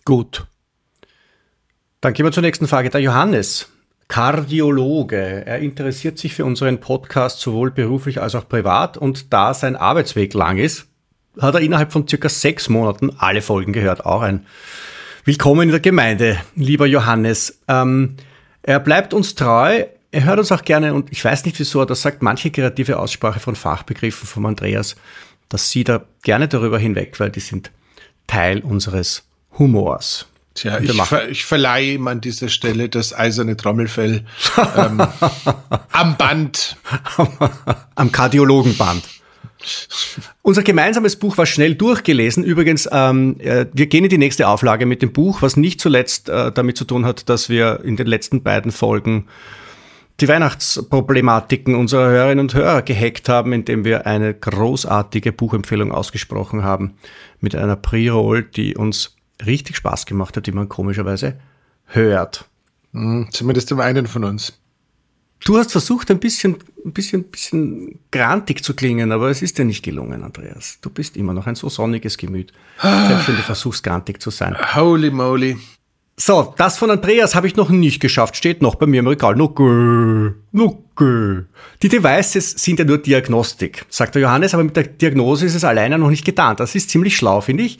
Gut. 0.04 0.46
Dann 2.00 2.12
gehen 2.12 2.24
wir 2.24 2.30
zur 2.30 2.44
nächsten 2.44 2.68
Frage. 2.68 2.88
Der 2.88 3.00
Johannes, 3.00 3.68
Kardiologe. 4.06 5.44
Er 5.44 5.58
interessiert 5.58 6.18
sich 6.18 6.34
für 6.34 6.44
unseren 6.44 6.78
Podcast 6.78 7.40
sowohl 7.40 7.72
beruflich 7.72 8.22
als 8.22 8.36
auch 8.36 8.48
privat 8.48 8.96
und 8.96 9.32
da 9.32 9.54
sein 9.54 9.74
Arbeitsweg 9.74 10.32
lang 10.32 10.58
ist, 10.58 10.86
hat 11.40 11.54
er 11.54 11.60
innerhalb 11.60 11.90
von 11.90 12.06
circa 12.06 12.28
sechs 12.28 12.68
Monaten 12.68 13.10
alle 13.18 13.42
Folgen 13.42 13.72
gehört. 13.72 14.06
Auch 14.06 14.22
ein 14.22 14.46
Willkommen 15.26 15.62
in 15.62 15.70
der 15.70 15.80
Gemeinde, 15.80 16.40
lieber 16.54 16.86
Johannes. 16.86 17.58
Ähm, 17.66 18.14
er 18.62 18.78
bleibt 18.78 19.12
uns 19.12 19.34
treu, 19.34 19.84
er 20.12 20.22
hört 20.22 20.38
uns 20.38 20.52
auch 20.52 20.62
gerne 20.62 20.94
und 20.94 21.10
ich 21.10 21.24
weiß 21.24 21.46
nicht 21.46 21.58
wieso, 21.58 21.84
das 21.84 22.02
sagt 22.02 22.22
manche 22.22 22.52
kreative 22.52 23.00
Aussprache 23.00 23.40
von 23.40 23.56
Fachbegriffen 23.56 24.28
von 24.28 24.46
Andreas, 24.46 24.94
dass 25.48 25.68
sie 25.72 25.82
da 25.82 26.04
gerne 26.22 26.46
darüber 26.46 26.78
hinweg, 26.78 27.18
weil 27.18 27.30
die 27.30 27.40
sind 27.40 27.72
Teil 28.28 28.60
unseres 28.60 29.24
Humors. 29.58 30.28
Tja, 30.54 30.78
ich, 30.78 30.92
ver 31.02 31.28
ich, 31.28 31.44
verleihe 31.44 31.94
ihm 31.94 32.06
an 32.06 32.20
dieser 32.20 32.48
Stelle 32.48 32.88
das 32.88 33.12
eiserne 33.12 33.56
Trommelfell 33.56 34.24
ähm, 34.76 35.08
am 35.90 36.16
Band. 36.16 36.76
am 37.96 38.12
Kardiologenband. 38.12 39.02
Unser 40.42 40.62
gemeinsames 40.62 41.16
Buch 41.16 41.36
war 41.38 41.46
schnell 41.46 41.74
durchgelesen. 41.74 42.44
Übrigens, 42.44 42.88
ähm, 42.92 43.36
äh, 43.40 43.66
wir 43.72 43.86
gehen 43.86 44.04
in 44.04 44.10
die 44.10 44.18
nächste 44.18 44.48
Auflage 44.48 44.86
mit 44.86 45.02
dem 45.02 45.12
Buch, 45.12 45.42
was 45.42 45.56
nicht 45.56 45.80
zuletzt 45.80 46.28
äh, 46.28 46.52
damit 46.52 46.76
zu 46.76 46.84
tun 46.84 47.04
hat, 47.04 47.28
dass 47.28 47.48
wir 47.48 47.80
in 47.84 47.96
den 47.96 48.06
letzten 48.06 48.42
beiden 48.42 48.72
Folgen 48.72 49.26
die 50.20 50.28
Weihnachtsproblematiken 50.28 51.74
unserer 51.74 52.08
Hörerinnen 52.08 52.44
und 52.44 52.54
Hörer 52.54 52.82
gehackt 52.82 53.28
haben, 53.28 53.52
indem 53.52 53.84
wir 53.84 54.06
eine 54.06 54.32
großartige 54.32 55.32
Buchempfehlung 55.32 55.92
ausgesprochen 55.92 56.62
haben 56.62 56.94
mit 57.40 57.54
einer 57.54 57.76
Pre-Roll, 57.76 58.42
die 58.42 58.76
uns 58.76 59.16
richtig 59.44 59.76
Spaß 59.76 60.06
gemacht 60.06 60.36
hat, 60.36 60.46
die 60.46 60.52
man 60.52 60.68
komischerweise 60.68 61.38
hört. 61.84 62.46
Mhm, 62.92 63.28
zumindest 63.30 63.70
dem 63.70 63.80
einen 63.80 64.06
von 64.06 64.24
uns. 64.24 64.58
Du 65.44 65.58
hast 65.58 65.72
versucht, 65.72 66.10
ein 66.10 66.18
bisschen, 66.18 66.56
ein 66.84 66.92
bisschen, 66.92 67.24
bisschen 67.24 67.98
grantig 68.10 68.64
zu 68.64 68.74
klingen, 68.74 69.12
aber 69.12 69.30
es 69.30 69.42
ist 69.42 69.58
dir 69.58 69.64
nicht 69.64 69.84
gelungen, 69.84 70.22
Andreas. 70.22 70.78
Du 70.80 70.90
bist 70.90 71.16
immer 71.16 71.34
noch 71.34 71.46
ein 71.46 71.54
so 71.54 71.68
sonniges 71.68 72.16
Gemüt. 72.16 72.52
Selbst 72.80 73.28
wenn 73.28 73.36
du 73.36 73.42
versuchst, 73.42 73.84
grantig 73.84 74.20
zu 74.20 74.30
sein. 74.30 74.56
Holy 74.74 75.10
moly. 75.10 75.56
So, 76.18 76.54
das 76.56 76.78
von 76.78 76.90
Andreas 76.90 77.34
habe 77.34 77.46
ich 77.46 77.56
noch 77.56 77.68
nicht 77.68 78.00
geschafft. 78.00 78.36
Steht 78.36 78.62
noch 78.62 78.76
bei 78.76 78.86
mir 78.86 79.00
im 79.00 79.06
Regal. 79.06 79.36
Nucke, 79.36 80.34
nucke. 80.50 81.46
Die 81.82 81.88
Devices 81.90 82.52
sind 82.52 82.78
ja 82.78 82.86
nur 82.86 82.98
Diagnostik, 82.98 83.84
sagt 83.90 84.14
der 84.14 84.22
Johannes, 84.22 84.54
aber 84.54 84.64
mit 84.64 84.76
der 84.76 84.84
Diagnose 84.84 85.44
ist 85.44 85.54
es 85.54 85.64
alleine 85.64 85.98
noch 85.98 86.08
nicht 86.08 86.24
getan. 86.24 86.56
Das 86.56 86.74
ist 86.74 86.88
ziemlich 86.88 87.16
schlau, 87.16 87.42
finde 87.42 87.64
ich. 87.64 87.78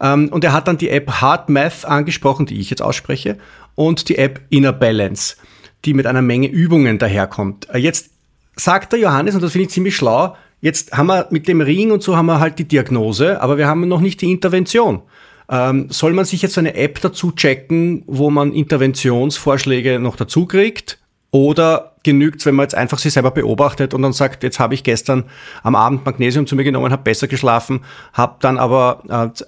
Ähm, 0.00 0.30
und 0.30 0.42
er 0.42 0.54
hat 0.54 0.68
dann 0.68 0.78
die 0.78 0.88
App 0.88 1.20
Hard 1.20 1.50
Math 1.50 1.84
angesprochen, 1.84 2.46
die 2.46 2.58
ich 2.58 2.70
jetzt 2.70 2.80
ausspreche, 2.80 3.36
und 3.74 4.08
die 4.08 4.16
App 4.16 4.40
Inner 4.48 4.72
Balance 4.72 5.36
die 5.86 5.94
mit 5.94 6.06
einer 6.06 6.22
Menge 6.22 6.48
Übungen 6.48 6.98
daherkommt. 6.98 7.68
Äh, 7.72 7.78
jetzt 7.78 8.10
sagt 8.56 8.92
der 8.92 9.00
Johannes, 9.00 9.34
und 9.34 9.42
das 9.42 9.52
finde 9.52 9.66
ich 9.66 9.70
ziemlich 9.72 9.96
schlau, 9.96 10.36
jetzt 10.60 10.92
haben 10.92 11.06
wir 11.06 11.28
mit 11.30 11.48
dem 11.48 11.60
Ring 11.60 11.92
und 11.92 12.02
so 12.02 12.16
haben 12.16 12.26
wir 12.26 12.40
halt 12.40 12.58
die 12.58 12.68
Diagnose, 12.68 13.40
aber 13.40 13.58
wir 13.58 13.66
haben 13.66 13.86
noch 13.86 14.00
nicht 14.00 14.20
die 14.20 14.30
Intervention. 14.30 15.02
Ähm, 15.48 15.86
soll 15.90 16.12
man 16.12 16.24
sich 16.24 16.42
jetzt 16.42 16.58
eine 16.58 16.74
App 16.74 17.00
dazu 17.00 17.30
checken, 17.30 18.02
wo 18.06 18.30
man 18.30 18.52
Interventionsvorschläge 18.52 19.98
noch 20.00 20.16
dazu 20.16 20.46
kriegt? 20.46 20.98
Oder 21.30 21.96
genügt 22.02 22.40
es, 22.40 22.46
wenn 22.46 22.54
man 22.54 22.64
jetzt 22.64 22.74
einfach 22.74 22.98
sich 22.98 23.12
selber 23.12 23.30
beobachtet 23.30 23.92
und 23.92 24.02
dann 24.02 24.12
sagt, 24.12 24.42
jetzt 24.42 24.58
habe 24.58 24.74
ich 24.74 24.84
gestern 24.84 25.24
am 25.62 25.74
Abend 25.74 26.04
Magnesium 26.06 26.46
zu 26.46 26.56
mir 26.56 26.64
genommen, 26.64 26.92
habe 26.92 27.02
besser 27.02 27.28
geschlafen, 27.28 27.80
habe 28.12 28.36
dann 28.40 28.58
aber 28.58 29.02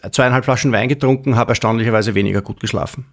äh, 0.05 0.11
zweieinhalb 0.11 0.45
Flaschen 0.45 0.73
Wein 0.73 0.89
getrunken, 0.89 1.37
habe 1.37 1.51
erstaunlicherweise 1.51 2.15
weniger 2.15 2.43
gut 2.43 2.61
geschlafen? 2.61 3.07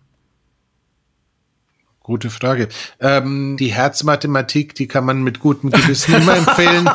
Gute 2.05 2.29
Frage. 2.29 2.67
Ähm, 2.99 3.57
die 3.57 3.73
Herzmathematik, 3.73 4.75
die 4.75 4.87
kann 4.87 5.05
man 5.05 5.23
mit 5.23 5.39
gutem 5.39 5.71
Gewissen 5.71 6.13
immer 6.13 6.37
empfehlen. 6.37 6.87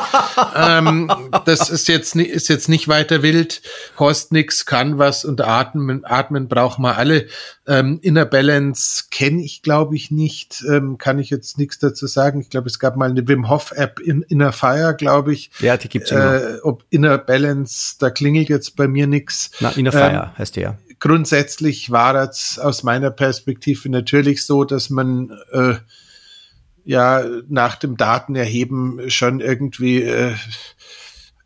ähm, 0.55 1.11
das 1.43 1.69
ist 1.69 1.89
jetzt, 1.89 2.15
ist 2.15 2.47
jetzt 2.47 2.69
nicht 2.69 2.87
weiter 2.87 3.21
wild, 3.21 3.61
kostet 3.97 4.31
nix, 4.31 4.65
kann 4.65 4.99
was 4.99 5.25
und 5.25 5.41
atmen, 5.41 6.05
atmen 6.05 6.47
braucht 6.47 6.79
man 6.79 6.95
alle. 6.95 7.27
Ähm, 7.67 7.99
Inner 8.01 8.23
Balance 8.23 9.07
kenne 9.11 9.43
ich, 9.43 9.61
glaube 9.63 9.97
ich, 9.97 10.11
nicht. 10.11 10.63
Ähm, 10.69 10.97
kann 10.97 11.19
ich 11.19 11.29
jetzt 11.29 11.57
nichts 11.57 11.77
dazu 11.79 12.07
sagen. 12.07 12.39
Ich 12.39 12.49
glaube, 12.49 12.69
es 12.69 12.79
gab 12.79 12.95
mal 12.95 13.09
eine 13.09 13.27
Wim 13.27 13.49
Hof 13.49 13.73
App 13.75 13.99
in 13.99 14.21
Inner 14.21 14.53
Fire, 14.53 14.95
glaube 14.95 15.33
ich. 15.33 15.51
Ja, 15.59 15.75
die 15.75 15.89
gibt's 15.89 16.11
immer. 16.11 16.35
Äh, 16.41 16.59
ob 16.63 16.85
Inner 16.89 17.17
Balance, 17.17 17.97
da 17.99 18.11
klingelt 18.11 18.47
jetzt 18.47 18.77
bei 18.77 18.87
mir 18.87 19.07
nix. 19.07 19.51
Na, 19.59 19.71
Inner 19.71 19.91
Fire 19.91 20.31
ähm, 20.31 20.37
heißt 20.37 20.55
die 20.55 20.61
ja 20.61 20.77
grundsätzlich 21.01 21.91
war 21.91 22.15
es 22.15 22.57
aus 22.57 22.83
meiner 22.83 23.11
Perspektive 23.11 23.89
natürlich 23.89 24.45
so, 24.45 24.63
dass 24.63 24.89
man 24.89 25.37
äh, 25.51 25.73
ja 26.85 27.25
nach 27.49 27.75
dem 27.75 27.97
Datenerheben 27.97 29.09
schon 29.09 29.41
irgendwie 29.41 30.03
äh, 30.03 30.35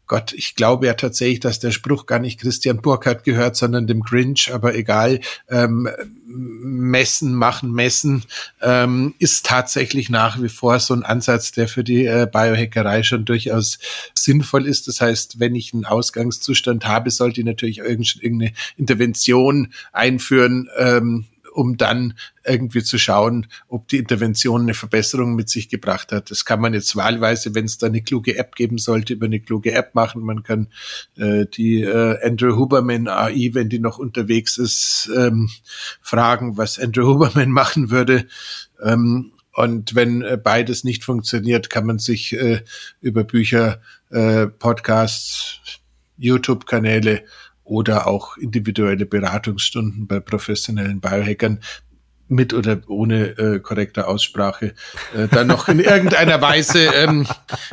Gott, 0.08 0.34
ich 0.34 0.56
glaube 0.56 0.86
ja 0.88 0.94
tatsächlich, 0.94 1.40
dass 1.40 1.60
der 1.60 1.72
Spruch 1.72 2.06
gar 2.06 2.20
nicht 2.20 2.40
Christian 2.40 2.82
Burkhardt 2.82 3.24
gehört, 3.24 3.56
sondern 3.56 3.88
dem 3.88 4.02
Grinch, 4.02 4.54
aber 4.54 4.76
egal, 4.76 5.20
ähm, 5.50 5.90
messen, 6.28 7.34
machen, 7.34 7.72
messen, 7.72 8.24
ähm, 8.62 9.16
ist 9.20 9.46
tatsächlich 9.46 10.10
nach 10.10 10.42
wie 10.42 10.50
vor 10.50 10.80
so 10.80 10.94
ein 10.94 11.04
Ansatz, 11.04 11.52
der 11.52 11.68
für 11.68 11.84
die 11.84 12.06
äh, 12.06 12.28
Biohackerei 12.32 13.04
schon 13.04 13.26
durchaus 13.26 13.80
sinnvoll 14.14 14.68
ist. 14.68 14.88
Das 14.88 15.02
heißt, 15.02 15.40
wenn 15.40 15.56
ich 15.56 15.74
einen 15.74 15.86
Ausgangszustand 15.86 16.86
habe, 16.86 17.10
sollte 17.12 17.42
ich 17.42 17.46
natürlich 17.46 17.80
irgendeine 17.80 18.52
Intervention 18.78 19.74
einführen, 19.92 20.70
ähm, 20.78 21.26
um 21.56 21.78
dann 21.78 22.16
irgendwie 22.46 22.84
zu 22.84 22.98
schauen, 22.98 23.48
ob 23.70 23.88
die 23.88 23.98
Intervention 23.98 24.64
eine 24.64 24.74
Verbesserung 24.74 25.36
mit 25.36 25.50
sich 25.50 25.70
gebracht 25.70 26.12
hat. 26.12 26.30
Das 26.30 26.44
kann 26.44 26.60
man 26.60 26.74
jetzt 26.74 26.96
wahlweise, 26.96 27.56
wenn 27.56 27.66
es 27.66 27.78
da 27.78 27.88
eine 27.88 28.02
kluge 28.02 28.38
App 28.38 28.56
geben 28.56 28.78
sollte, 28.78 29.14
über 29.14 29.26
eine 29.26 29.40
kluge 29.40 29.72
App 29.72 29.96
machen. 29.96 30.22
Man 30.22 30.44
kann 30.44 30.68
äh, 31.18 31.46
die 31.46 31.82
äh, 31.82 32.18
Andrew 32.24 32.58
Huberman 32.58 33.08
AI, 33.08 33.52
wenn 33.54 33.70
die 33.70 33.80
noch 33.80 33.98
unterwegs 33.98 34.58
ist, 34.58 35.10
ähm, 35.16 35.50
fragen, 36.02 36.58
was 36.58 36.78
Andrew 36.78 37.08
Huberman 37.08 37.50
machen 37.52 37.90
würde. 37.90 38.28
Ähm, 38.84 39.32
und 39.54 39.96
wenn 39.96 40.22
äh, 40.22 40.38
beides 40.38 40.84
nicht 40.84 41.06
funktioniert, 41.06 41.70
kann 41.70 41.86
man 41.86 42.00
sich 42.00 42.34
äh, 42.34 42.62
über 43.00 43.24
Bücher, 43.24 43.82
äh, 44.10 44.48
Podcasts, 44.48 45.62
YouTube-Kanäle 46.18 47.24
oder 47.66 48.08
auch 48.08 48.38
individuelle 48.38 49.06
Beratungsstunden 49.06 50.08
bei 50.08 50.20
professionellen 50.22 51.02
Biohackern 51.02 51.60
mit 52.28 52.54
oder 52.54 52.82
ohne 52.88 53.38
äh, 53.38 53.60
korrekte 53.60 54.08
Aussprache 54.08 54.74
äh, 55.16 55.28
dann 55.30 55.48
noch 55.48 55.68
in 55.68 55.80
irgendeiner 55.80 56.42
Weise 56.42 56.80
ähm, 56.80 57.28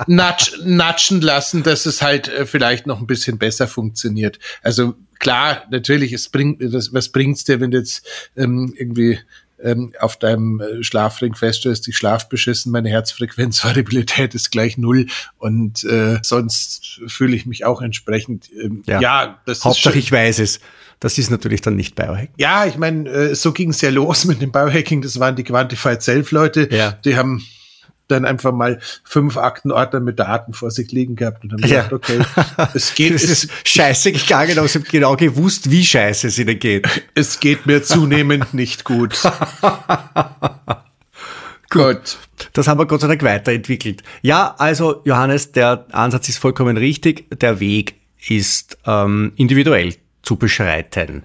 natsch, 0.07 0.59
natschen 0.63 1.23
lassen, 1.23 1.63
dass 1.63 1.87
es 1.87 2.03
halt 2.03 2.29
äh, 2.29 2.45
vielleicht 2.45 2.87
noch 2.87 3.01
ein 3.01 3.07
bisschen 3.07 3.39
besser 3.39 3.67
funktioniert. 3.67 4.39
Also 4.63 4.95
klar, 5.19 5.65
natürlich, 5.71 6.13
es 6.13 6.29
bringt, 6.29 6.63
das, 6.63 6.93
was 6.93 7.09
bringt's 7.09 7.45
dir, 7.45 7.61
wenn 7.61 7.71
du 7.71 7.79
jetzt 7.79 8.07
ähm, 8.37 8.75
irgendwie 8.77 9.19
ähm, 9.63 9.93
auf 10.01 10.17
deinem 10.17 10.61
äh, 10.61 10.83
Schlafring 10.83 11.35
feststellst, 11.35 11.87
ich 11.89 11.97
schlaf 11.97 12.29
beschissen, 12.29 12.73
meine 12.73 12.89
Herzfrequenzvariabilität 12.91 14.35
ist 14.35 14.51
gleich 14.51 14.79
null 14.79 15.07
und 15.39 15.85
äh, 15.85 16.19
sonst 16.23 17.01
fühle 17.07 17.37
ich 17.37 17.47
mich 17.47 17.65
auch 17.65 17.83
entsprechend. 17.83 18.51
Ähm, 18.53 18.83
ja, 18.87 19.01
ja 19.01 19.41
das 19.47 19.65
Hauptsache 19.65 19.99
ist 19.99 20.05
ich 20.05 20.13
weiß 20.13 20.39
es. 20.41 20.61
Das 21.01 21.19
ist 21.19 21.31
natürlich 21.31 21.61
dann 21.61 21.75
nicht 21.75 21.97
Biohacking. 21.97 22.29
Ja, 22.37 22.65
ich 22.65 22.77
meine, 22.77 23.09
äh, 23.09 23.35
so 23.35 23.53
ging 23.53 23.71
es 23.71 23.81
ja 23.81 23.91
los 23.91 24.25
mit 24.27 24.41
dem 24.41 24.53
Biohacking. 24.53 25.03
Das 25.03 25.19
waren 25.19 25.35
die 25.35 25.45
Quantified 25.45 26.01
Self-Leute. 26.01 26.69
Ja. 26.71 26.93
Die 27.05 27.17
haben 27.17 27.45
dann 28.09 28.25
einfach 28.25 28.53
mal 28.53 28.81
fünf 29.05 29.37
Aktenordner 29.37 30.01
mit 30.01 30.19
Daten 30.19 30.53
vor 30.53 30.71
sich 30.71 30.93
liegen 30.93 31.17
gehabt 31.17 31.45
und 31.45 31.53
haben 31.53 31.61
ja. 31.63 31.83
gesagt, 31.83 31.93
okay, 31.93 32.21
es 32.75 32.95
geht. 32.95 33.13
es 33.13 33.25
ist 33.25 33.49
scheiße 33.65 34.13
gegangen, 34.13 34.59
aber 34.59 34.69
sie 34.69 34.79
haben 34.79 34.87
genau 34.91 35.17
gewusst, 35.17 35.71
wie 35.71 35.85
scheiße 35.85 36.29
es 36.29 36.39
ihnen 36.39 36.59
geht. 36.59 36.87
Es 37.15 37.41
geht 37.41 37.67
mir 37.67 37.83
zunehmend 37.83 38.55
nicht 38.55 38.85
gut. 38.85 39.21
Gut. 41.71 42.19
Das 42.53 42.69
haben 42.69 42.79
wir 42.81 42.87
Gott 42.87 43.01
sei 43.03 43.09
Dank 43.09 43.23
weiterentwickelt. 43.23 44.03
Ja, 44.23 44.55
also 44.59 45.03
Johannes, 45.05 45.53
der 45.53 45.87
Ansatz 45.93 46.29
ist 46.29 46.39
vollkommen 46.39 46.77
richtig. 46.77 47.27
Der 47.41 47.61
Weg 47.61 47.95
ist 48.29 48.79
ähm, 48.87 49.33
individuell 49.37 49.95
zu 50.23 50.37
beschreiten. 50.37 51.25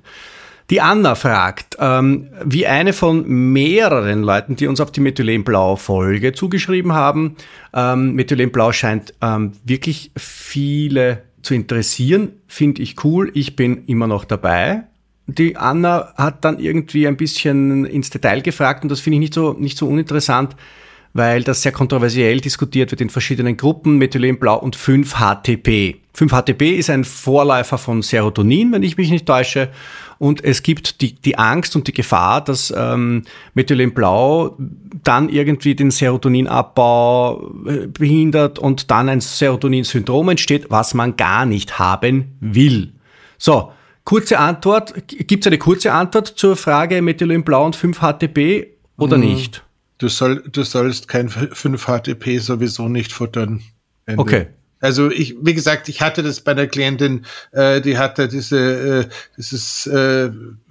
Die 0.70 0.82
Anna 0.82 1.16
fragt, 1.16 1.78
ähm, 1.80 2.28
wie 2.44 2.68
eine 2.68 2.92
von 2.92 3.26
mehreren 3.28 4.22
Leuten, 4.22 4.58
die 4.58 4.68
uns 4.68 4.82
auf 4.82 4.92
die 4.92 5.00
Methylenblau-Folge 5.00 6.34
zugeschrieben 6.34 6.92
haben. 6.92 7.38
Ähm, 7.74 8.14
Methylenblau 8.14 8.74
scheint 8.74 9.14
ähm, 9.22 9.54
wirklich 9.64 10.12
viele 10.18 11.24
zu 11.42 11.54
interessieren. 11.54 12.34
Finde 12.48 12.82
ich 12.82 13.02
cool. 13.06 13.32
Ich 13.34 13.56
bin 13.56 13.86
immer 13.86 14.08
noch 14.08 14.26
dabei. 14.26 14.84
Die 15.28 15.56
Anna 15.56 16.14
hat 16.18 16.44
dann 16.44 16.60
irgendwie 16.60 17.08
ein 17.08 17.16
bisschen 17.16 17.86
ins 17.86 18.10
Detail 18.10 18.42
gefragt 18.42 18.84
und 18.84 18.90
das 18.90 19.00
finde 19.00 19.16
ich 19.16 19.22
nicht 19.22 19.34
so, 19.34 19.54
nicht 19.54 19.78
so 19.78 19.88
uninteressant 19.88 20.56
weil 21.18 21.42
das 21.44 21.64
sehr 21.64 21.72
kontroversiell 21.72 22.40
diskutiert 22.40 22.92
wird 22.92 23.02
in 23.02 23.10
verschiedenen 23.10 23.58
Gruppen, 23.58 23.98
Methylenblau 23.98 24.60
und 24.60 24.78
5-HTP. 24.78 25.96
5-HTP 26.16 26.76
ist 26.78 26.92
ein 26.92 27.04
Vorläufer 27.04 27.80
von 27.80 28.04
Serotonin, 28.04 28.72
wenn 28.72 28.84
ich 28.84 28.98
mich 28.98 29.10
nicht 29.10 29.26
täusche. 29.26 29.70
Und 30.20 30.44
es 30.44 30.64
gibt 30.64 31.02
die, 31.02 31.16
die 31.16 31.38
Angst 31.38 31.76
und 31.76 31.88
die 31.88 31.94
Gefahr, 31.94 32.44
dass 32.44 32.74
ähm, 32.76 33.24
Methylenblau 33.54 34.58
dann 35.04 35.30
irgendwie 35.30 35.76
den 35.76 35.92
Serotoninabbau 35.92 37.52
äh, 37.66 37.88
behindert 37.88 38.60
und 38.60 38.90
dann 38.90 39.10
ein 39.10 39.22
Serotonin-Syndrom 39.22 40.30
entsteht, 40.30 40.70
was 40.70 40.94
man 40.94 41.16
gar 41.18 41.46
nicht 41.46 41.80
haben 41.80 42.38
will. 42.40 42.94
So, 43.38 43.72
kurze 44.04 44.40
Antwort. 44.40 44.94
Gibt 45.08 45.46
es 45.46 45.48
eine 45.48 45.58
kurze 45.58 45.94
Antwort 45.94 46.28
zur 46.28 46.56
Frage 46.56 47.02
Methylenblau 47.02 47.66
und 47.66 47.76
5-HTP 47.76 48.68
oder 48.98 49.18
hm. 49.18 49.22
nicht? 49.22 49.64
Du, 50.00 50.10
soll, 50.10 50.44
du 50.52 50.64
sollst 50.64 51.08
kein 51.08 51.30
5-HTP 51.30 52.40
sowieso 52.40 52.88
nicht 52.88 53.12
futtern. 53.12 53.62
Ende. 54.06 54.22
Okay. 54.22 54.48
Also 54.80 55.10
ich, 55.10 55.36
wie 55.42 55.54
gesagt, 55.54 55.90
ich 55.90 56.02
hatte 56.02 56.24
das 56.24 56.42
bei 56.42 56.52
einer 56.52 56.68
Klientin, 56.68 57.26
äh, 57.52 57.82
die 57.82 57.98
hatte 57.98 58.28
diese, 58.28 59.08
äh, 59.08 59.10
dieses 59.38 59.88
äh, 59.88 60.30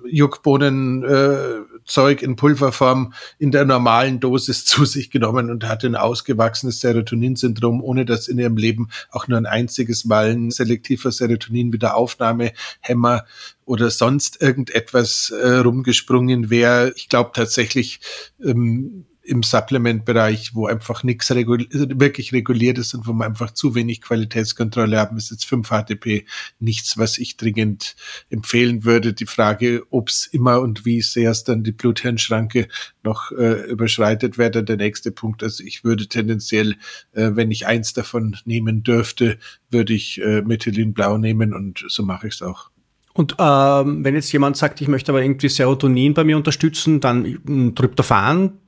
Juckbohnen 0.08 1.02
äh, 1.02 1.66
Zeug 1.86 2.22
in 2.22 2.36
Pulverform 2.36 3.14
in 3.38 3.50
der 3.50 3.64
normalen 3.64 4.20
Dosis 4.20 4.64
zu 4.66 4.84
sich 4.84 5.10
genommen 5.10 5.50
und 5.50 5.68
hatte 5.68 5.86
ein 5.86 5.96
ausgewachsenes 5.96 6.80
Serotoninsyndrom, 6.80 7.82
ohne 7.82 8.04
dass 8.04 8.28
in 8.28 8.38
ihrem 8.38 8.56
Leben 8.56 8.88
auch 9.10 9.26
nur 9.28 9.38
ein 9.38 9.46
einziges 9.46 10.04
Mal 10.04 10.32
ein 10.32 10.50
selektiver 10.50 11.10
Serotonin-Wiederaufnahmehemmer 11.10 13.24
oder 13.64 13.90
sonst 13.90 14.42
irgendetwas 14.42 15.30
äh, 15.30 15.56
rumgesprungen 15.56 16.50
wäre. 16.50 16.92
Ich 16.96 17.08
glaube 17.08 17.30
tatsächlich, 17.34 18.00
ähm, 18.44 19.05
im 19.26 19.42
Supplement-Bereich, 19.42 20.54
wo 20.54 20.66
einfach 20.66 21.02
nichts 21.02 21.30
regul 21.32 21.66
wirklich 21.70 22.32
reguliert 22.32 22.78
ist 22.78 22.94
und 22.94 23.06
wo 23.06 23.12
man 23.12 23.28
einfach 23.28 23.50
zu 23.50 23.74
wenig 23.74 24.00
Qualitätskontrolle 24.00 24.98
haben, 24.98 25.16
ist 25.16 25.30
jetzt 25.30 25.44
5-HTP 25.44 26.24
nichts, 26.60 26.96
was 26.96 27.18
ich 27.18 27.36
dringend 27.36 27.96
empfehlen 28.30 28.84
würde. 28.84 29.12
Die 29.12 29.26
Frage, 29.26 29.82
ob 29.90 30.08
es 30.08 30.26
immer 30.26 30.60
und 30.60 30.84
wie 30.84 31.02
sehr 31.02 31.32
es 31.32 31.44
dann 31.44 31.64
die 31.64 31.72
Bluthirnschranke 31.72 32.68
noch 33.02 33.32
äh, 33.32 33.68
überschreitet, 33.68 34.38
wäre 34.38 34.52
dann 34.52 34.66
der 34.66 34.76
nächste 34.76 35.10
Punkt. 35.10 35.42
Also 35.42 35.64
ich 35.64 35.82
würde 35.82 36.06
tendenziell, 36.06 36.76
äh, 37.12 37.30
wenn 37.34 37.50
ich 37.50 37.66
eins 37.66 37.92
davon 37.92 38.36
nehmen 38.44 38.84
dürfte, 38.84 39.38
würde 39.70 39.92
ich 39.92 40.20
äh, 40.22 40.42
Methylinblau 40.42 41.18
nehmen 41.18 41.52
und 41.52 41.84
so 41.88 42.04
mache 42.04 42.28
ich 42.28 42.34
es 42.34 42.42
auch. 42.42 42.70
Und 43.12 43.34
ähm, 43.38 44.04
wenn 44.04 44.14
jetzt 44.14 44.30
jemand 44.32 44.58
sagt, 44.58 44.80
ich 44.82 44.88
möchte 44.88 45.10
aber 45.10 45.22
irgendwie 45.22 45.48
Serotonin 45.48 46.12
bei 46.12 46.22
mir 46.22 46.36
unterstützen, 46.36 47.00
dann 47.00 47.74
Tryptophan 47.74 48.58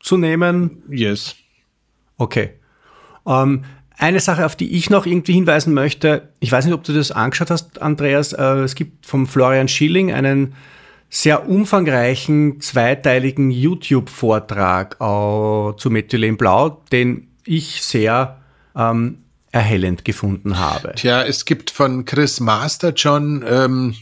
zu 0.00 0.16
nehmen? 0.16 0.82
Yes. 0.88 1.36
Okay. 2.16 2.50
Ähm, 3.26 3.64
eine 3.96 4.20
Sache, 4.20 4.46
auf 4.46 4.54
die 4.54 4.76
ich 4.76 4.90
noch 4.90 5.06
irgendwie 5.06 5.32
hinweisen 5.32 5.74
möchte, 5.74 6.28
ich 6.40 6.52
weiß 6.52 6.64
nicht, 6.64 6.74
ob 6.74 6.84
du 6.84 6.92
das 6.92 7.10
angeschaut 7.10 7.50
hast, 7.50 7.82
Andreas, 7.82 8.32
äh, 8.32 8.42
es 8.60 8.74
gibt 8.74 9.06
vom 9.06 9.26
Florian 9.26 9.68
Schilling 9.68 10.12
einen 10.12 10.54
sehr 11.10 11.48
umfangreichen 11.48 12.60
zweiteiligen 12.60 13.50
YouTube-Vortrag 13.50 14.96
äh, 15.00 15.76
zu 15.76 15.90
Methylenblau, 15.90 16.82
den 16.92 17.28
ich 17.44 17.82
sehr 17.82 18.38
ähm, 18.76 19.24
erhellend 19.58 20.04
gefunden 20.04 20.56
habe. 20.56 20.92
Tja, 20.94 21.24
es 21.24 21.44
gibt 21.44 21.70
von 21.70 22.04
Chris 22.04 22.38
Masterjohn, 22.38 23.44
ähm, 23.44 23.96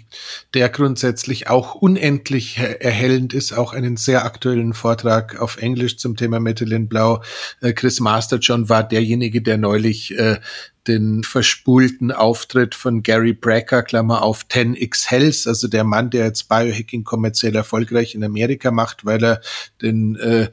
der 0.53 0.69
grundsätzlich 0.69 1.49
auch 1.49 1.75
unendlich 1.75 2.59
erhellend 2.59 3.33
ist, 3.33 3.55
auch 3.55 3.73
einen 3.73 3.97
sehr 3.97 4.27
aktuellen 4.27 4.75
Vortrag 4.75 5.41
auf 5.41 5.57
Englisch 5.57 5.97
zum 5.97 6.15
Thema 6.15 6.41
Methylene 6.41 6.85
Blau. 6.85 7.23
Äh, 7.63 7.73
Chris 7.73 8.01
Masterjohn 8.01 8.69
war 8.69 8.87
derjenige, 8.87 9.41
der 9.41 9.57
neulich 9.57 10.19
äh, 10.19 10.41
den 10.87 11.25
verspulten 11.25 12.13
Auftritt 12.13 12.75
von 12.75 13.03
Gary 13.03 13.33
Brecker, 13.33 13.83
Klammer 13.83 14.21
auf 14.23 14.45
10x 14.51 15.09
Health, 15.09 15.47
also 15.47 15.69
der 15.69 15.85
Mann, 15.85 16.11
der 16.11 16.27
jetzt 16.27 16.51
Biohacking 16.51 17.03
kommerziell 17.03 17.57
erfolgreich 17.57 18.15
in 18.15 18.23
Amerika 18.23 18.71
macht, 18.71 19.07
weil 19.07 19.25
er 19.25 19.41
den 19.81 20.17
äh, 20.17 20.51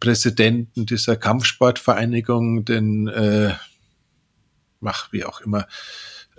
Präsidenten 0.00 0.84
dieser 0.84 1.14
Kampfsportvereinigung, 1.16 2.64
den 2.64 3.06
äh, 3.06 3.52
mach, 4.80 5.12
wie 5.12 5.24
auch 5.24 5.40
immer. 5.40 5.66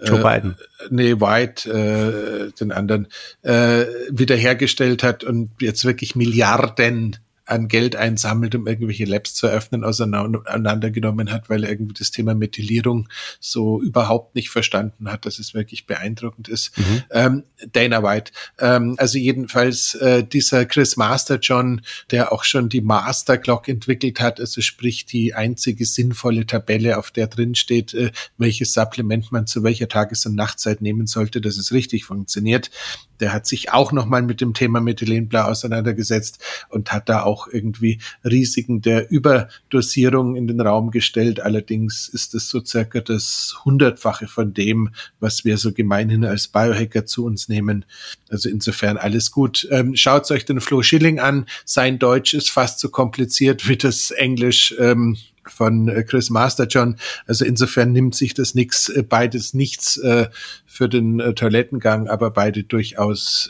Joe 0.04 0.20
äh, 0.20 0.24
Biden. 0.24 0.56
Nee, 0.90 1.20
White, 1.20 1.70
äh, 1.70 2.52
den 2.60 2.72
anderen, 2.72 3.08
äh, 3.42 3.86
wiederhergestellt 4.10 5.04
hat 5.04 5.24
und 5.24 5.52
jetzt 5.60 5.86
wirklich 5.86 6.16
Milliarden 6.16 7.18
an 7.48 7.68
Geld 7.70 7.96
einsammelt, 7.96 8.54
um 8.56 8.68
irgendwelche 8.68 9.06
Labs 9.06 9.34
zu 9.34 9.48
eröffnen, 9.48 9.84
auseinandergenommen 9.84 11.32
hat, 11.32 11.50
weil 11.50 11.64
er 11.64 11.72
irgendwie 11.72 11.94
das 11.94 12.12
Thema 12.12 12.36
Methylierung 12.36 13.08
so 13.40 13.82
überhaupt 13.82 14.36
nicht 14.36 14.50
verstanden 14.50 15.10
hat, 15.10 15.26
dass 15.26 15.40
es 15.40 15.54
wirklich 15.54 15.88
beeindruckend 15.88 16.50
ist. 16.50 16.78
Mhm. 16.78 17.04
Ähm, 17.10 17.44
Dana 17.72 18.04
White. 18.04 18.34
Ähm, 18.60 18.96
also 18.98 19.18
jedenfalls 19.18 19.96
äh, 19.96 20.24
dieser 20.24 20.66
Chris 20.66 20.98
Master 20.98 21.40
John, 21.40 21.82
der 22.12 22.34
auch 22.34 22.44
schon 22.44 22.68
die 22.68 22.82
Master 22.82 23.38
Clock 23.38 23.70
entwickelt 23.70 24.20
hat, 24.20 24.40
also 24.42 24.60
sprich 24.62 25.06
die 25.06 25.34
einzige 25.34 25.86
sinnvolle 25.86 26.46
Tabelle, 26.46 26.98
auf 26.98 27.12
der 27.12 27.28
drin 27.28 27.56
steht, 27.56 27.94
äh, 27.94 28.12
welches 28.38 28.74
Supplement 28.74 29.32
man 29.32 29.48
zu 29.48 29.64
welcher 29.64 29.88
Tages- 29.88 30.26
und 30.26 30.36
Nachtzeit 30.36 30.82
nehmen 30.82 31.08
sollte, 31.08 31.40
dass 31.40 31.58
es 31.58 31.72
richtig 31.72 32.04
funktioniert. 32.04 32.72
Der 33.20 33.34
hat 33.34 33.48
sich 33.48 33.72
auch 33.72 33.92
nochmal 33.92 34.22
mit 34.22 34.42
dem 34.42 34.54
Thema 34.54 34.80
Methylenblau 34.80 35.46
auseinandergesetzt 35.46 36.44
und 36.70 36.92
hat 36.92 37.10
da 37.10 37.24
auch 37.24 37.37
irgendwie 37.46 38.00
Risiken 38.26 38.82
der 38.82 39.12
Überdosierung 39.12 40.36
in 40.36 40.48
den 40.48 40.60
Raum 40.62 40.90
gestellt. 40.90 41.40
Allerdings 41.42 42.10
ist 42.10 42.34
es 42.34 42.50
so 42.50 42.64
circa 42.66 43.02
das 43.02 43.56
Hundertfache 43.64 44.28
von 44.28 44.56
dem, 44.56 44.90
was 45.20 45.46
wir 45.46 45.58
so 45.58 45.74
gemeinhin 45.74 46.26
als 46.26 46.48
Biohacker 46.48 47.06
zu 47.06 47.26
uns 47.26 47.50
nehmen. 47.50 47.86
Also 48.30 48.50
insofern 48.50 48.98
alles 48.98 49.32
gut. 49.32 49.68
Ähm, 49.70 49.96
Schaut 49.96 50.32
euch 50.32 50.46
den 50.46 50.62
Flo 50.62 50.82
Schilling 50.82 51.20
an. 51.20 51.46
Sein 51.66 52.00
Deutsch 52.00 52.34
ist 52.34 52.50
fast 52.50 52.80
so 52.80 52.90
kompliziert 52.90 53.68
wie 53.68 53.78
das 53.78 54.12
Englisch. 54.12 54.74
Ähm, 54.80 55.18
von 55.50 55.88
äh, 55.88 56.04
Chris 56.04 56.30
Masterjohn. 56.30 56.98
Also 57.26 57.46
insofern 57.46 57.92
nimmt 57.92 58.16
sich 58.16 58.34
das 58.34 58.56
nix, 58.56 58.90
äh, 58.90 59.04
beides 59.04 59.54
nichts 59.54 59.98
äh, 59.98 60.28
für 60.66 60.90
den 60.90 61.20
äh, 61.20 61.34
Toilettengang, 61.34 62.08
aber 62.08 62.32
beide 62.32 62.64
durchaus 62.64 63.50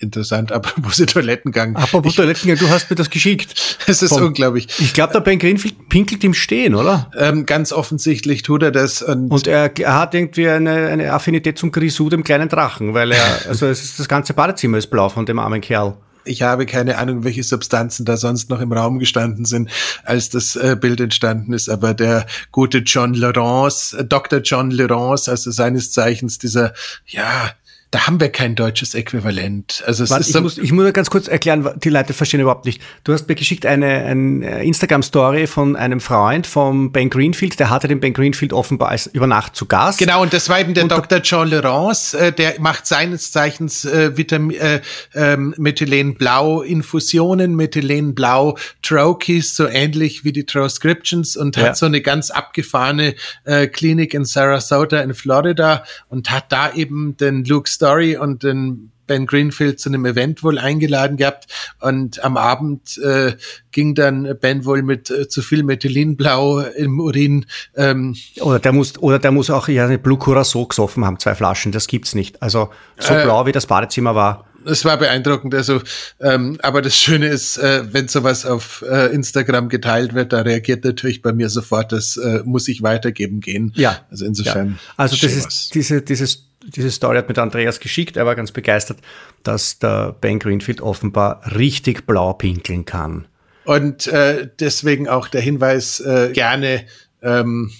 interessant. 0.00 0.52
Apropos 0.58 0.96
Toilettengang. 0.96 1.76
Apropos 1.76 2.12
ich, 2.12 2.16
Toilettengang, 2.16 2.58
du 2.58 2.68
hast 2.68 2.90
mir 2.90 2.96
das 2.96 3.10
geschickt. 3.10 3.78
Es 3.86 4.02
ist 4.02 4.12
Vom, 4.12 4.24
unglaublich. 4.24 4.68
Ich 4.80 4.92
glaube, 4.92 5.14
der 5.14 5.20
Ben 5.20 5.38
Greenfield 5.38 5.88
pinkelt 5.88 6.22
im 6.22 6.34
Stehen, 6.34 6.74
oder? 6.74 7.10
Ähm, 7.16 7.46
ganz 7.46 7.72
offensichtlich 7.72 8.42
tut 8.42 8.62
er 8.62 8.70
das. 8.70 9.00
Und, 9.00 9.30
und 9.30 9.46
er, 9.46 9.72
er, 9.78 9.94
hat 9.94 10.14
irgendwie 10.14 10.48
eine, 10.48 10.88
eine 10.88 11.12
Affinität 11.12 11.56
zum 11.56 11.72
Grisou, 11.72 12.10
dem 12.10 12.22
kleinen 12.22 12.48
Drachen, 12.48 12.92
weil 12.92 13.12
er, 13.12 13.24
also 13.48 13.66
es 13.66 13.82
ist, 13.82 13.98
das 13.98 14.08
ganze 14.08 14.34
Badezimmer 14.34 14.76
ist 14.76 14.88
blau 14.88 15.08
von 15.08 15.24
dem 15.24 15.38
armen 15.38 15.60
Kerl. 15.60 15.96
Ich 16.28 16.42
habe 16.42 16.66
keine 16.66 16.98
Ahnung, 16.98 17.24
welche 17.24 17.42
Substanzen 17.42 18.04
da 18.04 18.16
sonst 18.16 18.50
noch 18.50 18.60
im 18.60 18.72
Raum 18.72 18.98
gestanden 18.98 19.46
sind, 19.46 19.70
als 20.04 20.28
das 20.28 20.56
äh, 20.56 20.76
Bild 20.78 21.00
entstanden 21.00 21.54
ist. 21.54 21.70
Aber 21.70 21.94
der 21.94 22.26
gute 22.52 22.78
John 22.78 23.14
Laurence, 23.14 23.94
äh, 23.94 24.04
Dr. 24.04 24.40
John 24.40 24.70
Laurence, 24.70 25.28
also 25.28 25.50
seines 25.50 25.92
Zeichens 25.92 26.38
dieser, 26.38 26.74
ja, 27.06 27.50
da 27.90 28.06
haben 28.06 28.20
wir 28.20 28.28
kein 28.28 28.54
deutsches 28.54 28.94
Äquivalent. 28.94 29.82
Also 29.86 30.04
es 30.04 30.10
Warte, 30.10 30.20
ist 30.20 30.28
ich, 30.28 30.34
so 30.34 30.42
muss, 30.42 30.58
ich 30.58 30.72
muss 30.72 30.92
ganz 30.92 31.08
kurz 31.08 31.26
erklären, 31.26 31.66
die 31.82 31.88
Leute 31.88 32.12
verstehen 32.12 32.40
überhaupt 32.40 32.66
nicht. 32.66 32.82
Du 33.04 33.14
hast 33.14 33.26
mir 33.28 33.34
geschickt 33.34 33.64
eine, 33.64 33.86
eine 33.86 34.62
Instagram-Story 34.62 35.46
von 35.46 35.74
einem 35.74 36.00
Freund 36.00 36.46
vom 36.46 36.92
Ben 36.92 37.08
Greenfield, 37.08 37.58
der 37.58 37.70
hatte 37.70 37.88
den 37.88 38.00
Ben 38.00 38.12
Greenfield 38.12 38.52
offenbar 38.52 38.90
als 38.90 39.06
über 39.06 39.26
Nacht 39.26 39.56
zu 39.56 39.64
Gast. 39.64 39.98
Genau, 39.98 40.20
und 40.20 40.34
das 40.34 40.50
war 40.50 40.60
eben 40.60 40.74
der 40.74 40.82
und 40.82 40.92
Dr. 40.92 41.20
John 41.20 41.48
Laurence, 41.48 42.12
äh, 42.12 42.30
der 42.30 42.60
macht 42.60 42.86
seines 42.86 43.32
Zeichens 43.32 43.86
äh, 43.86 44.18
Vitamin, 44.18 44.58
äh, 44.58 44.82
äh, 45.14 45.38
Methylenblau-Infusionen, 45.38 47.56
Methylenblau 47.56 48.58
Trochees, 48.82 49.56
so 49.56 49.66
ähnlich 49.66 50.24
wie 50.24 50.32
die 50.32 50.44
Transcriptions 50.44 51.38
und 51.38 51.56
ja. 51.56 51.68
hat 51.68 51.78
so 51.78 51.86
eine 51.86 52.02
ganz 52.02 52.30
abgefahrene 52.30 53.14
äh, 53.44 53.66
Klinik 53.66 54.12
in 54.12 54.26
Sarasota 54.26 55.00
in 55.00 55.14
Florida 55.14 55.84
und 56.10 56.30
hat 56.30 56.52
da 56.52 56.70
eben 56.74 57.16
den 57.16 57.44
Luke 57.44 57.77
Story 57.78 58.16
und 58.16 58.42
den 58.42 58.90
Ben 59.06 59.24
Greenfield 59.24 59.80
zu 59.80 59.88
einem 59.88 60.04
Event 60.04 60.42
wohl 60.42 60.58
eingeladen 60.58 61.16
gehabt 61.16 61.46
und 61.80 62.22
am 62.24 62.36
Abend 62.36 62.98
äh, 62.98 63.36
ging 63.70 63.94
dann 63.94 64.36
Ben 64.40 64.64
wohl 64.64 64.82
mit 64.82 65.10
äh, 65.10 65.28
zu 65.28 65.40
viel 65.40 65.62
Methylinblau 65.62 66.60
im 66.60 67.00
Urin. 67.00 67.46
Ähm, 67.76 68.16
oder 68.40 68.58
der 68.58 68.72
muss 68.72 68.98
oder 68.98 69.18
der 69.20 69.30
muss 69.30 69.48
auch 69.48 69.68
ja 69.68 69.86
eine 69.86 69.98
Blue 69.98 70.18
Curacao 70.18 70.66
gesoffen 70.66 71.04
haben, 71.04 71.18
zwei 71.20 71.34
Flaschen. 71.36 71.72
Das 71.72 71.86
gibt's 71.86 72.14
nicht. 72.14 72.42
Also 72.42 72.70
so 72.98 73.14
äh, 73.14 73.22
blau 73.22 73.46
wie 73.46 73.52
das 73.52 73.66
Badezimmer 73.66 74.14
war. 74.16 74.44
Es 74.66 74.84
war 74.84 74.98
beeindruckend. 74.98 75.54
Also, 75.54 75.80
ähm, 76.20 76.58
aber 76.62 76.82
das 76.82 76.96
Schöne 76.96 77.28
ist, 77.28 77.58
äh, 77.58 77.84
wenn 77.92 78.08
sowas 78.08 78.44
auf 78.44 78.84
äh, 78.86 79.06
Instagram 79.14 79.68
geteilt 79.68 80.14
wird, 80.14 80.32
da 80.32 80.40
reagiert 80.40 80.84
natürlich 80.84 81.22
bei 81.22 81.32
mir 81.32 81.48
sofort, 81.48 81.92
das 81.92 82.16
äh, 82.16 82.42
muss 82.44 82.68
ich 82.68 82.82
weitergeben 82.82 83.40
gehen. 83.40 83.72
Ja. 83.76 84.00
Also 84.10 84.26
insofern. 84.26 84.72
Ja. 84.72 84.94
Also 84.96 85.16
das 85.16 85.32
ist 85.34 85.46
was. 85.46 85.68
diese 85.72 86.02
dieses 86.02 86.47
diese 86.68 86.90
Story 86.90 87.16
hat 87.16 87.28
mit 87.28 87.38
Andreas 87.38 87.80
geschickt. 87.80 88.16
Er 88.16 88.26
war 88.26 88.34
ganz 88.34 88.52
begeistert, 88.52 88.98
dass 89.42 89.78
der 89.78 90.14
Ben 90.20 90.38
Greenfield 90.38 90.80
offenbar 90.80 91.40
richtig 91.56 92.06
blau 92.06 92.32
pinkeln 92.32 92.84
kann. 92.84 93.26
Und 93.64 94.06
äh, 94.06 94.48
deswegen 94.58 95.08
auch 95.08 95.28
der 95.28 95.40
Hinweis 95.40 96.00
äh, 96.00 96.30
gerne 96.32 96.86
ähm, 97.22 97.70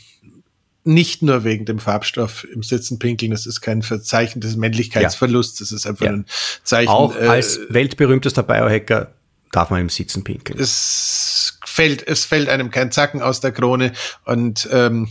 nicht 0.85 1.23
nur 1.23 1.45
wegen 1.45 1.65
dem 1.65 1.79
Farbstoff 1.79 2.45
im 2.53 2.63
Sitzen 2.63 2.99
pinkeln, 2.99 3.31
das 3.31 3.47
ist 3.47 3.61
kein 3.61 3.83
Verzeichen 3.83 4.41
des 4.41 4.57
Männlichkeitsverlusts, 4.57 5.59
das 5.59 5.73
ist 5.73 5.87
einfach 5.87 6.07
ja. 6.07 6.13
ein 6.13 6.27
Zeichen. 6.63 6.89
Auch 6.89 7.15
äh, 7.17 7.27
als 7.27 7.61
weltberühmtester 7.69 8.43
Biohacker 8.43 9.13
darf 9.53 9.71
man 9.71 9.83
im 9.83 9.89
Sitzen 9.89 10.25
pinkeln. 10.25 10.59
Es 10.59 11.59
fällt, 11.65 12.07
es 12.07 12.25
fällt 12.25 12.49
einem 12.49 12.71
kein 12.71 12.91
Zacken 12.91 13.23
aus 13.23 13.41
der 13.41 13.53
Krone 13.53 13.93
und 14.25 14.69
ähm, 14.73 15.09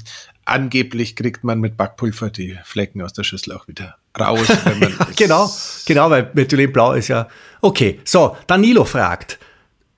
angeblich 0.47 1.15
kriegt 1.15 1.43
man 1.43 1.59
mit 1.59 1.77
Backpulver 1.77 2.29
die 2.29 2.57
Flecken 2.63 3.01
aus 3.01 3.13
der 3.13 3.23
Schüssel 3.23 3.53
auch 3.53 3.67
wieder 3.67 3.97
raus. 4.19 4.47
ja, 4.47 5.07
genau, 5.17 5.51
genau, 5.85 6.09
weil 6.09 6.31
Methylenblau 6.33 6.93
ist 6.93 7.09
ja. 7.09 7.27
Okay, 7.61 7.99
so, 8.03 8.37
Danilo 8.47 8.85
fragt. 8.85 9.39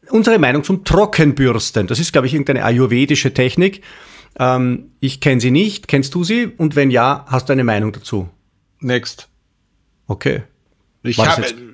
Unsere 0.09 0.39
Meinung 0.39 0.63
zum 0.63 0.83
Trockenbürsten. 0.83 1.87
Das 1.87 1.99
ist, 1.99 2.11
glaube 2.11 2.27
ich, 2.27 2.33
irgendeine 2.33 2.65
ayurvedische 2.65 3.33
Technik. 3.33 3.83
Ähm, 4.39 4.91
ich 4.99 5.21
kenne 5.21 5.39
sie 5.39 5.51
nicht. 5.51 5.87
Kennst 5.87 6.15
du 6.15 6.23
sie? 6.23 6.47
Und 6.47 6.75
wenn 6.75 6.89
ja, 6.89 7.25
hast 7.27 7.49
du 7.49 7.53
eine 7.53 7.63
Meinung 7.63 7.91
dazu? 7.91 8.29
Next. 8.79 9.29
Okay. 10.07 10.43
Ich 11.03 11.17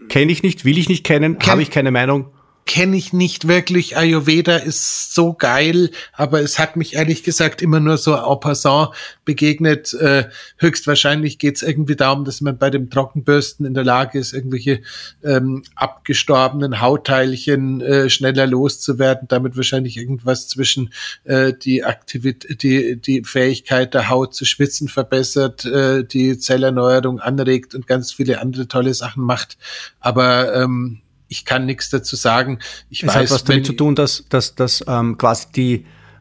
kenne 0.09 0.31
ich 0.31 0.43
nicht, 0.43 0.65
will 0.65 0.77
ich 0.77 0.89
nicht 0.89 1.03
kennen, 1.03 1.37
habe 1.47 1.61
ich 1.61 1.71
keine 1.71 1.91
Meinung 1.91 2.34
kenne 2.65 2.97
ich 2.97 3.13
nicht 3.13 3.47
wirklich. 3.47 3.95
Ayurveda 3.95 4.55
ist 4.57 5.13
so 5.13 5.33
geil, 5.33 5.91
aber 6.13 6.41
es 6.41 6.57
hat 6.57 6.75
mich 6.75 6.95
ehrlich 6.95 7.23
gesagt 7.23 7.61
immer 7.61 7.79
nur 7.79 7.97
so 7.97 8.15
en 8.15 8.39
passant 8.39 8.89
begegnet. 9.23 9.93
Äh, 9.93 10.29
höchstwahrscheinlich 10.57 11.37
geht 11.37 11.57
es 11.57 11.61
irgendwie 11.61 11.95
darum, 11.95 12.25
dass 12.25 12.41
man 12.41 12.57
bei 12.57 12.71
dem 12.71 12.89
Trockenbürsten 12.89 13.67
in 13.67 13.75
der 13.75 13.83
Lage 13.83 14.17
ist, 14.17 14.33
irgendwelche 14.33 14.81
ähm, 15.23 15.63
abgestorbenen 15.75 16.81
Hautteilchen 16.81 17.81
äh, 17.81 18.09
schneller 18.09 18.47
loszuwerden. 18.47 19.27
Damit 19.27 19.55
wahrscheinlich 19.55 19.97
irgendwas 19.97 20.47
zwischen 20.47 20.91
äh, 21.23 21.53
die 21.53 21.83
Aktivität, 21.83 22.63
die, 22.63 22.99
die 22.99 23.23
Fähigkeit 23.23 23.93
der 23.93 24.09
Haut 24.09 24.33
zu 24.33 24.43
schwitzen 24.43 24.87
verbessert, 24.87 25.65
äh, 25.65 26.03
die 26.03 26.39
Zellerneuerung 26.39 27.19
anregt 27.19 27.75
und 27.75 27.85
ganz 27.85 28.11
viele 28.11 28.41
andere 28.41 28.67
tolle 28.67 28.95
Sachen 28.95 29.23
macht. 29.23 29.57
Aber 29.99 30.55
ähm, 30.55 31.01
ich 31.27 31.45
kann 31.45 31.65
nichts 31.65 31.89
dazu 31.89 32.15
sagen. 32.15 32.59
Ich 32.89 33.03
es 33.03 33.09
weiß, 33.09 33.15
hat 33.15 33.31
was 33.31 33.43
damit 33.43 33.65
zu 33.65 33.73
tun, 33.73 33.95
dass, 33.95 34.25
dass, 34.29 34.55
dass 34.55 34.83
ähm, 34.87 35.17
quasi 35.17 35.47
die, 35.55 35.73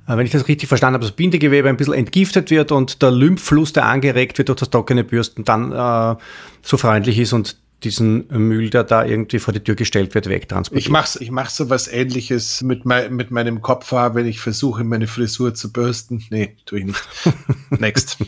äh, 0.06 0.16
wenn 0.16 0.26
ich 0.26 0.32
das 0.32 0.48
richtig 0.48 0.68
verstanden 0.68 0.94
habe, 0.94 1.04
das 1.04 1.14
Bindegewebe 1.14 1.68
ein 1.68 1.76
bisschen 1.76 1.94
entgiftet 1.94 2.50
wird 2.50 2.72
und 2.72 3.02
der 3.02 3.10
Lymphfluss, 3.10 3.72
der 3.72 3.86
angeregt 3.86 4.38
wird 4.38 4.48
durch 4.48 4.60
das 4.60 4.70
trockene 4.70 5.04
Bürsten, 5.04 5.44
dann 5.44 5.72
äh, 5.72 6.16
so 6.62 6.76
freundlich 6.76 7.18
ist 7.18 7.32
und 7.32 7.56
diesen 7.84 8.26
Müll, 8.28 8.70
der 8.70 8.84
da 8.84 9.04
irgendwie 9.04 9.38
vor 9.38 9.52
die 9.52 9.60
Tür 9.60 9.74
gestellt 9.74 10.14
wird, 10.14 10.28
wegtransportiert. 10.28 10.86
Ich 10.86 10.90
mache 10.90 11.22
ich 11.22 11.30
mach 11.30 11.50
so 11.50 11.68
was 11.68 11.86
ähnliches 11.86 12.62
mit, 12.62 12.86
mein, 12.86 13.14
mit 13.14 13.30
meinem 13.30 13.60
Kopfhaar, 13.60 14.14
wenn 14.14 14.26
ich 14.26 14.40
versuche, 14.40 14.84
meine 14.84 15.06
Frisur 15.06 15.54
zu 15.54 15.70
bürsten. 15.70 16.24
Nee, 16.30 16.56
tue 16.64 16.80
ich 16.80 16.84
nicht. 16.86 17.02
Next. 17.70 18.18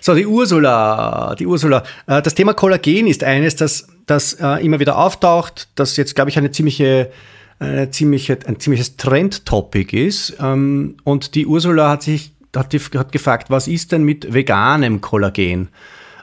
So, 0.00 0.14
die 0.14 0.26
Ursula, 0.26 1.34
die 1.38 1.46
Ursula. 1.46 1.82
Äh, 2.06 2.22
das 2.22 2.34
Thema 2.34 2.54
Kollagen 2.54 3.06
ist 3.06 3.24
eines, 3.24 3.56
das, 3.56 3.88
das 4.06 4.34
äh, 4.34 4.64
immer 4.64 4.80
wieder 4.80 4.98
auftaucht, 4.98 5.68
das 5.74 5.96
jetzt, 5.96 6.14
glaube 6.14 6.30
ich, 6.30 6.38
eine 6.38 6.50
ziemliche, 6.50 7.10
eine 7.58 7.90
ziemliche, 7.90 8.38
ein 8.46 8.60
ziemliches 8.60 8.96
Trend-Topic 8.96 9.96
ist. 9.96 10.36
Ähm, 10.40 10.96
und 11.04 11.34
die 11.34 11.46
Ursula 11.46 11.90
hat 11.90 12.02
sich 12.02 12.32
hat, 12.54 12.72
hat 12.94 13.12
gefragt, 13.12 13.50
was 13.50 13.68
ist 13.68 13.92
denn 13.92 14.02
mit 14.02 14.32
veganem 14.32 15.00
Kollagen? 15.00 15.68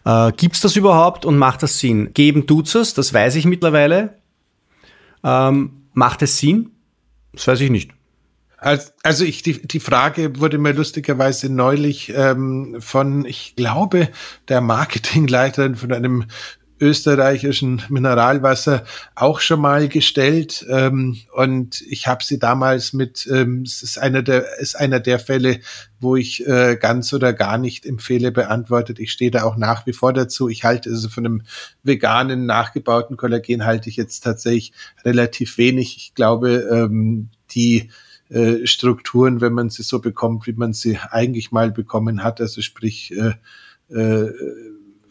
Äh, 0.05 0.31
Gibt 0.33 0.55
es 0.55 0.61
das 0.61 0.75
überhaupt 0.75 1.25
und 1.25 1.37
macht 1.37 1.63
das 1.63 1.79
Sinn? 1.79 2.13
Geben 2.13 2.47
tut's 2.47 2.75
es, 2.75 2.93
das 2.93 3.13
weiß 3.13 3.35
ich 3.35 3.45
mittlerweile. 3.45 4.15
Ähm, 5.23 5.83
macht 5.93 6.21
es 6.21 6.37
Sinn? 6.37 6.71
Das 7.33 7.47
weiß 7.47 7.61
ich 7.61 7.69
nicht. 7.69 7.91
Also 8.63 9.25
ich, 9.25 9.43
die, 9.43 9.61
die 9.61 9.79
Frage 9.79 10.39
wurde 10.39 10.57
mir 10.57 10.73
lustigerweise 10.73 11.51
neulich 11.51 12.13
ähm, 12.15 12.77
von, 12.79 13.25
ich 13.25 13.55
glaube, 13.55 14.09
der 14.47 14.61
Marketingleiterin 14.61 15.75
von 15.75 15.91
einem 15.91 16.25
österreichischen 16.79 17.81
Mineralwasser 17.89 18.83
auch 19.15 19.39
schon 19.39 19.61
mal 19.61 19.87
gestellt. 19.87 20.65
Ähm, 20.69 21.17
und 21.33 21.81
ich 21.81 22.07
habe 22.07 22.23
sie 22.23 22.39
damals 22.39 22.93
mit 22.93 23.27
ähm, 23.31 23.63
es 23.65 23.83
ist 23.83 23.97
einer 23.97 24.21
der 24.21 24.59
ist 24.59 24.75
einer 24.75 24.99
der 24.99 25.19
Fälle 25.19 25.59
wo 26.03 26.15
ich 26.15 26.45
äh, 26.45 26.77
ganz 26.79 27.11
oder 27.13 27.33
gar 27.33 27.57
nicht 27.57 27.85
empfehle 27.85 28.31
beantwortet. 28.31 28.99
Ich 28.99 29.11
stehe 29.11 29.31
da 29.31 29.43
auch 29.43 29.55
nach 29.55 29.87
wie 29.87 29.93
vor 29.93 30.13
dazu. 30.13 30.49
Ich 30.49 30.63
halte 30.63 30.89
also 30.89 31.09
von 31.09 31.25
einem 31.25 31.41
veganen 31.81 32.45
nachgebauten 32.45 33.17
Kollagen 33.17 33.65
halte 33.65 33.89
ich 33.89 33.95
jetzt 33.95 34.19
tatsächlich 34.19 34.73
relativ 35.03 35.57
wenig. 35.57 35.95
Ich 35.97 36.13
glaube 36.13 36.67
ähm, 36.69 37.29
die 37.51 37.89
äh, 38.33 38.65
Strukturen, 38.65 39.41
wenn 39.41 39.53
man 39.53 39.69
sie 39.69 39.83
so 39.83 39.99
bekommt, 39.99 40.47
wie 40.47 40.53
man 40.53 40.73
sie 40.73 40.97
eigentlich 40.97 41.51
mal 41.51 41.71
bekommen 41.71 42.23
hat, 42.23 42.41
also 42.41 42.61
sprich 42.61 43.13
äh, 43.15 43.33
äh, 43.93 44.31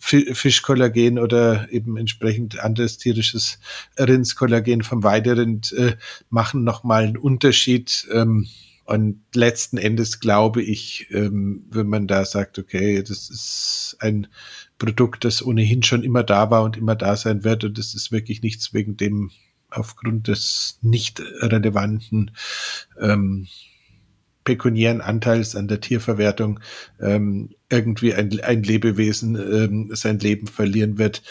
Fischkollagen 0.01 1.21
oder 1.21 1.73
eben 1.73 1.97
entsprechend 1.97 2.59
anderes 2.59 2.99
tierisches 2.99 3.61
Rindskollagen 3.97 4.83
vom 4.83 5.05
Weiderind 5.05 5.73
äh, 5.73 5.97
machen 6.29 6.65
nochmal 6.65 7.05
einen 7.05 7.17
Unterschied. 7.17 8.09
Ähm, 8.13 8.49
und 8.85 9.21
letzten 9.33 9.79
Endes 9.79 10.19
glaube 10.19 10.61
ich, 10.61 11.07
ähm, 11.13 11.65
wenn 11.71 11.87
man 11.87 12.09
da 12.09 12.25
sagt, 12.25 12.59
okay, 12.59 13.05
das 13.05 13.31
ist 13.31 13.97
ein 14.01 14.27
Produkt, 14.79 15.25
das 15.25 15.45
ohnehin 15.45 15.85
schon 15.85 16.03
immer 16.03 16.25
da 16.25 16.51
war 16.51 16.65
und 16.65 16.77
immer 16.77 16.97
da 16.97 17.15
sein 17.15 17.45
wird 17.45 17.63
und 17.63 17.79
das 17.79 17.95
ist 17.95 18.11
wirklich 18.11 18.43
nichts 18.43 18.75
wegen 18.75 18.97
dem 18.97 19.31
aufgrund 19.73 20.29
des 20.29 20.79
nicht 20.83 21.21
relevanten 21.41 22.33
ähm, 23.01 23.49
pekuniären 24.45 25.01
Anteils 25.01 25.55
an 25.55 25.69
der 25.69 25.81
Tierverwertung 25.81 26.61
ähm, 27.01 27.51
irgendwie 27.71 28.15
ein, 28.15 28.41
ein 28.41 28.63
Lebewesen 28.63 29.37
ähm, 29.37 29.91
sein 29.93 30.19
Leben 30.19 30.47
verlieren 30.47 30.99
wird. 30.99 31.23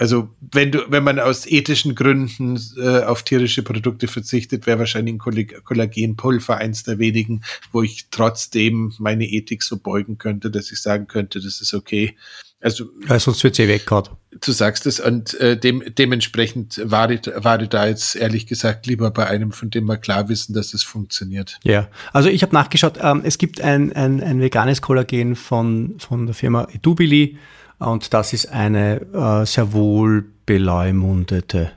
Also 0.00 0.30
wenn 0.52 0.70
du, 0.70 0.90
wenn 0.90 1.02
man 1.02 1.18
aus 1.18 1.44
ethischen 1.44 1.96
Gründen 1.96 2.58
äh, 2.76 3.00
auf 3.00 3.24
tierische 3.24 3.64
Produkte 3.64 4.06
verzichtet, 4.06 4.66
wäre 4.66 4.78
wahrscheinlich 4.78 5.14
ein 5.14 5.18
Kollagenpulver 5.64 6.56
eins 6.56 6.84
der 6.84 7.00
wenigen, 7.00 7.42
wo 7.72 7.82
ich 7.82 8.06
trotzdem 8.10 8.94
meine 8.98 9.26
Ethik 9.26 9.64
so 9.64 9.76
beugen 9.76 10.16
könnte, 10.16 10.52
dass 10.52 10.70
ich 10.70 10.80
sagen 10.80 11.08
könnte, 11.08 11.40
das 11.40 11.60
ist 11.60 11.74
okay. 11.74 12.16
Also, 12.60 12.86
ja, 13.08 13.20
sonst 13.20 13.44
wird 13.44 13.54
sie 13.54 13.68
weggehauen. 13.68 14.08
Du 14.40 14.52
sagst 14.52 14.86
es 14.86 14.98
und 14.98 15.34
äh, 15.40 15.56
dem, 15.56 15.82
dementsprechend 15.94 16.80
war 16.82 17.10
ich, 17.10 17.22
war 17.34 17.60
ich 17.62 17.68
da 17.68 17.86
jetzt 17.86 18.16
ehrlich 18.16 18.46
gesagt 18.46 18.86
lieber 18.86 19.10
bei 19.12 19.26
einem, 19.26 19.52
von 19.52 19.70
dem 19.70 19.84
wir 19.86 19.96
klar 19.96 20.28
wissen, 20.28 20.54
dass 20.54 20.74
es 20.74 20.82
funktioniert. 20.82 21.58
Ja, 21.62 21.88
also 22.12 22.28
ich 22.28 22.42
habe 22.42 22.54
nachgeschaut, 22.54 22.98
ähm, 23.00 23.22
es 23.24 23.38
gibt 23.38 23.60
ein, 23.60 23.92
ein, 23.92 24.20
ein 24.22 24.40
veganes 24.40 24.82
Kollagen 24.82 25.36
von, 25.36 25.98
von 25.98 26.26
der 26.26 26.34
Firma 26.34 26.66
Edubili 26.72 27.38
und 27.78 28.12
das 28.12 28.32
ist 28.32 28.48
eine 28.48 29.00
äh, 29.12 29.46
sehr 29.46 29.72
wohl 29.72 30.24
beleumundete 30.44 31.72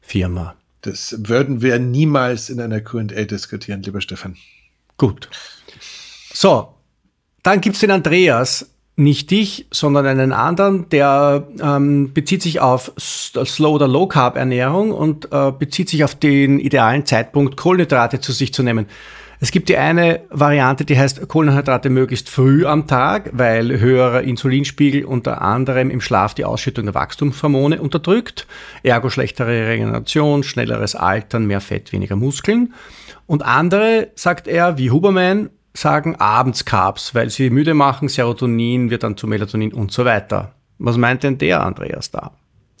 Firma. 0.00 0.54
Das 0.82 1.16
würden 1.18 1.62
wir 1.62 1.80
niemals 1.80 2.48
in 2.48 2.60
einer 2.60 2.80
Q&A 2.80 3.24
diskutieren, 3.24 3.82
lieber 3.82 4.00
Stefan. 4.00 4.36
Gut. 4.98 5.28
So, 6.32 6.74
dann 7.42 7.60
gibt's 7.60 7.80
den 7.80 7.90
Andreas 7.90 8.70
nicht 8.96 9.30
dich, 9.30 9.66
sondern 9.70 10.06
einen 10.06 10.32
anderen, 10.32 10.88
der 10.88 11.46
ähm, 11.62 12.12
bezieht 12.14 12.42
sich 12.42 12.60
auf 12.60 12.92
Slow- 12.98 13.74
oder 13.74 13.88
Low-Carb-Ernährung 13.88 14.90
und 14.90 15.30
äh, 15.32 15.52
bezieht 15.52 15.90
sich 15.90 16.02
auf 16.02 16.14
den 16.14 16.58
idealen 16.58 17.04
Zeitpunkt, 17.04 17.58
Kohlenhydrate 17.58 18.20
zu 18.20 18.32
sich 18.32 18.54
zu 18.54 18.62
nehmen. 18.62 18.86
Es 19.38 19.50
gibt 19.50 19.68
die 19.68 19.76
eine 19.76 20.22
Variante, 20.30 20.86
die 20.86 20.98
heißt 20.98 21.28
Kohlenhydrate 21.28 21.90
möglichst 21.90 22.30
früh 22.30 22.64
am 22.64 22.86
Tag, 22.86 23.30
weil 23.34 23.78
höherer 23.78 24.22
Insulinspiegel 24.22 25.04
unter 25.04 25.42
anderem 25.42 25.90
im 25.90 26.00
Schlaf 26.00 26.32
die 26.32 26.46
Ausschüttung 26.46 26.86
der 26.86 26.94
Wachstumshormone 26.94 27.82
unterdrückt, 27.82 28.46
ergo 28.82 29.10
schlechtere 29.10 29.68
Regeneration, 29.68 30.42
schnelleres 30.42 30.94
Altern, 30.94 31.46
mehr 31.46 31.60
Fett, 31.60 31.92
weniger 31.92 32.16
Muskeln. 32.16 32.72
Und 33.26 33.44
andere, 33.44 34.08
sagt 34.14 34.48
er, 34.48 34.78
wie 34.78 34.90
Huberman, 34.90 35.50
sagen 35.76 36.16
abends 36.16 36.64
Carbs, 36.64 37.14
weil 37.14 37.30
sie 37.30 37.50
müde 37.50 37.74
machen, 37.74 38.08
Serotonin 38.08 38.90
wird 38.90 39.02
dann 39.02 39.16
zu 39.16 39.26
Melatonin 39.26 39.72
und 39.72 39.92
so 39.92 40.04
weiter. 40.04 40.54
Was 40.78 40.96
meint 40.96 41.22
denn 41.22 41.38
der 41.38 41.64
Andreas 41.64 42.10
da? 42.10 42.32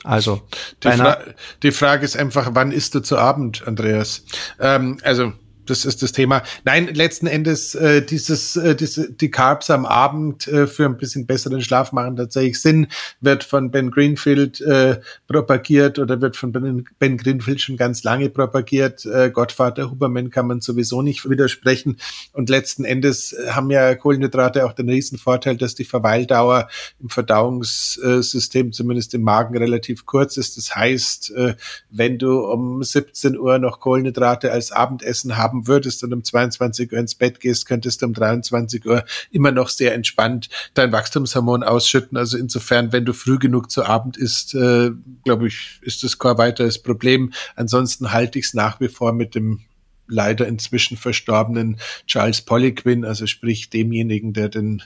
Also, 0.04 0.42
die, 0.84 0.92
Fra 0.92 1.18
die 1.62 1.72
Frage 1.72 2.04
ist 2.04 2.16
einfach, 2.16 2.50
wann 2.52 2.70
isst 2.70 2.94
du 2.94 3.00
zu 3.00 3.18
Abend, 3.18 3.66
Andreas? 3.66 4.24
Ähm, 4.60 4.98
also, 5.02 5.32
das 5.70 5.84
ist 5.84 6.02
das 6.02 6.12
Thema. 6.12 6.42
Nein, 6.64 6.88
letzten 6.92 7.26
Endes 7.26 7.74
äh, 7.74 8.02
dieses, 8.02 8.56
äh, 8.56 8.74
diese, 8.74 9.12
die 9.12 9.30
Carbs 9.30 9.70
am 9.70 9.86
Abend 9.86 10.48
äh, 10.48 10.66
für 10.66 10.86
ein 10.86 10.96
bisschen 10.96 11.26
besseren 11.26 11.60
Schlaf 11.60 11.92
machen 11.92 12.16
tatsächlich 12.16 12.60
Sinn. 12.60 12.88
Wird 13.20 13.44
von 13.44 13.70
Ben 13.70 13.90
Greenfield 13.90 14.60
äh, 14.60 15.00
propagiert 15.26 15.98
oder 15.98 16.20
wird 16.20 16.36
von 16.36 16.52
Ben, 16.52 16.86
ben 16.98 17.16
Greenfield 17.16 17.60
schon 17.60 17.76
ganz 17.76 18.02
lange 18.04 18.28
propagiert. 18.28 19.04
Äh, 19.06 19.30
Gottvater 19.30 19.90
Huberman 19.90 20.30
kann 20.30 20.46
man 20.46 20.60
sowieso 20.60 21.02
nicht 21.02 21.28
widersprechen. 21.28 21.96
Und 22.32 22.48
letzten 22.48 22.84
Endes 22.84 23.34
haben 23.48 23.70
ja 23.70 23.94
Kohlenhydrate 23.94 24.64
auch 24.66 24.72
den 24.72 24.88
riesen 24.88 25.18
Vorteil, 25.18 25.56
dass 25.56 25.74
die 25.74 25.84
Verweildauer 25.84 26.68
im 27.00 27.08
Verdauungssystem, 27.08 28.72
zumindest 28.72 29.14
im 29.14 29.22
Magen, 29.22 29.56
relativ 29.56 30.06
kurz 30.06 30.36
ist. 30.36 30.56
Das 30.56 30.74
heißt, 30.74 31.30
äh, 31.32 31.54
wenn 31.90 32.18
du 32.18 32.40
um 32.40 32.82
17 32.82 33.38
Uhr 33.38 33.58
noch 33.58 33.80
Kohlenhydrate 33.80 34.52
als 34.52 34.72
Abendessen 34.72 35.36
haben 35.36 35.55
haben 35.56 35.66
würdest 35.66 36.02
und 36.04 36.12
um 36.12 36.22
22 36.22 36.92
Uhr 36.92 36.98
ins 36.98 37.14
Bett 37.14 37.40
gehst, 37.40 37.66
könntest 37.66 38.02
du 38.02 38.06
um 38.06 38.14
23 38.14 38.84
Uhr 38.86 39.04
immer 39.30 39.50
noch 39.50 39.68
sehr 39.68 39.94
entspannt 39.94 40.48
dein 40.74 40.92
Wachstumshormon 40.92 41.62
ausschütten. 41.62 42.16
Also 42.16 42.36
insofern, 42.36 42.92
wenn 42.92 43.04
du 43.04 43.12
früh 43.12 43.38
genug 43.38 43.70
zu 43.70 43.84
Abend 43.84 44.16
isst, 44.16 44.54
äh, 44.54 44.90
glaube 45.24 45.48
ich, 45.48 45.80
ist 45.82 46.02
das 46.02 46.18
kein 46.18 46.38
weiteres 46.38 46.82
Problem. 46.82 47.32
Ansonsten 47.54 48.12
halte 48.12 48.38
ich 48.38 48.46
es 48.46 48.54
nach 48.54 48.80
wie 48.80 48.88
vor 48.88 49.12
mit 49.12 49.34
dem 49.34 49.60
leider 50.08 50.46
inzwischen 50.46 50.96
verstorbenen 50.96 51.78
Charles 52.06 52.42
Poliquin, 52.42 53.04
also 53.04 53.26
sprich 53.26 53.70
demjenigen, 53.70 54.32
der 54.32 54.48
den 54.48 54.82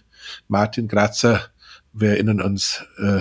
Martin 0.49 0.89
Grazer, 0.89 1.43
wir 1.93 2.11
erinnern 2.11 2.41
uns, 2.41 2.83
äh, 2.99 3.21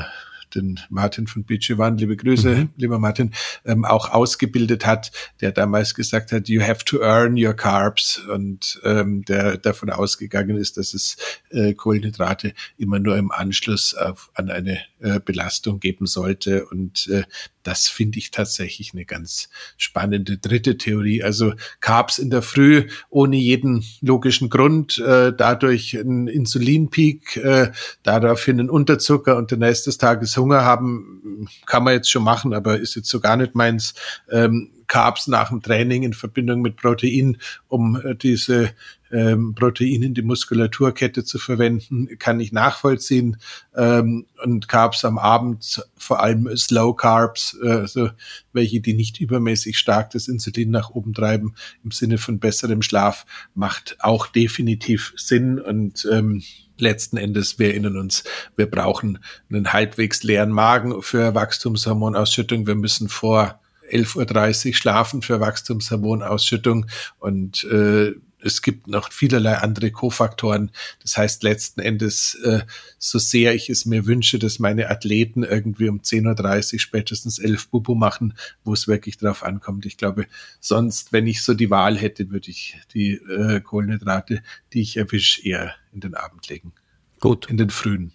den 0.56 0.80
Martin 0.90 1.28
von 1.28 1.44
Bichiwan, 1.44 1.98
liebe 1.98 2.18
Grüße, 2.18 2.50
mhm. 2.50 2.70
lieber 2.78 3.00
Martin, 3.00 3.32
ähm, 3.66 3.86
auch 3.86 4.12
ausgebildet 4.12 4.86
hat, 4.86 5.12
der 5.42 5.52
damals 5.52 5.96
gesagt 5.96 6.32
hat, 6.32 6.50
you 6.50 6.62
have 6.62 6.86
to 6.86 7.02
earn 7.02 7.38
your 7.38 7.54
carbs 7.54 8.20
und 8.32 8.80
ähm, 8.84 9.24
der 9.26 9.58
davon 9.58 9.90
ausgegangen 9.90 10.58
ist, 10.58 10.78
dass 10.78 10.94
es 10.94 11.18
äh, 11.52 11.74
Kohlenhydrate 11.74 12.54
immer 12.78 13.00
nur 13.00 13.18
im 13.18 13.32
Anschluss 13.32 13.94
auf, 13.94 14.32
an 14.34 14.50
eine 14.50 14.80
äh, 15.00 15.20
Belastung 15.20 15.80
geben 15.80 16.06
sollte 16.06 16.66
und 16.66 17.08
äh, 17.08 17.24
das 17.64 17.88
finde 17.88 18.18
ich 18.18 18.32
tatsächlich 18.32 18.94
eine 18.94 19.06
ganz 19.06 19.50
spannende 19.78 20.38
dritte 20.38 20.78
Theorie. 20.78 21.24
Also 21.24 21.54
Carbs 21.82 22.18
in 22.18 22.30
der 22.30 22.42
Früh 22.42 22.88
ohne 23.10 23.36
jeden 23.36 23.86
logischen 24.02 24.50
Grund, 24.50 24.98
äh, 25.00 25.34
dadurch 25.36 25.94
ein 25.94 26.28
Insulinpeak, 26.28 27.38
äh, 27.38 27.72
daraufhin 28.04 28.60
ein 28.60 28.70
Unterzucker 28.70 29.38
und 29.38 29.52
der 29.52 29.60
Rest 29.60 29.88
des 29.88 29.98
Tages 29.98 30.36
Hunger 30.40 30.64
haben, 30.64 31.48
kann 31.66 31.84
man 31.84 31.94
jetzt 31.94 32.10
schon 32.10 32.24
machen, 32.24 32.54
aber 32.54 32.80
ist 32.80 32.96
jetzt 32.96 33.10
so 33.10 33.20
gar 33.20 33.38
nicht 33.38 33.56
meins. 33.56 33.94
Ähm, 34.30 34.72
Carbs 34.90 35.28
nach 35.28 35.50
dem 35.50 35.62
Training 35.62 36.04
in 36.04 36.14
Verbindung 36.14 36.62
mit 36.62 36.76
Protein, 36.76 37.38
um 37.68 37.96
äh, 37.96 38.16
diese 38.16 38.72
ähm, 39.12 39.56
Protein 39.56 40.04
in 40.04 40.14
die 40.14 40.24
Muskulaturkette 40.24 41.24
zu 41.24 41.40
verwenden, 41.40 42.10
kann 42.18 42.40
ich 42.40 42.52
nachvollziehen. 42.52 43.38
Ähm, 43.76 44.26
und 44.44 44.68
Carbs 44.68 45.06
am 45.06 45.18
Abend, 45.18 45.86
vor 45.96 46.22
allem 46.22 46.56
Slow 46.58 46.96
Carbs, 46.96 47.58
äh, 47.64 47.70
also 47.70 48.10
welche, 48.52 48.82
die 48.82 48.94
nicht 48.94 49.22
übermäßig 49.22 49.78
stark 49.78 50.10
das 50.10 50.28
Insulin 50.28 50.72
nach 50.72 50.90
oben 50.90 51.14
treiben, 51.14 51.56
im 51.84 51.92
Sinne 51.92 52.18
von 52.18 52.40
besserem 52.40 52.82
Schlaf, 52.82 53.26
macht 53.54 53.98
auch 54.00 54.28
definitiv 54.28 55.14
Sinn 55.16 55.60
und 55.60 56.08
ähm, 56.12 56.42
letzten 56.82 57.18
Endes, 57.18 57.60
wir 57.60 57.70
erinnern 57.70 57.98
uns, 57.98 58.24
wir 58.56 58.70
brauchen 58.70 59.20
einen 59.50 59.74
halbwegs 59.74 60.24
leeren 60.24 60.52
Magen 60.52 61.02
für 61.02 61.36
Wachstumshormonausschüttung. 61.36 62.68
Wir 62.68 62.76
müssen 62.76 63.10
vor 63.10 63.60
11.30 63.92 64.68
Uhr 64.68 64.74
schlafen 64.76 65.22
für 65.22 65.40
Wachstumshormonausschüttung 65.40 66.86
und 67.20 67.64
äh, 67.66 68.14
es 68.42 68.62
gibt 68.62 68.88
noch 68.88 69.12
vielerlei 69.12 69.56
andere 69.56 69.92
Kofaktoren. 69.92 70.72
Das 71.02 71.18
heißt, 71.18 71.44
letzten 71.44 71.82
Endes, 71.82 72.36
äh, 72.36 72.62
so 72.98 73.20
sehr 73.20 73.54
ich 73.54 73.70
es 73.70 73.86
mir 73.86 74.06
wünsche, 74.06 74.40
dass 74.40 74.60
meine 74.60 74.90
Athleten 74.90 75.44
irgendwie 75.44 75.90
um 75.90 76.02
10.30 76.02 76.74
Uhr 76.74 76.80
spätestens 76.80 77.40
11 77.40 77.70
Bubu 77.70 77.96
machen, 77.96 78.34
wo 78.64 78.74
es 78.74 78.88
wirklich 78.88 79.18
drauf 79.18 79.44
ankommt. 79.44 79.86
Ich 79.86 79.98
glaube, 79.98 80.26
sonst, 80.60 81.12
wenn 81.12 81.28
ich 81.28 81.44
so 81.44 81.54
die 81.54 81.70
Wahl 81.70 81.98
hätte, 81.98 82.30
würde 82.30 82.50
ich 82.50 82.78
die 82.94 83.14
äh, 83.14 83.60
Kohlenhydrate, 83.62 84.42
die 84.74 84.82
ich 84.82 84.98
erwische, 84.98 85.46
eher 85.46 85.74
in 85.92 86.00
den 86.00 86.16
Abend 86.16 86.48
legen. 86.48 86.74
Gut. 87.20 87.50
In 87.50 87.58
den 87.58 87.70
frühen. 87.70 88.14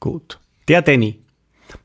Gut. 0.00 0.38
Der 0.68 0.82
Danny. 0.82 1.18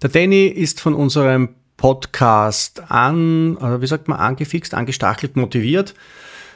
Der 0.02 0.10
Danny 0.10 0.46
ist 0.48 0.80
von 0.80 0.94
unserem 0.94 1.56
Podcast 1.78 2.92
an, 2.92 3.58
oder 3.58 3.82
wie 3.82 3.88
sagt 3.88 4.08
man, 4.08 4.20
angefixt, 4.20 4.74
angestachelt, 4.74 5.36
motiviert 5.36 5.96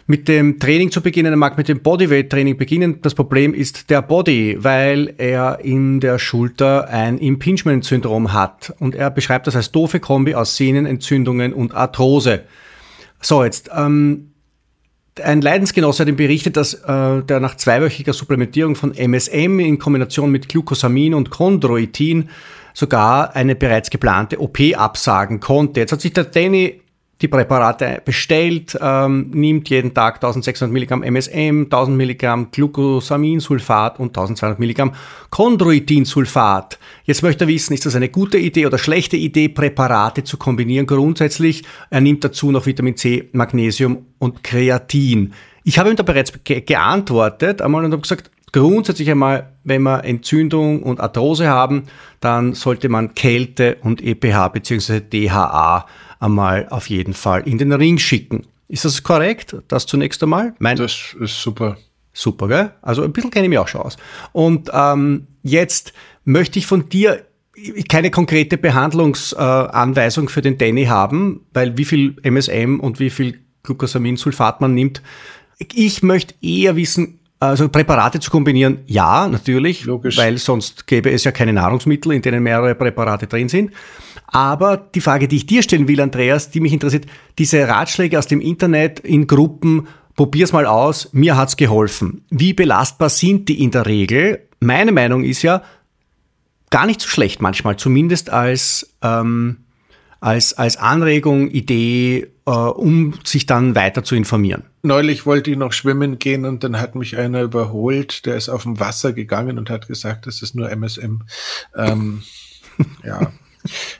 mit 0.08 0.30
dem 0.30 0.58
Training 0.58 0.90
zu 0.90 1.02
beginnen. 1.02 1.34
Er 1.34 1.38
mag 1.38 1.58
mit 1.58 1.68
dem 1.68 1.82
Bodyweight-Training 1.82 2.58
beginnen. 2.58 3.02
Das 3.02 3.14
Problem 3.14 3.54
ist 3.54 3.90
der 3.90 4.02
Body, 4.02 4.58
weil 4.60 5.14
er 5.18 5.60
in 5.64 6.00
der 6.00 6.18
Schulter 6.18 6.88
ein 6.88 7.18
Impingement-Syndrom 7.18 8.32
hat. 8.32 8.74
Und 8.80 8.96
er 8.96 9.12
beschreibt 9.12 9.48
das 9.48 9.58
als 9.58 9.72
doofe 9.72 10.00
Kombi 10.00 10.34
aus 10.34 10.56
Sehnenentzündungen 10.56 11.54
und 11.54 11.76
Arthrose. 11.76 12.44
So, 13.22 13.44
jetzt, 13.44 13.70
ähm, 13.76 14.32
ein 15.22 15.42
Leidensgenosse 15.42 16.04
hat 16.04 16.10
ihm 16.10 16.16
berichtet, 16.16 16.56
dass 16.56 16.74
äh, 16.74 17.24
der 17.24 17.40
nach 17.40 17.56
zweiwöchiger 17.56 18.14
Supplementierung 18.14 18.76
von 18.76 18.94
MSM 18.94 19.60
in 19.60 19.78
Kombination 19.78 20.32
mit 20.32 20.48
Glucosamin 20.48 21.14
und 21.14 21.32
Chondroitin 21.32 22.30
sogar 22.74 23.36
eine 23.36 23.56
bereits 23.56 23.90
geplante 23.90 24.40
OP 24.40 24.60
absagen 24.76 25.40
konnte. 25.40 25.80
Jetzt 25.80 25.92
hat 25.92 26.02
sich 26.02 26.14
der 26.14 26.26
Danny 26.26 26.82
die 27.22 27.28
Präparate 27.28 28.02
bestellt, 28.06 28.78
ähm, 28.80 29.32
nimmt 29.34 29.70
jeden 29.70 29.94
Tag 29.94 30.16
1600 30.16 30.72
Milligramm 30.72 31.04
MSM, 31.04 31.64
1000 31.64 31.98
Milligramm 31.98 32.52
Glucosaminsulfat 32.52 34.00
und 34.00 34.10
1200 34.10 34.60
Milligramm 34.60 34.94
Chondroitinsulfat. 35.32 36.78
Jetzt 37.06 37.24
möchte 37.24 37.46
er 37.46 37.48
wissen, 37.48 37.74
ist 37.74 37.86
das 37.86 37.96
eine 37.96 38.10
gute 38.10 38.38
Idee 38.38 38.68
oder 38.68 38.78
schlechte 38.78 39.18
Idee, 39.18 39.50
Präparate 39.50 40.24
zu 40.24 40.38
kombinieren? 40.38 40.86
Grundsätzlich, 40.86 41.64
er 41.90 42.02
nimmt 42.02 42.24
dazu 42.24 42.52
noch 42.52 42.66
Vitamin 42.66 42.96
C, 42.96 43.30
Magnesium 43.32 44.06
und 44.20 44.44
Kreatin. 44.44 45.34
Ich 45.64 45.80
habe 45.80 45.90
ihm 45.90 45.96
da 45.96 46.04
bereits 46.04 46.32
ge 46.44 46.62
geantwortet 46.62 47.62
einmal 47.62 47.84
und 47.84 47.92
habe 47.92 48.02
gesagt, 48.02 48.30
grundsätzlich 48.52 49.10
einmal, 49.10 49.54
wenn 49.64 49.82
wir 49.82 50.04
Entzündung 50.04 50.84
und 50.84 51.00
Arthrose 51.00 51.48
haben, 51.48 51.84
dann 52.20 52.54
sollte 52.54 52.90
man 52.90 53.16
Kälte 53.16 53.78
und 53.82 54.02
EPH 54.02 54.50
bzw. 54.50 55.02
DHA 55.02 55.86
einmal 56.20 56.68
auf 56.70 56.90
jeden 56.90 57.14
Fall 57.14 57.48
in 57.48 57.58
den 57.58 57.74
Ring 57.74 57.98
schicken. 57.98 58.48
Ist 58.68 58.86
das 58.86 59.04
korrekt? 59.04 59.56
Das 59.68 59.86
zunächst 59.86 60.22
einmal? 60.24 60.54
Mein 60.60 60.78
das 60.78 61.16
ist 61.20 61.42
super. 61.42 61.78
Super, 62.14 62.48
gell? 62.48 62.72
Also 62.82 63.04
ein 63.04 63.14
bisschen 63.14 63.32
kenne 63.32 63.46
ich 63.46 63.50
mich 63.50 63.60
auch 63.60 63.68
schon 63.68 63.82
aus. 63.82 63.96
Und 64.32 64.72
ähm, 64.74 65.28
jetzt 65.44 65.94
möchte 66.26 66.60
ich 66.60 66.66
von 66.66 66.90
dir 66.90 67.26
keine 67.90 68.12
konkrete 68.12 68.58
Behandlungsanweisung 68.58 70.26
äh, 70.26 70.30
für 70.30 70.42
den 70.42 70.58
Danny 70.58 70.86
haben, 70.86 71.46
weil 71.54 71.78
wie 71.78 71.86
viel 71.86 72.16
MSM 72.24 72.80
und 72.80 73.00
wie 73.00 73.10
viel 73.10 73.40
Glucosaminsulfat 73.64 74.62
man 74.62 74.74
nimmt. 74.74 75.02
Ich 75.74 76.04
möchte 76.04 76.36
eher 76.42 76.76
wissen, 76.76 77.20
also 77.40 77.70
Präparate 77.70 78.20
zu 78.20 78.32
kombinieren, 78.32 78.80
ja, 78.88 79.28
natürlich, 79.28 79.86
Logisch. 79.86 80.18
weil 80.18 80.38
sonst 80.38 80.88
gäbe 80.88 81.12
es 81.12 81.24
ja 81.24 81.32
keine 81.32 81.54
Nahrungsmittel, 81.54 82.12
in 82.12 82.22
denen 82.22 82.44
mehrere 82.44 82.76
Präparate 82.76 83.28
drin 83.28 83.50
sind. 83.50 83.72
Aber 84.28 84.78
die 84.78 85.02
Frage, 85.02 85.28
die 85.28 85.38
ich 85.38 85.46
dir 85.46 85.64
stellen 85.64 85.88
will, 85.88 86.02
Andreas, 86.02 86.52
die 86.52 86.60
mich 86.60 86.74
interessiert, 86.74 87.06
diese 87.38 87.68
Ratschläge 87.68 88.20
aus 88.20 88.28
dem 88.28 88.42
Internet 88.42 89.00
in 89.00 89.26
Gruppen, 89.26 89.88
probier's 90.16 90.52
mal 90.52 90.66
aus, 90.66 91.10
mir 91.14 91.38
hat's 91.38 91.56
geholfen. 91.56 92.26
Wie 92.30 92.54
belastbar 92.54 93.10
sind 93.10 93.48
die 93.50 93.64
in 93.64 93.72
der 93.72 93.86
Regel? 93.86 94.48
Meine 94.60 94.92
Meinung 94.92 95.24
ist 95.24 95.44
ja, 95.44 95.64
gar 96.70 96.86
nicht 96.86 97.02
so 97.02 97.08
schlecht 97.08 97.42
manchmal, 97.42 97.78
zumindest 97.78 98.30
als, 98.30 98.96
ähm, 99.02 99.58
als, 100.20 100.54
als 100.54 100.78
Anregung, 100.78 101.50
Idee, 101.50 102.28
äh, 102.46 102.50
um 102.50 103.14
sich 103.24 103.46
dann 103.46 103.76
weiter 103.76 104.04
zu 104.04 104.16
informieren. 104.16 104.64
Neulich 104.84 105.26
wollte 105.26 105.52
ich 105.52 105.58
noch 105.58 105.74
schwimmen 105.74 106.20
gehen 106.20 106.46
und 106.46 106.64
dann 106.64 106.80
hat 106.80 106.96
mich 106.96 107.18
einer 107.18 107.42
überholt, 107.42 108.26
der 108.26 108.36
ist 108.36 108.50
auf 108.50 108.64
dem 108.64 108.80
Wasser 108.80 109.14
gegangen 109.14 109.58
und 109.58 109.70
hat 109.70 109.88
gesagt, 109.88 110.28
das 110.28 110.42
ist 110.42 110.56
nur 110.56 110.70
MSM. 110.70 111.22
Ähm, 111.76 112.24
ja. 113.04 113.32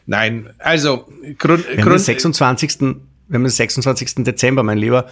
Nein, 0.06 0.50
also 0.60 1.08
Grund, 1.38 1.68
wir 1.68 1.76
Grund, 1.76 1.86
haben 1.86 1.92
den 1.92 2.00
26. 2.00 2.80
Wir 2.80 2.88
haben 3.34 3.44
den 3.44 3.50
26. 3.50 4.24
Dezember, 4.24 4.64
mein 4.64 4.78
Lieber. 4.78 5.10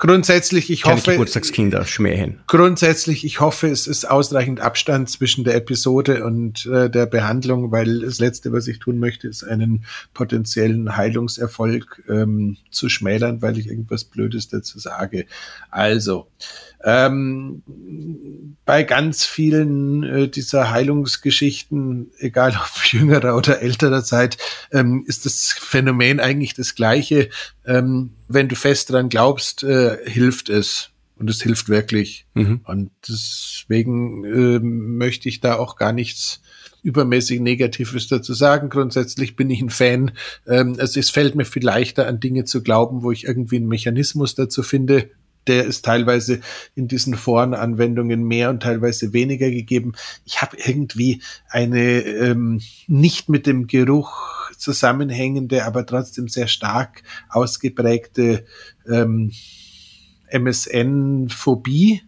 Grundsätzlich, 0.00 0.70
ich 0.70 0.82
Keine 0.82 0.96
hoffe. 0.96 1.12
Geburtstagskinder 1.12 1.84
schmähen. 1.84 2.40
Grundsätzlich, 2.46 3.22
ich 3.22 3.40
hoffe, 3.40 3.68
es 3.68 3.86
ist 3.86 4.08
ausreichend 4.08 4.60
Abstand 4.60 5.10
zwischen 5.10 5.44
der 5.44 5.54
Episode 5.56 6.24
und 6.24 6.64
äh, 6.64 6.88
der 6.88 7.04
Behandlung, 7.04 7.70
weil 7.70 8.00
das 8.00 8.18
Letzte, 8.18 8.50
was 8.50 8.66
ich 8.66 8.78
tun 8.78 8.98
möchte, 8.98 9.28
ist 9.28 9.44
einen 9.44 9.84
potenziellen 10.14 10.96
Heilungserfolg 10.96 12.02
ähm, 12.08 12.56
zu 12.70 12.88
schmälern, 12.88 13.42
weil 13.42 13.58
ich 13.58 13.66
irgendwas 13.66 14.04
Blödes 14.04 14.48
dazu 14.48 14.78
sage. 14.78 15.26
Also, 15.70 16.28
ähm, 16.82 17.62
bei 18.64 18.84
ganz 18.84 19.26
vielen 19.26 20.02
äh, 20.02 20.28
dieser 20.28 20.70
Heilungsgeschichten, 20.70 22.10
egal 22.18 22.52
ob 22.52 22.84
jüngerer 22.90 23.36
oder 23.36 23.60
älterer 23.60 24.02
Zeit, 24.02 24.38
ähm, 24.72 25.04
ist 25.06 25.26
das 25.26 25.52
Phänomen 25.52 26.20
eigentlich 26.20 26.54
das 26.54 26.74
gleiche. 26.74 27.28
Ähm, 27.66 28.12
wenn 28.30 28.48
du 28.48 28.54
fest 28.54 28.90
dran 28.90 29.08
glaubst, 29.08 29.64
äh, 29.64 29.98
hilft 30.08 30.48
es. 30.48 30.90
Und 31.16 31.28
es 31.28 31.42
hilft 31.42 31.68
wirklich. 31.68 32.24
Mhm. 32.32 32.60
Und 32.64 32.90
deswegen 33.06 34.24
äh, 34.24 34.58
möchte 34.60 35.28
ich 35.28 35.40
da 35.40 35.56
auch 35.56 35.76
gar 35.76 35.92
nichts 35.92 36.40
übermäßig 36.82 37.40
Negatives 37.40 38.08
dazu 38.08 38.32
sagen. 38.32 38.70
Grundsätzlich 38.70 39.36
bin 39.36 39.50
ich 39.50 39.60
ein 39.60 39.68
Fan. 39.68 40.12
Ähm, 40.46 40.76
also 40.78 40.98
es 40.98 41.10
fällt 41.10 41.34
mir 41.34 41.44
viel 41.44 41.64
leichter, 41.64 42.06
an 42.06 42.20
Dinge 42.20 42.44
zu 42.44 42.62
glauben, 42.62 43.02
wo 43.02 43.10
ich 43.10 43.24
irgendwie 43.24 43.56
einen 43.56 43.68
Mechanismus 43.68 44.34
dazu 44.34 44.62
finde. 44.62 45.10
Der 45.46 45.64
ist 45.64 45.84
teilweise 45.84 46.40
in 46.74 46.88
diesen 46.88 47.16
Forenanwendungen 47.16 48.22
mehr 48.22 48.48
und 48.48 48.62
teilweise 48.62 49.12
weniger 49.12 49.50
gegeben. 49.50 49.92
Ich 50.24 50.40
habe 50.40 50.56
irgendwie 50.64 51.20
eine 51.50 52.00
ähm, 52.00 52.62
nicht 52.86 53.28
mit 53.28 53.46
dem 53.46 53.66
Geruch 53.66 54.39
zusammenhängende, 54.60 55.64
aber 55.64 55.86
trotzdem 55.86 56.28
sehr 56.28 56.48
stark 56.48 57.02
ausgeprägte 57.28 58.44
ähm, 58.88 59.32
MSN-Phobie. 60.30 62.02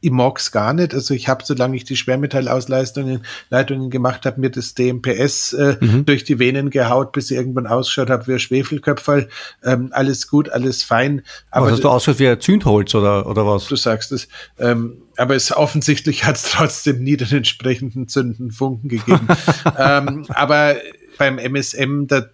Ich 0.00 0.10
mag's 0.10 0.52
gar 0.52 0.74
nicht. 0.74 0.92
Also 0.92 1.14
ich 1.14 1.28
habe, 1.28 1.46
solange 1.46 1.76
ich 1.76 1.84
die 1.84 1.96
Schwermetallausleitungen 1.96 3.24
Leitungen 3.48 3.88
gemacht 3.88 4.26
habe, 4.26 4.38
mir 4.38 4.50
das 4.50 4.74
DMPS 4.74 5.54
äh, 5.54 5.78
mhm. 5.80 6.04
durch 6.04 6.24
die 6.24 6.38
Venen 6.38 6.68
gehaut, 6.68 7.12
bis 7.12 7.30
ich 7.30 7.38
irgendwann 7.38 7.66
ausgeschaut 7.66 8.10
habe 8.10 8.26
wie 8.26 8.34
ein 8.34 8.38
Schwefelköpferl. 8.38 9.30
Ähm, 9.64 9.88
alles 9.92 10.28
gut, 10.28 10.50
alles 10.50 10.82
fein. 10.82 11.22
Aber 11.50 11.66
was 11.66 11.72
hast 11.72 11.84
du 11.84 11.88
ausgeschaut 11.88 12.18
wie 12.18 12.28
ein 12.28 12.38
Zündholz 12.38 12.94
oder, 12.94 13.26
oder 13.26 13.46
was? 13.46 13.66
Du 13.66 13.76
sagst 13.76 14.12
es. 14.12 14.28
Ähm, 14.58 14.98
aber 15.16 15.36
es 15.36 15.56
offensichtlich 15.56 16.26
hat 16.26 16.36
es 16.36 16.42
trotzdem 16.42 17.02
nie 17.02 17.16
den 17.16 17.32
entsprechenden 17.32 18.06
zündenden 18.06 18.50
Funken 18.50 18.90
gegeben. 18.90 19.26
ähm, 19.78 20.26
aber 20.28 20.76
beim 21.18 21.38
MSM, 21.38 22.06
da 22.06 22.30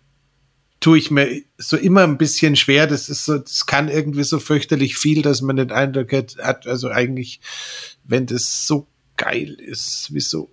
tue 0.81 0.99
ich 0.99 1.11
mir 1.11 1.43
so 1.59 1.77
immer 1.77 2.05
ein 2.05 2.19
bisschen 2.19 2.57
schwer. 2.57 2.87
Das 2.87 3.09
ist 3.09 3.25
so, 3.25 3.39
das 3.39 3.67
kann 3.67 3.89
irgendwie 3.89 4.25
so 4.25 4.39
fürchterlich 4.39 4.97
viel, 4.97 5.23
dass 5.23 5.43
man 5.43 5.57
den 5.57 5.71
Eindruck 5.71 6.13
hat, 6.13 6.67
also 6.67 6.89
eigentlich, 6.89 7.41
wenn 8.05 8.27
das 8.27 8.67
so 8.67 8.87
geil 9.17 9.53
ist, 9.61 10.09
wieso? 10.11 10.51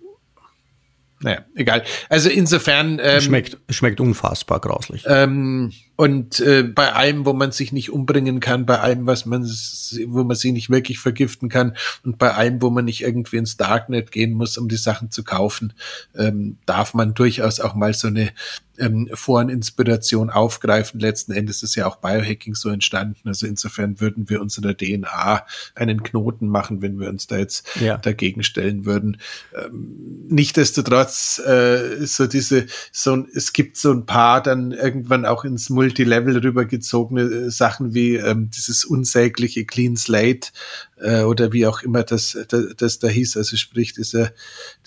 Naja, 1.20 1.44
egal. 1.54 1.82
Also 2.08 2.28
insofern. 2.28 3.00
Ähm, 3.02 3.20
schmeckt, 3.20 3.58
schmeckt 3.70 4.00
unfassbar 4.00 4.60
grauslich. 4.60 5.04
Ähm, 5.06 5.72
und 6.00 6.38
äh, 6.38 6.62
bei 6.62 6.92
allem, 6.92 7.26
wo 7.26 7.32
man 7.32 7.50
sich 7.50 7.72
nicht 7.72 7.90
umbringen 7.90 8.38
kann, 8.38 8.66
bei 8.66 8.78
allem, 8.78 9.06
was 9.06 9.26
man, 9.26 9.42
wo 9.42 10.22
man 10.22 10.36
sich 10.36 10.52
nicht 10.52 10.70
wirklich 10.70 11.00
vergiften 11.00 11.48
kann 11.48 11.76
und 12.04 12.18
bei 12.18 12.32
allem, 12.32 12.62
wo 12.62 12.70
man 12.70 12.84
nicht 12.84 13.02
irgendwie 13.02 13.38
ins 13.38 13.56
Darknet 13.56 14.12
gehen 14.12 14.32
muss, 14.32 14.58
um 14.58 14.68
die 14.68 14.76
Sachen 14.76 15.10
zu 15.10 15.24
kaufen, 15.24 15.72
ähm, 16.14 16.58
darf 16.66 16.94
man 16.94 17.14
durchaus 17.14 17.58
auch 17.58 17.74
mal 17.74 17.94
so 17.94 18.06
eine 18.06 18.30
ähm, 18.78 19.08
Foreninspiration 19.12 20.30
aufgreifen. 20.30 21.00
Letzten 21.00 21.32
Endes 21.32 21.62
ist 21.62 21.74
ja 21.74 21.86
auch 21.86 21.96
Biohacking 21.96 22.54
so 22.54 22.68
entstanden. 22.68 23.28
Also 23.28 23.46
insofern 23.46 24.00
würden 24.00 24.28
wir 24.30 24.40
unserer 24.40 24.76
DNA 24.76 25.44
einen 25.74 26.02
Knoten 26.02 26.48
machen, 26.48 26.80
wenn 26.80 26.98
wir 26.98 27.08
uns 27.08 27.26
da 27.26 27.38
jetzt 27.38 27.66
ja. 27.80 27.96
dagegen 27.98 28.42
stellen 28.42 28.84
würden. 28.84 29.18
Ähm, 29.54 30.26
Nichtsdestotrotz 30.28 31.40
äh, 31.44 32.06
so 32.06 32.26
diese 32.26 32.66
so 32.92 33.26
es 33.34 33.52
gibt 33.52 33.76
so 33.76 33.92
ein 33.92 34.06
paar 34.06 34.42
dann 34.42 34.72
irgendwann 34.72 35.24
auch 35.24 35.44
ins 35.44 35.70
Multilevel 35.88 36.36
rübergezogene 36.36 37.22
äh, 37.22 37.50
Sachen 37.50 37.94
wie 37.94 38.16
ähm, 38.16 38.50
dieses 38.50 38.84
unsägliche 38.84 39.64
Clean 39.64 39.96
Slate 39.96 40.50
äh, 41.00 41.22
oder 41.22 41.52
wie 41.52 41.66
auch 41.66 41.82
immer 41.82 42.02
das, 42.02 42.36
das, 42.48 42.64
das 42.76 42.98
da 42.98 43.08
hieß, 43.08 43.36
also 43.36 43.56
sprich 43.56 43.92
dieser, 43.92 44.32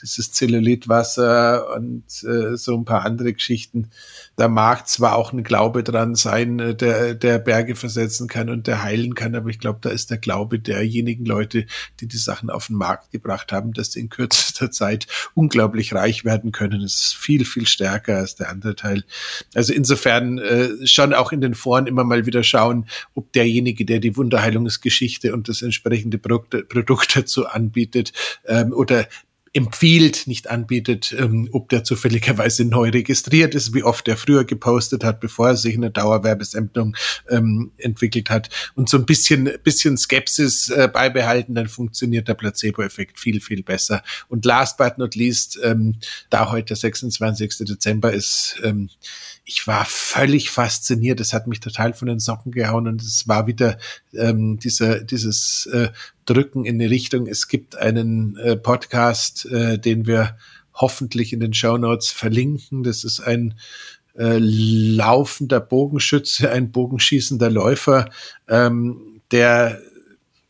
dieses 0.02 0.32
Zellulitwasser 0.32 1.76
und 1.76 2.04
äh, 2.24 2.56
so 2.58 2.76
ein 2.76 2.86
paar 2.86 3.06
andere 3.06 3.34
Geschichten. 3.34 3.90
Da 4.36 4.48
mag 4.48 4.88
zwar 4.88 5.16
auch 5.16 5.34
ein 5.34 5.44
Glaube 5.44 5.84
dran 5.84 6.16
sein, 6.16 6.60
äh, 6.60 6.76
der, 6.76 7.16
der 7.16 7.40
Berge 7.40 7.76
versetzen 7.76 8.28
kann 8.28 8.50
und 8.50 8.68
der 8.68 8.84
heilen 8.84 9.16
kann, 9.16 9.36
aber 9.36 9.50
ich 9.50 9.60
glaube, 9.60 9.80
da 9.82 9.90
ist 9.90 10.10
der 10.10 10.18
Glaube 10.18 10.60
derjenigen 10.60 11.26
Leute, 11.26 11.66
die 12.00 12.08
die 12.08 12.18
Sachen 12.18 12.50
auf 12.50 12.68
den 12.68 12.76
Markt 12.76 13.12
gebracht 13.12 13.52
haben, 13.52 13.74
dass 13.74 13.94
sie 13.94 14.02
in 14.02 14.10
kürzester 14.10 14.72
Zeit 14.72 15.08
unglaublich 15.34 15.94
reich 15.94 16.26
werden 16.26 16.52
können. 16.52 16.82
Das 16.82 16.96
ist 16.96 17.16
viel, 17.16 17.46
viel 17.46 17.68
stärker 17.68 18.18
als 18.18 18.36
der 18.36 18.50
andere 18.50 18.76
Teil. 18.76 19.04
Also 19.54 19.74
insofern 19.74 20.38
äh, 20.40 20.86
schon 20.86 21.14
auch 21.14 21.32
in 21.32 21.42
den 21.42 21.56
Foren 21.56 21.88
immer 21.88 22.04
mal 22.04 22.26
wieder 22.26 22.44
schauen, 22.44 22.86
ob 23.16 23.32
derjenige, 23.34 23.86
der 23.86 24.00
die 24.00 24.16
Wunderheilungsgeschichte 24.18 25.34
und 25.34 25.48
das 25.48 25.62
entsprechende 25.62 26.01
entsprechende 26.02 26.18
Produkte, 26.18 26.64
Produkte 26.64 27.22
dazu 27.22 27.48
anbietet 27.48 28.14
ähm, 28.46 28.74
oder 28.74 29.08
empfiehlt, 29.54 30.28
nicht 30.28 30.50
anbietet, 30.50 31.14
ähm, 31.18 31.50
ob 31.52 31.68
der 31.70 31.84
zufälligerweise 31.84 32.64
neu 32.64 32.90
registriert 32.90 33.54
ist, 33.54 33.74
wie 33.74 33.84
oft 33.84 34.08
er 34.08 34.16
früher 34.16 34.46
gepostet 34.46 35.04
hat, 35.04 35.20
bevor 35.20 35.50
er 35.50 35.58
sich 35.58 35.76
eine 35.76 35.92
Dauerwerbesendung 35.92 36.96
ähm, 37.30 37.72
entwickelt 37.78 38.30
hat 38.30 38.50
und 38.76 38.88
so 38.88 38.98
ein 38.98 39.06
bisschen, 39.06 39.50
bisschen 39.64 39.98
Skepsis 39.98 40.70
äh, 40.70 40.88
beibehalten, 40.88 41.54
dann 41.54 41.68
funktioniert 41.68 42.30
der 42.30 42.36
Placebo-Effekt 42.36 43.20
viel, 43.20 43.42
viel 43.42 43.62
besser. 43.62 44.04
Und 44.30 44.46
last 44.46 44.78
but 44.78 44.98
not 44.98 45.16
least, 45.16 45.60
ähm, 45.64 45.96
da 46.30 46.50
heute 46.50 46.68
der 46.68 46.78
26. 46.78 47.58
Dezember 47.68 48.14
ist, 48.14 48.56
ähm, 48.64 48.90
ich 49.44 49.68
war 49.68 49.84
völlig 49.86 50.50
fasziniert. 50.50 51.20
Es 51.20 51.34
hat 51.34 51.48
mich 51.48 51.60
total 51.60 51.94
von 51.94 52.08
den 52.08 52.20
Socken 52.20 52.54
gehauen 52.54 52.88
und 52.88 53.02
es 53.02 53.28
war 53.28 53.48
wieder 53.48 53.78
ähm, 54.14 54.60
dieser, 54.60 55.04
dieses 55.04 55.66
äh, 55.66 55.90
Drücken 56.34 56.66
in 56.66 56.80
die 56.80 56.86
Richtung. 56.86 57.28
Es 57.28 57.48
gibt 57.48 57.78
einen 57.78 58.38
äh, 58.38 58.56
Podcast, 58.56 59.46
äh, 59.46 59.78
den 59.78 60.08
wir 60.08 60.38
hoffentlich 60.74 61.34
in 61.34 61.40
den 61.40 61.54
Show 61.54 61.78
Notes 61.78 62.12
verlinken. 62.12 62.84
Das 62.84 63.04
ist 63.04 63.20
ein 63.20 63.56
äh, 64.18 64.38
laufender 64.40 65.60
Bogenschütze, 65.60 66.52
ein 66.52 66.72
bogenschießender 66.72 67.50
Läufer, 67.50 68.10
ähm, 68.48 69.22
der 69.32 69.82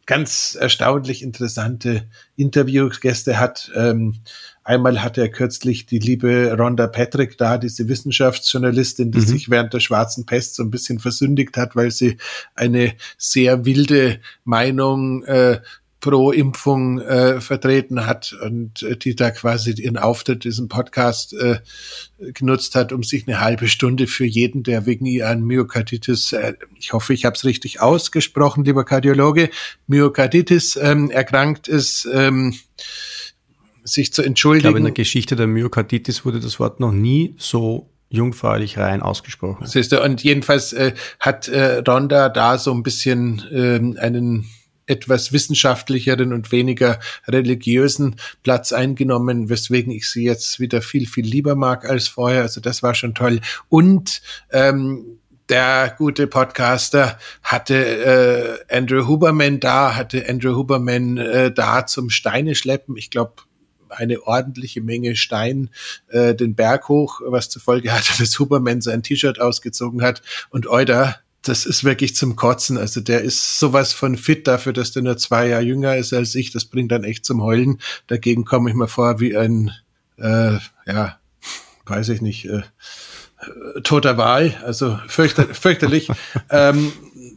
ganz 0.05 0.57
erstaunlich 0.59 1.23
interessante 1.23 2.07
Interviewgäste 2.36 3.39
hat. 3.39 3.71
Ähm, 3.75 4.15
Einmal 4.64 5.01
hatte 5.01 5.22
er 5.22 5.30
kürzlich 5.30 5.88
die 5.88 5.97
liebe 5.97 6.55
Rhonda 6.57 6.88
Patrick 6.88 7.38
da, 7.38 7.57
diese 7.57 7.88
Wissenschaftsjournalistin, 7.88 9.12
die 9.12 9.20
mhm. 9.20 9.26
sich 9.26 9.49
während 9.49 9.74
der 9.74 9.80
schwarzen 9.80 10.26
Pest 10.26 10.55
so 10.55 10.64
ein 10.64 10.70
bisschen 10.70 10.99
versündigt 10.99 11.57
hat, 11.57 11.76
weil 11.76 11.89
sie 11.89 12.18
eine 12.53 12.93
sehr 13.18 13.66
wilde 13.66 14.20
Meinung 14.43 15.24
äh, 15.24 15.62
pro 16.01 16.32
Impfung 16.32 16.99
äh, 16.99 17.39
vertreten 17.39 18.05
hat 18.07 18.34
und 18.34 18.82
äh, 18.82 18.97
die 18.97 19.16
da 19.16 19.30
quasi 19.30 19.72
ihren 19.72 19.97
Auftritt, 19.97 20.43
diesen 20.43 20.68
Podcast 20.68 21.34
äh, 21.34 21.59
genutzt 22.34 22.76
hat, 22.76 22.91
um 22.91 23.03
sich 23.03 23.28
eine 23.28 23.39
halbe 23.39 23.68
Stunde 23.68 24.07
für 24.07 24.26
jeden, 24.26 24.64
der 24.64 24.88
wegen 24.88 25.22
an 25.22 25.43
Myokarditis, 25.43 26.34
äh, 26.34 26.55
ich 26.76 26.93
hoffe, 26.93 27.14
ich 27.14 27.24
habe 27.26 27.36
es 27.36 27.45
richtig 27.45 27.82
ausgesprochen, 27.82 28.66
lieber 28.66 28.84
Kardiologe, 28.84 29.51
Myokarditis 29.88 30.76
ähm, 30.76 31.12
erkrankt 31.12 31.68
ist, 31.68 32.09
ähm, 32.12 32.55
sich 33.92 34.14
zu 34.14 34.22
entschuldigen. 34.22 34.60
Ich 34.60 34.64
glaube, 34.64 34.78
in 34.80 34.84
der 34.86 34.94
Geschichte 34.94 35.36
der 35.36 35.48
Myokarditis 35.48 36.26
wurde 36.26 36.39
das 36.39 36.60
Wort 36.60 36.80
noch 36.80 36.92
nie 36.92 37.36
so 37.38 37.89
jungfräulich 38.10 38.78
rein 38.78 39.02
ausgesprochen. 39.02 39.66
Siehst 39.66 39.92
du, 39.92 40.04
und 40.04 40.24
jedenfalls 40.24 40.74
äh, 40.74 40.94
hat 41.20 41.48
äh, 41.48 41.78
Ronda 41.88 42.30
da 42.30 42.58
so 42.58 42.74
ein 42.74 42.84
bisschen 42.84 43.42
ähm, 43.52 43.98
einen 44.00 44.50
etwas 44.86 45.32
wissenschaftlicheren 45.32 46.34
und 46.34 46.52
weniger 46.52 47.00
religiösen 47.28 48.18
Platz 48.44 48.74
eingenommen, 48.74 49.50
weswegen 49.50 49.92
ich 49.94 50.10
sie 50.10 50.26
jetzt 50.26 50.60
wieder 50.60 50.82
viel, 50.82 51.08
viel 51.08 51.26
lieber 51.26 51.56
mag 51.56 51.89
als 51.89 52.10
vorher. 52.10 52.42
Also 52.42 52.60
das 52.60 52.84
war 52.84 52.94
schon 52.94 53.16
toll. 53.16 53.39
Und 53.70 54.22
ähm, 54.52 55.20
der 55.48 55.94
gute 55.98 56.28
Podcaster 56.28 57.18
hatte 57.44 57.76
äh, 58.70 58.76
Andrew 58.76 59.08
Huberman 59.08 59.60
da, 59.60 59.96
hatte 59.96 60.28
Andrew 60.28 60.56
Huberman 60.56 61.18
äh, 61.18 61.52
da 61.54 61.86
zum 61.86 62.10
Steine 62.10 62.56
schleppen. 62.56 62.98
Ich 62.98 63.10
glaube, 63.10 63.34
eine 63.92 64.24
ordentliche 64.24 64.82
Menge 64.82 65.16
Stein 65.16 65.70
äh, 66.10 66.34
den 66.36 66.56
Berg 66.56 66.89
hoch, 66.89 67.22
was 67.26 67.50
zur 67.50 67.62
Folge 67.62 67.92
hatte, 67.92 68.14
dass 68.20 68.39
Huberman 68.39 68.82
sein 68.82 69.04
T-Shirt 69.04 69.39
ausgezogen 69.39 70.02
hat 70.02 70.22
und 70.50 70.68
Euda, 70.68 71.16
das 71.44 71.66
ist 71.66 71.84
wirklich 71.84 72.16
zum 72.16 72.36
Kotzen. 72.36 72.78
Also 72.78 73.02
der 73.02 73.22
ist 73.22 73.60
sowas 73.60 73.94
von 73.94 74.16
fit 74.16 74.48
dafür, 74.48 74.74
dass 74.74 74.92
der 74.92 75.02
nur 75.02 75.18
zwei 75.18 75.48
Jahre 75.48 75.64
jünger 75.64 75.98
ist 75.98 76.14
als 76.14 76.36
ich. 76.36 76.52
Das 76.52 76.66
bringt 76.66 76.92
dann 76.92 77.04
echt 77.04 77.26
zum 77.26 77.42
Heulen. 77.42 77.80
Dagegen 78.08 78.46
komme 78.46 78.70
ich 78.70 78.76
mir 78.76 78.88
vor 78.88 79.20
wie 79.20 79.36
ein, 79.36 79.72
äh, 80.18 80.58
ja, 80.86 81.18
weiß 81.86 82.10
ich 82.10 82.22
nicht, 82.22 82.46
äh, 82.46 82.62
toter 83.84 84.18
Wal, 84.18 84.56
also 84.64 85.00
fürchter, 85.08 85.46
fürchterlich. 85.46 86.10
ähm, 86.50 86.94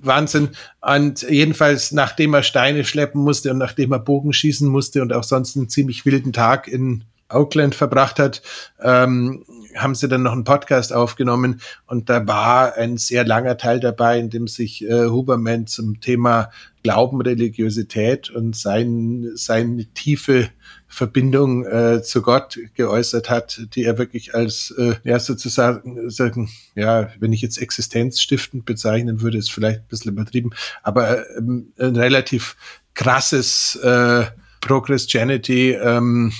Wahnsinn. 0.06 0.50
Und 0.80 1.22
jedenfalls, 1.22 1.92
nachdem 1.92 2.34
er 2.34 2.42
Steine 2.42 2.84
schleppen 2.84 3.22
musste 3.22 3.50
und 3.50 3.58
nachdem 3.58 3.92
er 3.92 3.98
Bogen 3.98 4.32
schießen 4.32 4.68
musste 4.68 5.02
und 5.02 5.12
auch 5.12 5.24
sonst 5.24 5.56
einen 5.56 5.68
ziemlich 5.68 6.04
wilden 6.04 6.32
Tag 6.32 6.68
in 6.68 7.04
Oakland 7.30 7.74
verbracht 7.74 8.18
hat, 8.18 8.42
ähm, 8.80 9.44
haben 9.76 9.94
sie 9.94 10.08
dann 10.08 10.22
noch 10.22 10.32
einen 10.32 10.44
Podcast 10.44 10.92
aufgenommen 10.92 11.60
und 11.86 12.08
da 12.08 12.26
war 12.26 12.74
ein 12.76 12.96
sehr 12.96 13.24
langer 13.24 13.56
Teil 13.56 13.80
dabei, 13.80 14.18
in 14.18 14.30
dem 14.30 14.46
sich 14.46 14.84
äh, 14.84 15.06
Huberman 15.06 15.66
zum 15.66 16.00
Thema 16.00 16.50
Glauben, 16.82 17.20
Religiosität 17.20 18.30
und 18.30 18.54
sein, 18.54 19.30
seine 19.34 19.86
tiefe 19.86 20.50
Verbindung 20.94 21.66
äh, 21.66 22.02
zu 22.02 22.22
Gott 22.22 22.58
geäußert 22.74 23.28
hat, 23.28 23.60
die 23.74 23.82
er 23.82 23.98
wirklich 23.98 24.34
als, 24.34 24.70
äh, 24.78 24.94
ja, 25.02 25.18
sozusagen, 25.18 26.08
sagen, 26.08 26.50
ja, 26.76 27.10
wenn 27.18 27.32
ich 27.32 27.42
jetzt 27.42 27.58
existenzstiftend 27.58 28.64
bezeichnen 28.64 29.20
würde, 29.20 29.38
ist 29.38 29.52
vielleicht 29.52 29.80
ein 29.80 29.88
bisschen 29.88 30.12
übertrieben, 30.12 30.50
aber 30.84 31.28
ähm, 31.36 31.72
ein 31.78 31.96
relativ 31.96 32.56
krasses 32.94 33.74
äh, 33.82 34.26
Pro-Christianity 34.60 35.72
ähm, 35.72 36.32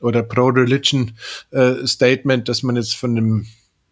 oder 0.00 0.22
Pro-Religion 0.22 1.12
äh, 1.50 1.84
Statement, 1.84 2.48
dass 2.48 2.62
man 2.62 2.76
jetzt 2.76 2.94
von 2.94 3.16
einem 3.16 3.46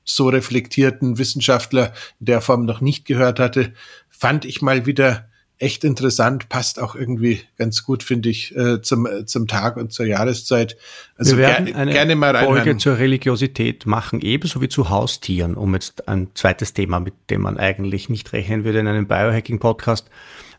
so 0.05 0.29
reflektierten 0.29 1.19
Wissenschaftler 1.19 1.93
in 2.21 2.27
der 2.27 2.41
Form 2.41 2.67
noch 2.67 2.81
nicht 2.81 3.05
gehört 3.05 3.41
hatte, 3.41 3.73
fand 4.09 4.45
ich 4.45 4.63
mal 4.63 4.87
wieder 4.87 5.29
echt 5.65 5.83
interessant, 5.83 6.51
passt 6.51 6.79
auch 6.79 6.95
irgendwie 6.95 7.41
ganz 7.57 7.85
gut, 7.85 8.03
finde 8.03 8.29
ich, 8.29 8.55
äh, 8.55 8.83
zum, 8.83 9.07
äh, 9.07 9.25
zum 9.25 9.47
Tag 9.47 9.79
und 9.79 9.93
zur 9.93 10.05
Jahreszeit. 10.05 10.77
Also 11.17 11.39
Wir 11.39 11.49
werden 11.49 11.67
ger 11.67 11.77
eine 11.77 11.93
gerne 11.93 12.17
mal 12.17 12.37
reinhören. 12.37 12.57
Folge 12.57 12.77
zur 12.77 12.99
Religiosität 12.99 13.87
machen, 13.87 14.21
ebenso 14.21 14.61
wie 14.61 14.69
zu 14.69 14.91
Haustieren, 14.91 15.55
um 15.55 15.73
jetzt 15.73 16.07
ein 16.07 16.29
zweites 16.35 16.75
Thema, 16.75 17.01
mit 17.01 17.15
dem 17.31 17.41
man 17.41 17.57
eigentlich 17.57 18.11
nicht 18.11 18.33
rechnen 18.35 18.65
würde 18.65 18.81
in 18.81 18.87
einem 18.87 19.09
Biohacking-Podcast, 19.09 20.11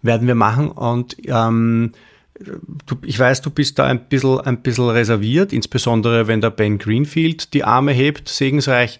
werden 0.01 0.27
wir 0.27 0.35
machen. 0.35 0.71
Und 0.71 1.15
ähm, 1.27 1.91
du, 2.87 2.95
ich 3.03 3.19
weiß, 3.19 3.41
du 3.41 3.51
bist 3.51 3.77
da 3.77 3.85
ein 3.85 4.05
bisschen, 4.09 4.41
ein 4.41 4.63
bisschen 4.63 4.89
reserviert, 4.89 5.53
insbesondere 5.53 6.27
wenn 6.27 6.41
der 6.41 6.49
Ben 6.49 6.79
Greenfield 6.79 7.53
die 7.53 7.63
Arme 7.63 7.91
hebt, 7.91 8.27
segensreich. 8.27 8.99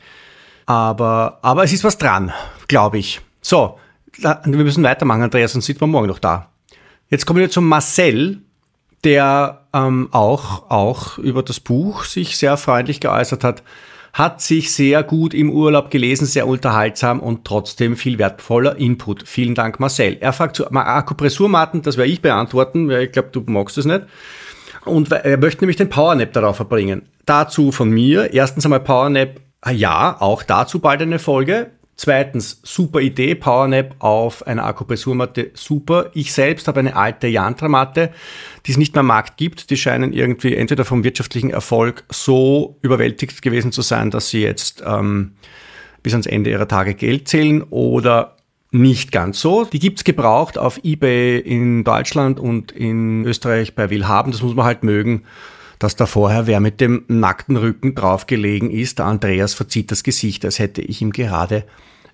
Aber, 0.68 1.40
aber 1.42 1.64
es 1.64 1.74
ist 1.74 1.84
was 1.84 1.98
dran, 1.98 2.32
glaube 2.68 3.00
ich. 3.00 3.22
So, 3.42 3.80
wir 4.18 4.64
müssen 4.64 4.84
weitermachen, 4.84 5.24
Andreas, 5.24 5.54
sonst 5.54 5.66
sieht 5.66 5.82
man 5.82 5.90
morgen 5.90 6.08
noch 6.08 6.20
da. 6.20 6.52
Jetzt 7.10 7.26
kommen 7.26 7.40
wir 7.40 7.50
zum 7.50 7.68
Marcel, 7.68 8.42
der 9.04 9.68
ähm, 9.74 10.10
auch, 10.12 10.70
auch 10.70 11.18
über 11.18 11.44
das 11.44 11.60
Buch 11.60 12.04
sich 12.04 12.38
sehr 12.38 12.58
freundlich 12.58 13.00
geäußert 13.00 13.44
hat 13.44 13.64
hat 14.16 14.42
sich 14.42 14.74
sehr 14.74 15.04
gut 15.04 15.34
im 15.34 15.52
Urlaub 15.52 15.92
gelesen, 15.92 16.26
sehr 16.26 16.48
unterhaltsam 16.48 17.20
und 17.20 17.44
trotzdem 17.44 17.98
viel 17.98 18.18
wertvoller 18.18 18.78
Input. 18.78 19.28
Vielen 19.28 19.56
Dank, 19.56 19.82
Marcel. 19.82 20.16
Er 20.22 20.32
fragt 20.32 20.56
zu 20.56 20.72
Akupressurmatten, 20.72 21.82
das 21.82 21.98
werde 21.98 22.10
ich 22.10 22.22
beantworten, 22.22 22.88
weil 22.88 23.04
ich 23.04 23.12
glaube, 23.12 23.28
du 23.34 23.44
magst 23.46 23.78
es 23.78 23.84
nicht. 23.84 24.04
Und 24.86 25.12
er 25.12 25.38
möchte 25.38 25.64
nämlich 25.64 25.76
den 25.76 25.90
Powernap 25.90 26.32
darauf 26.32 26.56
verbringen. 26.56 27.10
Dazu 27.26 27.74
von 27.74 27.90
mir, 27.90 28.34
erstens 28.34 28.64
einmal 28.64 28.80
Powernap, 28.80 29.42
ja, 29.70 30.16
auch 30.18 30.44
dazu 30.44 30.80
bald 30.80 31.02
eine 31.02 31.20
Folge. 31.20 31.72
Zweitens, 31.98 32.60
super 32.64 33.00
Idee, 33.00 33.36
Powernap 33.36 33.96
auf 34.00 34.46
einer 34.46 34.66
Akupressurmatte, 34.66 35.52
super. 35.54 36.12
Ich 36.14 36.34
selbst 36.34 36.68
habe 36.68 36.82
eine 36.82 36.96
alte 36.96 37.28
Yantra-Matte, 37.28 38.12
die 38.66 38.72
es 38.72 38.78
nicht 38.78 38.94
mehr 38.94 39.00
am 39.00 39.08
Markt 39.08 39.38
gibt. 39.38 39.70
Die 39.70 39.78
scheinen 39.78 40.12
irgendwie 40.12 40.56
entweder 40.56 40.84
vom 40.84 41.06
wirtschaftlichen 41.06 41.52
Erfolg 41.52 42.04
so 42.10 42.78
überwältigt 42.82 43.42
gewesen 43.42 43.72
zu 43.72 43.82
sein, 43.82 44.12
dass 44.12 44.30
sie 44.30 44.42
jetzt 44.42 44.84
ähm, 44.86 45.36
bis 46.04 46.14
ans 46.14 46.28
Ende 46.28 46.50
ihrer 46.50 46.68
Tage 46.68 46.96
Geld 46.96 47.30
zählen 47.30 47.64
oder 47.64 48.36
nicht 48.72 49.14
ganz 49.14 49.40
so. 49.40 49.64
Die 49.64 49.80
gibt's 49.80 50.04
gebraucht 50.04 50.58
auf 50.58 50.84
Ebay 50.84 51.40
in 51.40 51.86
Deutschland 51.86 52.42
und 52.42 52.74
in 52.74 53.24
Österreich 53.24 53.74
bei 53.74 53.90
Willhaben. 53.90 54.34
Das 54.34 54.42
muss 54.42 54.54
man 54.54 54.66
halt 54.66 54.84
mögen 54.84 55.24
dass 55.80 55.96
da 55.96 56.06
vorher 56.06 56.48
wer 56.48 56.60
mit 56.60 56.82
dem 56.82 57.06
nackten 57.08 57.58
Rücken 57.58 57.96
draufgelegen 57.96 58.72
ist. 58.72 59.00
Der 59.00 59.06
Andreas 59.06 59.54
verzieht 59.54 59.92
das 59.92 60.04
Gesicht, 60.04 60.46
als 60.46 60.60
hätte 60.60 60.82
ich 60.82 61.02
ihm 61.02 61.12
gerade 61.12 61.66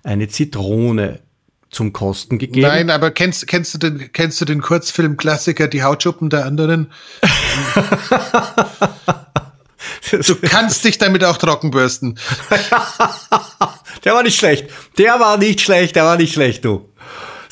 eine 0.02 0.28
Zitrone 0.28 1.20
zum 1.72 1.92
Kosten 1.92 2.38
gegeben. 2.38 2.66
Nein, 2.66 2.90
aber 2.90 3.10
kennst, 3.10 3.48
kennst, 3.48 3.74
du, 3.74 3.78
den, 3.78 4.12
kennst 4.12 4.40
du 4.40 4.44
den 4.44 4.60
Kurzfilm-Klassiker 4.60 5.68
Die 5.68 5.82
Hautschuppen 5.82 6.28
der 6.28 6.44
anderen? 6.44 6.92
du 10.10 10.36
kannst 10.42 10.84
dich 10.84 10.98
damit 10.98 11.24
auch 11.24 11.38
trockenbürsten. 11.38 12.18
der 14.04 14.14
war 14.14 14.22
nicht 14.22 14.38
schlecht. 14.38 14.68
Der 14.98 15.18
war 15.18 15.38
nicht 15.38 15.62
schlecht, 15.62 15.96
der 15.96 16.04
war 16.04 16.16
nicht 16.16 16.34
schlecht, 16.34 16.64
du. 16.64 16.91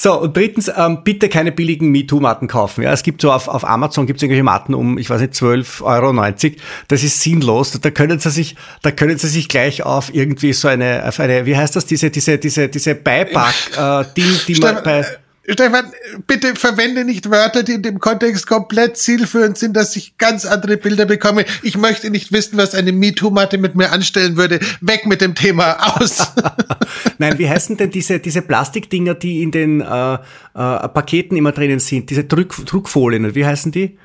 So, 0.02 0.18
und 0.18 0.34
drittens, 0.34 0.72
ähm, 0.74 1.04
bitte 1.04 1.28
keine 1.28 1.52
billigen 1.52 1.90
MeToo-Matten 1.90 2.48
kaufen. 2.48 2.82
Ja, 2.82 2.90
es 2.90 3.02
gibt 3.02 3.20
so 3.20 3.30
auf, 3.30 3.48
auf 3.48 3.68
Amazon 3.68 4.06
gibt 4.06 4.16
es 4.16 4.22
irgendwelche 4.22 4.44
Matten 4.44 4.72
um, 4.72 4.96
ich 4.96 5.10
weiß 5.10 5.20
nicht, 5.20 5.34
12,90 5.34 5.82
Euro. 5.82 6.56
Das 6.88 7.04
ist 7.04 7.20
sinnlos. 7.20 7.78
Da 7.78 7.90
können 7.90 8.18
sie 8.18 8.30
sich, 8.30 8.56
da 8.80 8.92
können 8.92 9.18
sie 9.18 9.28
sich 9.28 9.50
gleich 9.50 9.82
auf 9.82 10.14
irgendwie 10.14 10.54
so 10.54 10.68
eine, 10.68 11.06
auf 11.06 11.20
eine, 11.20 11.44
wie 11.44 11.54
heißt 11.54 11.76
das, 11.76 11.84
diese, 11.84 12.08
diese, 12.08 12.38
diese, 12.38 12.70
diese 12.70 12.94
Beipack-Ding, 12.94 14.24
äh, 14.24 14.44
die 14.46 14.60
man 14.62 14.82
bei 14.82 15.04
Stefan, 15.52 15.92
bitte 16.26 16.54
verwende 16.54 17.04
nicht 17.04 17.30
Wörter, 17.30 17.62
die 17.62 17.72
in 17.72 17.82
dem 17.82 17.98
Kontext 17.98 18.46
komplett 18.46 18.96
zielführend 18.96 19.58
sind, 19.58 19.76
dass 19.76 19.96
ich 19.96 20.16
ganz 20.18 20.44
andere 20.44 20.76
Bilder 20.76 21.06
bekomme. 21.06 21.44
Ich 21.62 21.76
möchte 21.76 22.10
nicht 22.10 22.32
wissen, 22.32 22.56
was 22.56 22.74
eine 22.74 22.92
MeToo-Matte 22.92 23.58
mit 23.58 23.74
mir 23.74 23.92
anstellen 23.92 24.36
würde. 24.36 24.60
Weg 24.80 25.06
mit 25.06 25.20
dem 25.20 25.34
Thema, 25.34 25.96
aus. 25.96 26.32
Nein, 27.18 27.38
wie 27.38 27.48
heißen 27.48 27.76
denn 27.76 27.90
diese, 27.90 28.18
diese 28.18 28.42
Plastikdinger, 28.42 29.14
die 29.14 29.42
in 29.42 29.50
den 29.50 29.80
äh, 29.80 30.14
äh, 30.14 30.18
Paketen 30.54 31.36
immer 31.36 31.52
drinnen 31.52 31.80
sind? 31.80 32.10
Diese 32.10 32.24
Druck, 32.24 32.54
Druckfolien, 32.66 33.34
wie 33.34 33.46
heißen 33.46 33.72
die? 33.72 33.98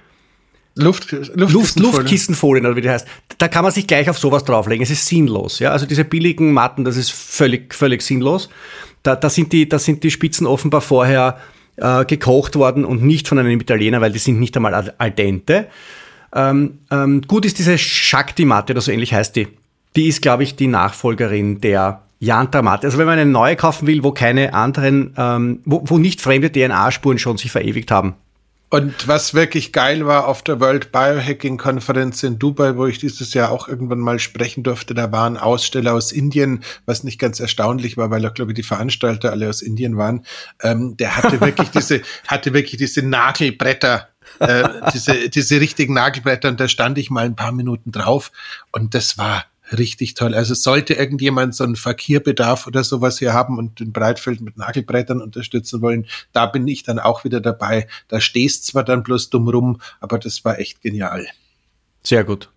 Luft, 0.78 1.14
Luft, 1.36 1.80
Luftkissenfolien 1.80 2.66
oder 2.66 2.76
wie 2.76 2.82
die 2.82 2.90
heißt. 2.90 3.08
Da 3.38 3.48
kann 3.48 3.64
man 3.64 3.72
sich 3.72 3.88
gleich 3.88 4.10
auf 4.10 4.18
sowas 4.18 4.44
drauflegen. 4.44 4.84
Es 4.84 4.90
ist 4.90 5.06
sinnlos. 5.06 5.60
Ja? 5.60 5.72
Also 5.72 5.86
diese 5.86 6.04
billigen 6.04 6.52
Matten, 6.52 6.84
das 6.84 6.98
ist 6.98 7.12
völlig, 7.12 7.74
völlig 7.74 8.02
sinnlos. 8.02 8.50
Da, 9.06 9.16
da, 9.16 9.30
sind, 9.30 9.54
die, 9.54 9.70
da 9.70 9.80
sind 9.80 10.04
die 10.04 10.12
Spitzen 10.12 10.48
offenbar 10.48 10.82
vorher 10.82 11.38
äh, 11.78 12.06
gekocht 12.06 12.56
worden 12.56 12.86
und 12.86 13.04
nicht 13.04 13.28
von 13.28 13.38
einem 13.38 13.60
Italiener, 13.60 14.02
weil 14.02 14.12
die 14.12 14.20
sind 14.20 14.40
nicht 14.40 14.56
einmal 14.56 14.94
al 14.98 15.12
dente. 15.12 15.68
Ähm, 16.34 16.80
ähm, 16.92 17.22
gut 17.28 17.46
ist 17.46 17.60
diese 17.60 17.78
Shakti-Matte 17.78 18.74
oder 18.74 18.82
so 18.82 18.92
ähnlich 18.92 19.14
heißt 19.14 19.36
die. 19.36 19.48
Die 19.96 20.08
ist, 20.08 20.22
glaube 20.22 20.44
ich, 20.44 20.56
die 20.56 20.68
Nachfolgerin 20.68 21.62
der 21.62 22.02
Yantra-Matte. 22.20 22.88
Also 22.88 22.98
wenn 22.98 23.06
man 23.06 23.20
eine 23.20 23.30
neue 23.30 23.56
kaufen 23.56 23.88
will, 23.88 24.04
wo 24.04 24.12
keine 24.12 24.54
anderen, 24.54 25.14
ähm, 25.18 25.60
wo, 25.66 25.84
wo 25.86 25.98
nicht 25.98 26.22
fremde 26.22 26.52
DNA-Spuren 26.52 27.20
schon 27.20 27.38
sich 27.38 27.52
verewigt 27.52 27.92
haben, 27.92 28.16
und 28.76 29.08
was 29.08 29.34
wirklich 29.34 29.72
geil 29.72 30.06
war 30.06 30.28
auf 30.28 30.42
der 30.42 30.60
World 30.60 30.92
Biohacking 30.92 31.58
Konferenz 31.58 32.22
in 32.24 32.40
Dubai, 32.40 32.76
wo 32.76 32.88
ich 32.88 33.00
dieses 33.00 33.34
Jahr 33.34 33.50
auch 33.50 33.70
irgendwann 33.70 34.00
mal 34.00 34.20
sprechen 34.20 34.64
durfte, 34.64 34.94
da 34.94 35.14
waren 35.14 35.38
Aussteller 35.38 35.94
aus 35.94 36.12
Indien, 36.12 36.62
was 36.86 37.06
nicht 37.06 37.18
ganz 37.18 37.40
erstaunlich 37.40 37.96
war, 37.96 38.12
weil 38.12 38.26
auch, 38.26 38.34
glaube 38.34 38.52
ich, 38.52 38.56
die 38.58 38.64
Veranstalter 38.64 39.32
alle 39.32 39.48
aus 39.48 39.62
Indien 39.62 39.96
waren. 39.96 40.26
Ähm, 40.62 40.98
der 40.98 41.16
hatte 41.16 41.40
wirklich 41.40 41.70
diese, 41.74 42.02
hatte 42.28 42.54
wirklich 42.54 42.78
diese 42.78 43.02
Nagelbretter 43.02 44.10
äh, 44.40 44.68
diese, 44.94 45.30
diese 45.30 45.62
richtigen 45.62 45.94
Nagelbretter 45.94 46.50
und 46.50 46.60
da 46.60 46.68
stand 46.68 46.98
ich 46.98 47.10
mal 47.10 47.26
ein 47.26 47.38
paar 47.38 47.54
Minuten 47.54 47.94
drauf 47.94 48.34
und 48.74 48.94
das 48.94 49.18
war 49.18 49.46
richtig 49.78 50.14
toll. 50.14 50.34
Also 50.34 50.54
sollte 50.54 50.94
irgendjemand 50.94 51.56
so 51.56 51.64
einen 51.64 51.76
Verkehrbedarf 51.76 52.68
oder 52.68 52.84
sowas 52.84 53.20
hier 53.20 53.34
haben 53.34 53.58
und 53.58 53.80
den 53.80 53.92
Breitfeld 53.92 54.42
mit 54.42 54.58
Nagelbrettern 54.58 55.22
unterstützen 55.22 55.82
wollen, 55.82 56.06
da 56.34 56.46
bin 56.46 56.68
ich 56.68 56.84
dann 56.84 57.00
auch 57.00 57.24
wieder 57.24 57.42
dabei. 57.42 57.88
Da 58.08 58.20
stehst 58.20 58.66
zwar 58.66 58.84
dann 58.84 59.04
bloß 59.04 59.30
dumm 59.30 59.48
rum, 59.48 59.82
aber 60.00 60.20
das 60.20 60.44
war 60.46 60.60
echt 60.60 60.82
genial. 60.82 61.26
Sehr 62.04 62.24
gut. 62.24 62.50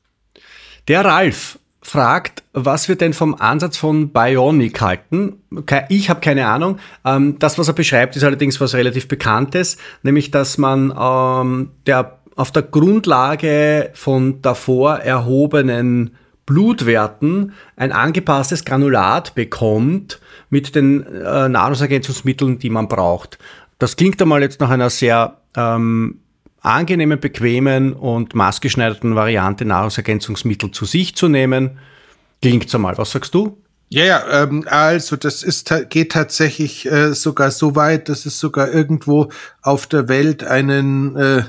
Der 0.89 1.05
Ralf 1.05 1.59
fragt, 1.89 2.43
was 2.53 2.89
wir 2.89 2.97
denn 2.97 3.15
vom 3.15 3.35
Ansatz 3.35 3.77
von 3.77 4.11
Bionic 4.11 4.81
halten. 4.81 5.43
Ich 5.89 6.11
habe 6.11 6.21
keine 6.21 6.47
Ahnung. 6.47 6.79
Ähm, 7.05 7.39
das, 7.39 7.59
was 7.59 7.69
er 7.69 7.75
beschreibt, 7.75 8.17
ist 8.17 8.25
allerdings 8.25 8.61
was 8.61 8.75
relativ 8.75 9.09
Bekanntes, 9.09 9.79
nämlich 10.03 10.31
dass 10.31 10.59
man 10.59 10.93
ähm, 10.99 11.71
der, 11.87 12.19
auf 12.37 12.53
der 12.53 12.63
Grundlage 12.63 13.91
von 13.95 14.43
davor 14.43 14.97
erhobenen 14.97 16.17
Blutwerten 16.49 17.53
ein 17.77 17.93
angepasstes 17.93 18.65
Granulat 18.65 19.35
bekommt 19.35 20.19
mit 20.49 20.75
den 20.75 21.05
äh, 21.05 21.47
Nahrungsergänzungsmitteln, 21.47 22.59
die 22.59 22.71
man 22.71 22.89
braucht. 22.89 23.39
Das 23.79 23.97
klingt 23.97 24.21
einmal 24.23 24.41
jetzt 24.41 24.59
nach 24.59 24.71
einer 24.71 24.89
sehr 24.89 25.37
ähm, 25.55 26.21
angenehmen, 26.63 27.21
bequemen 27.21 27.93
und 27.93 28.35
maßgeschneiderten 28.35 29.15
Variante, 29.15 29.67
Nahrungsergänzungsmittel 29.67 30.71
zu 30.71 30.87
sich 30.87 31.15
zu 31.15 31.29
nehmen. 31.29 31.79
Klingt 32.41 32.75
einmal. 32.75 32.97
Was 32.97 33.11
sagst 33.11 33.35
du? 33.35 33.59
Ja, 33.91 34.05
ja, 34.07 34.43
ähm, 34.43 34.65
also 34.71 35.17
das 35.17 35.43
ist 35.43 35.71
geht 35.91 36.13
tatsächlich 36.13 36.91
äh, 36.91 37.13
sogar 37.13 37.51
so 37.51 37.77
weit, 37.77 38.09
dass 38.09 38.25
es 38.25 38.41
sogar 38.41 38.73
irgendwo 38.73 39.29
auf 39.61 39.87
der 39.87 40.09
Welt 40.09 40.45
einen 40.45 41.15
äh, 41.15 41.43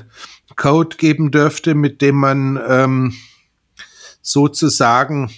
Code 0.56 0.98
geben 0.98 1.30
dürfte, 1.30 1.74
mit 1.74 2.02
dem 2.02 2.16
man 2.16 2.60
ähm, 2.68 3.14
sozusagen 4.22 5.30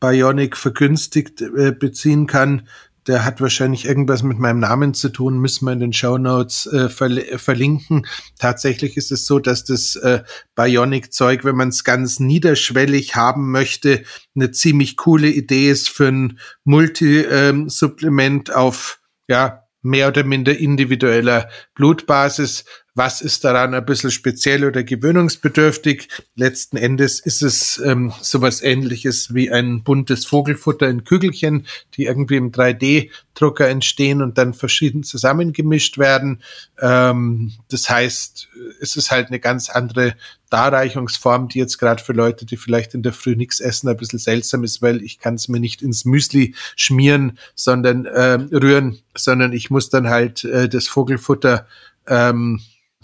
Bionic 0.00 0.56
vergünstigt 0.56 1.40
äh, 1.40 1.72
beziehen 1.72 2.26
kann, 2.26 2.68
der 3.06 3.24
hat 3.24 3.40
wahrscheinlich 3.40 3.84
irgendwas 3.84 4.22
mit 4.22 4.38
meinem 4.38 4.60
Namen 4.60 4.94
zu 4.94 5.10
tun, 5.10 5.38
müssen 5.38 5.66
wir 5.66 5.72
in 5.72 5.80
den 5.80 5.92
Show 5.92 6.16
Notes 6.16 6.66
äh, 6.66 6.88
verl 6.88 7.22
verlinken. 7.38 8.06
Tatsächlich 8.38 8.96
ist 8.96 9.12
es 9.12 9.26
so, 9.26 9.38
dass 9.38 9.64
das 9.64 9.96
äh, 9.96 10.22
Bionic-Zeug, 10.54 11.44
wenn 11.44 11.56
man 11.56 11.68
es 11.68 11.84
ganz 11.84 12.18
niederschwellig 12.18 13.14
haben 13.14 13.50
möchte, 13.50 14.04
eine 14.34 14.50
ziemlich 14.52 14.96
coole 14.96 15.28
Idee 15.28 15.70
ist 15.70 15.90
für 15.90 16.08
ein 16.08 16.38
Multi-Supplement 16.64 18.48
ähm, 18.48 18.54
auf 18.54 19.00
ja, 19.28 19.64
mehr 19.82 20.08
oder 20.08 20.24
minder 20.24 20.56
individueller 20.56 21.48
Blutbasis. 21.74 22.64
Was 22.96 23.22
ist 23.22 23.42
daran 23.42 23.74
ein 23.74 23.84
bisschen 23.84 24.12
speziell 24.12 24.64
oder 24.64 24.84
gewöhnungsbedürftig? 24.84 26.08
Letzten 26.36 26.76
Endes 26.76 27.18
ist 27.18 27.42
es 27.42 27.82
ähm, 27.84 28.12
sowas 28.20 28.62
ähnliches 28.62 29.34
wie 29.34 29.50
ein 29.50 29.82
buntes 29.82 30.26
Vogelfutter 30.26 30.88
in 30.88 31.02
Kügelchen, 31.02 31.66
die 31.94 32.04
irgendwie 32.04 32.36
im 32.36 32.52
3D-Drucker 32.52 33.68
entstehen 33.68 34.22
und 34.22 34.38
dann 34.38 34.54
verschieden 34.54 35.02
zusammengemischt 35.02 35.98
werden. 35.98 36.40
Ähm, 36.80 37.54
das 37.68 37.90
heißt, 37.90 38.48
es 38.80 38.94
ist 38.94 39.10
halt 39.10 39.26
eine 39.26 39.40
ganz 39.40 39.70
andere 39.70 40.14
Darreichungsform, 40.50 41.48
die 41.48 41.58
jetzt 41.58 41.78
gerade 41.78 42.00
für 42.00 42.12
Leute, 42.12 42.46
die 42.46 42.56
vielleicht 42.56 42.94
in 42.94 43.02
der 43.02 43.12
Früh 43.12 43.34
nichts 43.34 43.58
essen, 43.58 43.88
ein 43.88 43.96
bisschen 43.96 44.20
seltsam 44.20 44.62
ist, 44.62 44.82
weil 44.82 45.02
ich 45.02 45.18
kann 45.18 45.34
es 45.34 45.48
mir 45.48 45.58
nicht 45.58 45.82
ins 45.82 46.04
Müsli 46.04 46.54
schmieren, 46.76 47.40
sondern 47.56 48.06
äh, 48.06 48.34
rühren, 48.54 49.00
sondern 49.16 49.52
ich 49.52 49.68
muss 49.68 49.90
dann 49.90 50.08
halt 50.08 50.44
äh, 50.44 50.68
das 50.68 50.86
Vogelfutter 50.86 51.66
ähm, 52.06 52.60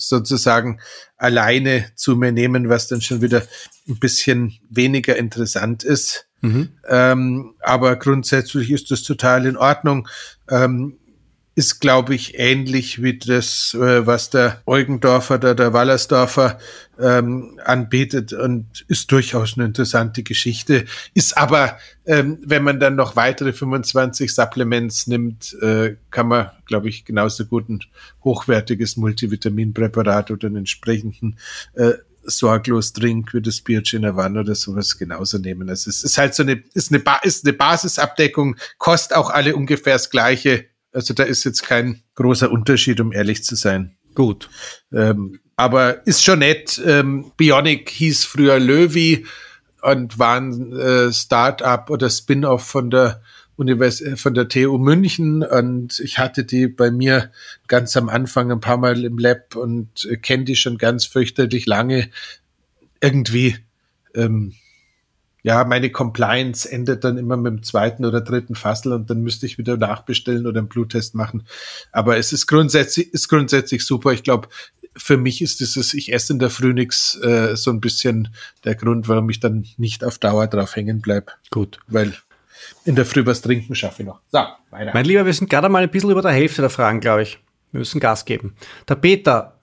sozusagen 0.08 0.80
alleine 1.16 1.86
zu 1.94 2.16
mir 2.16 2.32
nehmen, 2.32 2.68
was 2.68 2.88
dann 2.88 3.00
schon 3.00 3.22
wieder 3.22 3.42
ein 3.88 3.98
bisschen 3.98 4.58
weniger 4.68 5.16
interessant 5.16 5.84
ist. 5.84 6.26
Mhm. 6.40 6.70
Ähm, 6.88 7.54
aber 7.60 7.96
grundsätzlich 7.96 8.70
ist 8.70 8.90
das 8.90 9.02
total 9.02 9.46
in 9.46 9.56
Ordnung. 9.56 10.08
Ähm, 10.48 10.98
ist, 11.54 11.80
glaube 11.80 12.14
ich, 12.14 12.38
ähnlich 12.38 13.02
wie 13.02 13.18
das, 13.18 13.74
äh, 13.74 14.06
was 14.06 14.30
der 14.30 14.62
Eugendorfer 14.66 15.34
oder 15.34 15.54
der 15.54 15.72
Wallersdorfer 15.72 16.58
ähm, 16.98 17.58
anbietet 17.64 18.32
und 18.32 18.84
ist 18.88 19.10
durchaus 19.10 19.56
eine 19.56 19.66
interessante 19.66 20.22
Geschichte. 20.22 20.84
Ist 21.12 21.36
aber, 21.36 21.78
ähm, 22.06 22.38
wenn 22.44 22.62
man 22.62 22.78
dann 22.78 22.94
noch 22.94 23.16
weitere 23.16 23.52
25 23.52 24.32
Supplements 24.32 25.06
nimmt, 25.06 25.56
äh, 25.60 25.96
kann 26.10 26.28
man, 26.28 26.50
glaube 26.66 26.88
ich, 26.88 27.04
genauso 27.04 27.44
gut 27.44 27.68
ein 27.68 27.80
hochwertiges 28.22 28.96
Multivitaminpräparat 28.96 30.30
oder 30.30 30.46
einen 30.46 30.56
entsprechenden 30.56 31.36
äh, 31.74 31.92
sorglos 32.22 32.92
Drink 32.92 33.34
wie 33.34 33.42
das 33.42 33.60
Bierchen 33.60 34.06
Havan 34.06 34.36
oder 34.36 34.54
sowas 34.54 34.98
genauso 34.98 35.38
nehmen. 35.38 35.68
Also 35.68 35.90
es 35.90 36.04
ist 36.04 36.18
halt 36.18 36.34
so 36.34 36.42
eine, 36.42 36.62
ist 36.74 36.92
eine, 36.92 37.00
ba 37.00 37.16
ist 37.22 37.44
eine 37.44 37.54
Basisabdeckung, 37.54 38.56
kostet 38.78 39.16
auch 39.16 39.30
alle 39.30 39.56
ungefähr 39.56 39.94
das 39.94 40.10
gleiche 40.10 40.66
also 40.92 41.14
da 41.14 41.22
ist 41.22 41.44
jetzt 41.44 41.62
kein 41.62 42.02
großer 42.14 42.50
Unterschied, 42.50 43.00
um 43.00 43.12
ehrlich 43.12 43.44
zu 43.44 43.54
sein. 43.54 43.96
Gut. 44.14 44.48
Ähm, 44.92 45.40
aber 45.56 46.06
ist 46.06 46.24
schon 46.24 46.40
nett. 46.40 46.80
Ähm, 46.84 47.32
Bionic 47.36 47.90
hieß 47.90 48.24
früher 48.24 48.58
Löwy 48.58 49.26
und 49.82 50.18
war 50.18 50.36
ein 50.36 50.72
äh, 50.72 51.12
Start-up 51.12 51.90
oder 51.90 52.10
Spin-off 52.10 52.64
von 52.66 52.90
der 52.90 53.22
Univers 53.56 54.02
von 54.16 54.32
der 54.32 54.48
TU 54.48 54.78
München 54.78 55.42
und 55.42 56.00
ich 56.00 56.16
hatte 56.18 56.44
die 56.44 56.66
bei 56.66 56.90
mir 56.90 57.30
ganz 57.68 57.94
am 57.94 58.08
Anfang 58.08 58.50
ein 58.50 58.60
paar 58.60 58.78
Mal 58.78 59.04
im 59.04 59.18
Lab 59.18 59.54
und 59.54 60.06
äh, 60.06 60.16
kenne 60.16 60.44
die 60.44 60.56
schon 60.56 60.78
ganz 60.78 61.04
fürchterlich 61.04 61.66
lange. 61.66 62.08
Irgendwie 63.02 63.58
ähm, 64.14 64.54
ja, 65.42 65.64
meine 65.64 65.90
Compliance 65.90 66.70
endet 66.70 67.04
dann 67.04 67.16
immer 67.16 67.36
mit 67.36 67.52
dem 67.52 67.62
zweiten 67.62 68.04
oder 68.04 68.20
dritten 68.20 68.54
Fassel 68.54 68.92
und 68.92 69.08
dann 69.08 69.22
müsste 69.22 69.46
ich 69.46 69.58
wieder 69.58 69.76
nachbestellen 69.76 70.46
oder 70.46 70.58
einen 70.58 70.68
Bluttest 70.68 71.14
machen. 71.14 71.46
Aber 71.92 72.16
es 72.16 72.32
ist 72.32 72.46
grundsätzlich, 72.46 73.12
ist 73.12 73.28
grundsätzlich 73.28 73.84
super. 73.84 74.12
Ich 74.12 74.22
glaube, 74.22 74.48
für 74.96 75.16
mich 75.16 75.40
ist 75.40 75.60
dieses, 75.60 75.94
ich 75.94 76.12
esse 76.12 76.32
in 76.32 76.38
der 76.38 76.50
Früh 76.50 76.74
nix 76.74 77.18
äh, 77.22 77.56
so 77.56 77.70
ein 77.70 77.80
bisschen 77.80 78.34
der 78.64 78.74
Grund, 78.74 79.08
warum 79.08 79.30
ich 79.30 79.40
dann 79.40 79.66
nicht 79.78 80.04
auf 80.04 80.18
Dauer 80.18 80.46
drauf 80.46 80.76
hängen 80.76 81.00
bleib. 81.00 81.32
Gut. 81.50 81.78
Weil 81.86 82.14
in 82.84 82.96
der 82.96 83.06
Früh 83.06 83.24
was 83.24 83.40
trinken 83.40 83.74
schaffe 83.74 84.02
ich 84.02 84.08
noch. 84.08 84.20
So, 84.30 84.40
weiter. 84.70 84.90
Mein 84.92 85.04
Lieber, 85.04 85.24
wir 85.24 85.32
sind 85.32 85.48
gerade 85.48 85.68
mal 85.68 85.82
ein 85.82 85.90
bisschen 85.90 86.10
über 86.10 86.22
der 86.22 86.32
Hälfte 86.32 86.60
der 86.60 86.70
Fragen, 86.70 87.00
glaube 87.00 87.22
ich. 87.22 87.38
Wir 87.72 87.78
müssen 87.78 88.00
Gas 88.00 88.24
geben. 88.24 88.56
Der 88.88 88.96
Peter, 88.96 89.58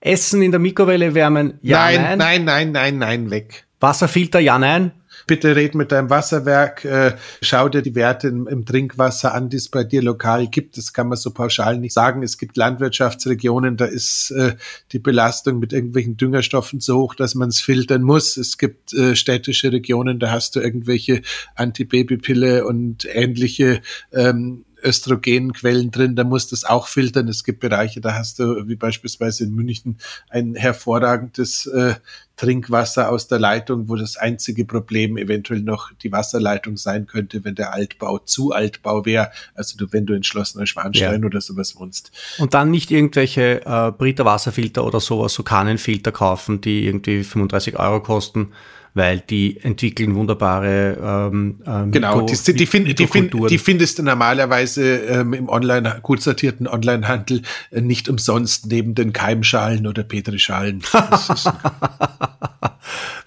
Essen 0.00 0.42
in 0.42 0.50
der 0.50 0.58
Mikrowelle 0.58 1.14
wärmen, 1.14 1.58
ja, 1.62 1.84
nein. 1.84 2.18
Nein, 2.18 2.18
nein, 2.18 2.44
nein, 2.44 2.72
nein, 2.72 2.98
nein, 2.98 3.30
weg. 3.30 3.66
Wasserfilter, 3.78 4.40
ja, 4.40 4.58
nein 4.58 4.92
bitte 5.26 5.56
red 5.56 5.74
mit 5.74 5.92
deinem 5.92 6.10
Wasserwerk, 6.10 6.84
äh, 6.84 7.16
schau 7.40 7.68
dir 7.68 7.82
die 7.82 7.94
Werte 7.94 8.28
im, 8.28 8.46
im, 8.46 8.64
Trinkwasser 8.64 9.34
an, 9.34 9.48
die 9.48 9.56
es 9.56 9.68
bei 9.68 9.84
dir 9.84 10.02
lokal 10.02 10.46
gibt. 10.48 10.76
Das 10.76 10.92
kann 10.92 11.08
man 11.08 11.18
so 11.18 11.30
pauschal 11.30 11.78
nicht 11.78 11.92
sagen. 11.92 12.22
Es 12.22 12.38
gibt 12.38 12.56
Landwirtschaftsregionen, 12.56 13.76
da 13.76 13.84
ist 13.84 14.30
äh, 14.32 14.56
die 14.92 14.98
Belastung 14.98 15.58
mit 15.58 15.72
irgendwelchen 15.72 16.16
Düngerstoffen 16.16 16.80
so 16.80 16.98
hoch, 16.98 17.14
dass 17.14 17.34
man 17.34 17.48
es 17.48 17.60
filtern 17.60 18.02
muss. 18.02 18.36
Es 18.36 18.58
gibt 18.58 18.92
äh, 18.94 19.16
städtische 19.16 19.72
Regionen, 19.72 20.18
da 20.18 20.30
hast 20.30 20.56
du 20.56 20.60
irgendwelche 20.60 21.22
Antibabypille 21.54 22.64
und 22.64 23.06
ähnliche 23.10 23.82
ähm, 24.12 24.64
Östrogenquellen 24.82 25.90
drin, 25.90 26.16
da 26.16 26.24
musst 26.24 26.52
du 26.52 26.56
es 26.56 26.64
auch 26.64 26.86
filtern. 26.86 27.28
Es 27.28 27.44
gibt 27.44 27.60
Bereiche, 27.60 28.00
da 28.00 28.14
hast 28.14 28.38
du, 28.38 28.68
wie 28.68 28.76
beispielsweise 28.76 29.44
in 29.44 29.54
München, 29.54 29.98
ein 30.28 30.54
hervorragendes 30.54 31.66
äh, 31.66 31.94
Trinkwasser 32.36 33.10
aus 33.10 33.28
der 33.28 33.38
Leitung, 33.38 33.88
wo 33.88 33.96
das 33.96 34.16
einzige 34.16 34.64
Problem 34.64 35.16
eventuell 35.16 35.60
noch 35.60 35.92
die 36.02 36.10
Wasserleitung 36.10 36.76
sein 36.76 37.06
könnte, 37.06 37.44
wenn 37.44 37.54
der 37.54 37.72
Altbau 37.72 38.18
zu 38.18 38.52
Altbau 38.52 39.04
wäre. 39.04 39.30
Also 39.54 39.76
du, 39.76 39.92
wenn 39.92 40.06
du 40.06 40.14
in 40.14 40.24
Schloss 40.24 40.54
Neuschwanstein 40.54 41.20
ja. 41.20 41.26
oder 41.26 41.40
sowas 41.40 41.76
wohnst. 41.76 42.10
Und 42.38 42.54
dann 42.54 42.70
nicht 42.70 42.90
irgendwelche 42.90 43.64
äh, 43.64 43.92
Brita 43.92 44.24
Wasserfilter 44.24 44.84
oder 44.84 45.00
sowas, 45.00 45.34
so 45.34 45.42
Kannenfilter 45.42 46.10
kaufen, 46.10 46.60
die 46.60 46.86
irgendwie 46.86 47.22
35 47.22 47.78
Euro 47.78 48.02
kosten 48.02 48.52
weil 48.94 49.20
die 49.20 49.58
entwickeln 49.60 50.14
wunderbare 50.14 51.30
ähm, 51.32 51.60
ähm 51.66 51.92
Genau, 51.92 52.22
die, 52.22 52.36
die, 52.54 52.66
find, 52.66 52.98
die, 52.98 53.06
find, 53.06 53.32
die 53.50 53.58
findest 53.58 53.98
du 53.98 54.02
normalerweise 54.02 54.96
ähm, 54.98 55.32
im 55.32 55.48
Online, 55.48 56.00
gut 56.02 56.20
sortierten 56.22 56.68
Onlinehandel 56.68 57.42
äh, 57.70 57.80
nicht 57.80 58.08
umsonst 58.08 58.66
neben 58.66 58.94
den 58.94 59.12
Keimschalen 59.12 59.86
oder 59.86 60.02
Petrischalen. 60.02 60.82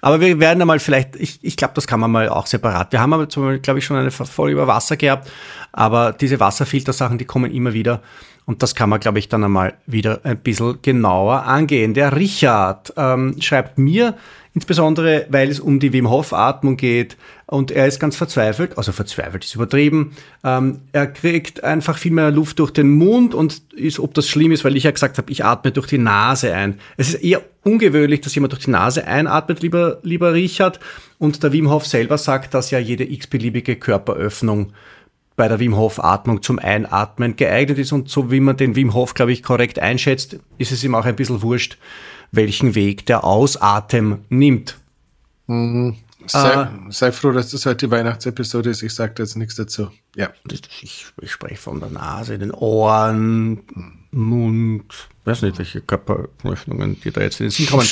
aber 0.02 0.20
wir 0.20 0.40
werden 0.40 0.62
einmal 0.62 0.80
vielleicht, 0.80 1.16
ich, 1.16 1.40
ich 1.42 1.58
glaube, 1.58 1.74
das 1.74 1.88
kann 1.88 2.00
man 2.00 2.12
mal 2.12 2.30
auch 2.30 2.46
separat. 2.46 2.92
Wir 2.92 3.00
haben 3.00 3.14
aber 3.14 3.28
zum 3.28 3.44
Beispiel, 3.44 3.62
glaube 3.62 3.80
ich, 3.80 3.86
schon 3.86 3.98
eine 3.98 4.12
Folge 4.12 4.54
über 4.54 4.68
Wasser 4.68 4.98
gehabt, 4.98 5.32
aber 5.72 6.14
diese 6.14 6.40
Wasserfiltersachen, 6.40 7.18
die 7.18 7.26
kommen 7.26 7.52
immer 7.52 7.74
wieder. 7.74 8.02
Und 8.46 8.62
das 8.62 8.76
kann 8.76 8.90
man, 8.90 9.00
glaube 9.00 9.18
ich, 9.18 9.28
dann 9.28 9.44
einmal 9.44 9.74
wieder 9.88 10.20
ein 10.24 10.38
bisschen 10.38 10.78
genauer 10.84 11.44
angehen. 11.44 11.96
Der 11.96 12.16
Richard 12.16 12.94
ähm, 12.96 13.36
schreibt 13.42 13.80
mir, 13.80 14.16
insbesondere 14.56 15.28
weil 15.30 15.50
es 15.52 15.60
um 15.60 15.80
die 15.80 15.94
Wim 15.94 16.10
Hof 16.10 16.34
Atmung 16.34 16.78
geht 16.78 17.18
und 17.46 17.70
er 17.72 17.86
ist 17.86 18.00
ganz 18.00 18.16
verzweifelt, 18.16 18.78
also 18.78 18.92
verzweifelt 18.94 19.44
ist 19.44 19.54
übertrieben. 19.54 20.16
Ähm, 20.44 20.80
er 20.94 21.08
kriegt 21.08 21.64
einfach 21.64 21.98
viel 21.98 22.14
mehr 22.14 22.32
Luft 22.32 22.58
durch 22.60 22.72
den 22.72 22.90
Mund 22.90 23.36
und 23.36 23.62
ist, 23.74 24.00
ob 24.00 24.14
das 24.14 24.28
schlimm 24.28 24.54
ist, 24.54 24.64
weil 24.64 24.78
ich 24.78 24.84
ja 24.84 24.92
gesagt 24.92 25.18
habe, 25.18 25.30
ich 25.30 25.44
atme 25.44 25.72
durch 25.72 25.88
die 25.88 25.98
Nase 25.98 26.54
ein. 26.56 26.80
Es 26.96 27.10
ist 27.10 27.22
eher 27.22 27.42
ungewöhnlich, 27.64 28.22
dass 28.22 28.34
jemand 28.34 28.54
durch 28.54 28.64
die 28.64 28.72
Nase 28.72 29.06
einatmet, 29.06 29.62
lieber, 29.62 30.00
lieber 30.04 30.34
Richard. 30.34 30.80
Und 31.20 31.44
der 31.44 31.52
Wim 31.52 31.70
Hof 31.70 31.86
selber 31.86 32.18
sagt, 32.18 32.54
dass 32.54 32.72
ja 32.72 32.80
jede 32.80 33.04
x-beliebige 33.04 33.76
Körperöffnung 33.76 34.72
bei 35.36 35.50
der 35.50 35.60
Wim 35.60 35.76
Hof 35.76 36.02
Atmung 36.02 36.42
zum 36.42 36.60
Einatmen 36.60 37.36
geeignet 37.36 37.78
ist 37.78 37.92
und 37.92 38.10
so 38.10 38.32
wie 38.32 38.40
man 38.40 38.56
den 38.56 38.78
Wim 38.78 38.94
Hof, 38.94 39.14
glaube 39.14 39.34
ich, 39.34 39.44
korrekt 39.44 39.80
einschätzt, 39.80 40.40
ist 40.58 40.72
es 40.72 40.84
ihm 40.84 40.96
auch 40.96 41.06
ein 41.06 41.18
bisschen 41.18 41.42
wurscht, 41.42 41.78
welchen 42.32 42.76
Weg 42.76 43.06
der 43.06 43.24
Ausatem 43.24 44.20
nimmt. 44.30 44.78
Mhm. 45.48 45.96
Sei, 46.28 46.54
äh, 46.54 46.68
sei, 46.90 47.12
froh, 47.12 47.32
dass 47.32 47.52
das 47.52 47.66
heute 47.66 47.86
die 47.86 47.92
Weihnachtsepisode 47.92 48.72
ist. 48.72 48.82
Ich 48.82 48.96
sage 48.96 49.14
jetzt 49.20 49.38
nichts 49.38 49.56
dazu. 49.56 49.90
Ja. 50.16 50.30
Ich, 50.82 51.06
ich 51.22 51.32
spreche 51.32 51.58
von 51.58 51.80
der 51.80 51.90
Nase, 51.90 52.40
den 52.40 52.52
Ohren, 52.52 53.62
Mund, 54.16 55.10
weiß 55.26 55.42
nicht, 55.42 55.58
welche 55.58 55.82
Körperöffnungen, 55.82 57.00
die 57.02 57.12
da 57.12 57.22
jetzt 57.22 57.40
in 57.42 57.48
den 57.48 57.52
Sinn 57.52 57.68
kommen. 57.68 57.88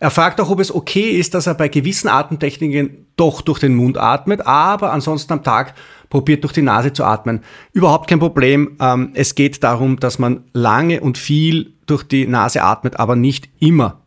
Er 0.00 0.10
fragt 0.10 0.40
auch, 0.40 0.50
ob 0.50 0.60
es 0.60 0.74
okay 0.74 1.10
ist, 1.10 1.34
dass 1.34 1.46
er 1.46 1.54
bei 1.54 1.68
gewissen 1.68 2.08
Atemtechniken 2.08 3.06
doch 3.16 3.40
durch 3.40 3.60
den 3.60 3.74
Mund 3.74 3.96
atmet, 3.96 4.46
aber 4.46 4.92
ansonsten 4.92 5.32
am 5.32 5.42
Tag 5.42 5.74
probiert 6.10 6.44
durch 6.44 6.52
die 6.52 6.62
Nase 6.62 6.92
zu 6.92 7.04
atmen. 7.04 7.42
Überhaupt 7.72 8.08
kein 8.08 8.18
Problem. 8.18 8.76
Ähm, 8.80 9.10
es 9.14 9.34
geht 9.34 9.62
darum, 9.62 9.98
dass 10.00 10.18
man 10.18 10.44
lange 10.52 11.00
und 11.00 11.18
viel 11.18 11.72
durch 11.86 12.02
die 12.02 12.26
Nase 12.26 12.62
atmet, 12.62 12.98
aber 12.98 13.16
nicht 13.16 13.48
immer. 13.58 14.00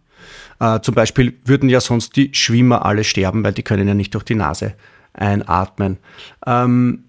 Äh, 0.60 0.82
zum 0.82 0.96
Beispiel 0.96 1.34
würden 1.46 1.70
ja 1.70 1.82
sonst 1.82 2.16
die 2.16 2.34
Schwimmer 2.34 2.86
alle 2.86 3.04
sterben, 3.04 3.44
weil 3.44 3.54
die 3.54 3.64
können 3.64 3.88
ja 3.88 3.94
nicht 3.94 4.14
durch 4.14 4.24
die 4.24 4.36
Nase 4.36 4.74
einatmen. 5.14 5.98
Ähm, 6.46 7.06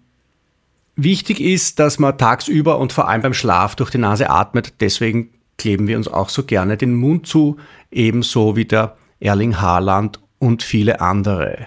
wichtig 0.97 1.41
ist, 1.41 1.79
dass 1.79 1.99
man 1.99 2.19
tagsüber 2.19 2.79
und 2.79 2.93
vor 2.93 3.09
allem 3.09 3.23
beim 3.23 3.35
Schlaf 3.35 3.77
durch 3.77 3.91
die 3.91 3.99
Nase 3.99 4.31
atmet. 4.31 4.75
Deswegen 4.81 5.31
kleben 5.59 5.87
wir 5.87 5.97
uns 5.97 6.09
auch 6.09 6.29
so 6.29 6.45
gerne 6.45 6.77
den 6.77 6.95
Mund 6.95 7.27
zu, 7.27 7.57
ebenso 7.91 8.57
wie 8.57 8.65
der 8.65 8.97
Erling 9.21 9.61
Haaland 9.61 10.19
und 10.39 10.63
viele 10.63 11.01
andere 11.01 11.67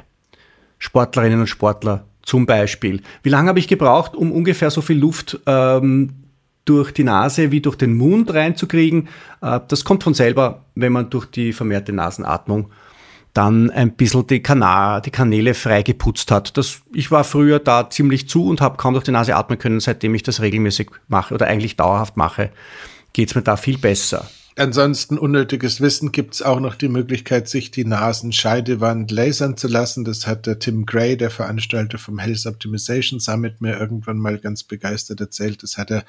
Sportlerinnen 0.79 1.39
und 1.39 1.47
Sportler 1.47 2.05
zum 2.25 2.45
Beispiel. 2.45 3.01
Wie 3.23 3.29
lange 3.29 3.49
habe 3.49 3.59
ich 3.59 3.67
gebraucht, 3.67 4.15
um 4.15 4.31
ungefähr 4.31 4.71
so 4.71 4.81
viel 4.81 4.97
Luft 4.97 5.39
ähm, 5.45 6.13
durch 6.65 6.91
die 6.91 7.03
Nase 7.03 7.51
wie 7.51 7.61
durch 7.61 7.75
den 7.77 7.95
Mund 7.95 8.33
reinzukriegen? 8.33 9.07
Äh, 9.41 9.61
das 9.67 9.85
kommt 9.85 10.03
von 10.03 10.13
selber, 10.13 10.65
wenn 10.75 10.91
man 10.91 11.09
durch 11.09 11.27
die 11.27 11.53
vermehrte 11.53 11.93
Nasenatmung 11.93 12.71
dann 13.35 13.69
ein 13.69 13.91
bisschen 13.91 14.25
die, 14.27 14.41
Kanal, 14.41 15.01
die 15.01 15.11
Kanäle 15.11 15.53
freigeputzt 15.53 16.31
hat. 16.31 16.57
Das, 16.57 16.81
ich 16.93 17.11
war 17.11 17.25
früher 17.25 17.59
da 17.59 17.89
ziemlich 17.89 18.29
zu 18.29 18.47
und 18.47 18.61
habe 18.61 18.77
kaum 18.77 18.93
durch 18.93 19.03
die 19.03 19.11
Nase 19.11 19.35
atmen 19.35 19.59
können, 19.59 19.81
seitdem 19.81 20.15
ich 20.15 20.23
das 20.23 20.41
regelmäßig 20.41 20.89
mache 21.09 21.33
oder 21.33 21.47
eigentlich 21.47 21.75
dauerhaft 21.75 22.15
mache, 22.15 22.51
geht 23.11 23.29
es 23.29 23.35
mir 23.35 23.41
da 23.41 23.57
viel 23.57 23.77
besser. 23.77 24.25
Ansonsten 24.57 25.17
unnötiges 25.17 25.81
Wissen 25.81 26.13
gibt 26.13 26.35
es 26.35 26.41
auch 26.41 26.61
noch 26.61 26.75
die 26.75 26.87
Möglichkeit, 26.87 27.49
sich 27.49 27.71
die 27.71 27.83
Nasenscheidewand 27.83 29.11
lasern 29.11 29.57
zu 29.57 29.67
lassen. 29.67 30.05
Das 30.05 30.27
hat 30.27 30.45
der 30.45 30.59
Tim 30.59 30.85
Gray, 30.85 31.17
der 31.17 31.29
Veranstalter 31.29 31.97
vom 31.97 32.19
Health 32.19 32.45
Optimization 32.45 33.19
Summit, 33.19 33.59
mir 33.59 33.77
irgendwann 33.77 34.17
mal 34.17 34.37
ganz 34.37 34.63
begeistert 34.63 35.19
erzählt. 35.19 35.61
Das 35.61 35.77
hat 35.77 35.91
er 35.91 36.05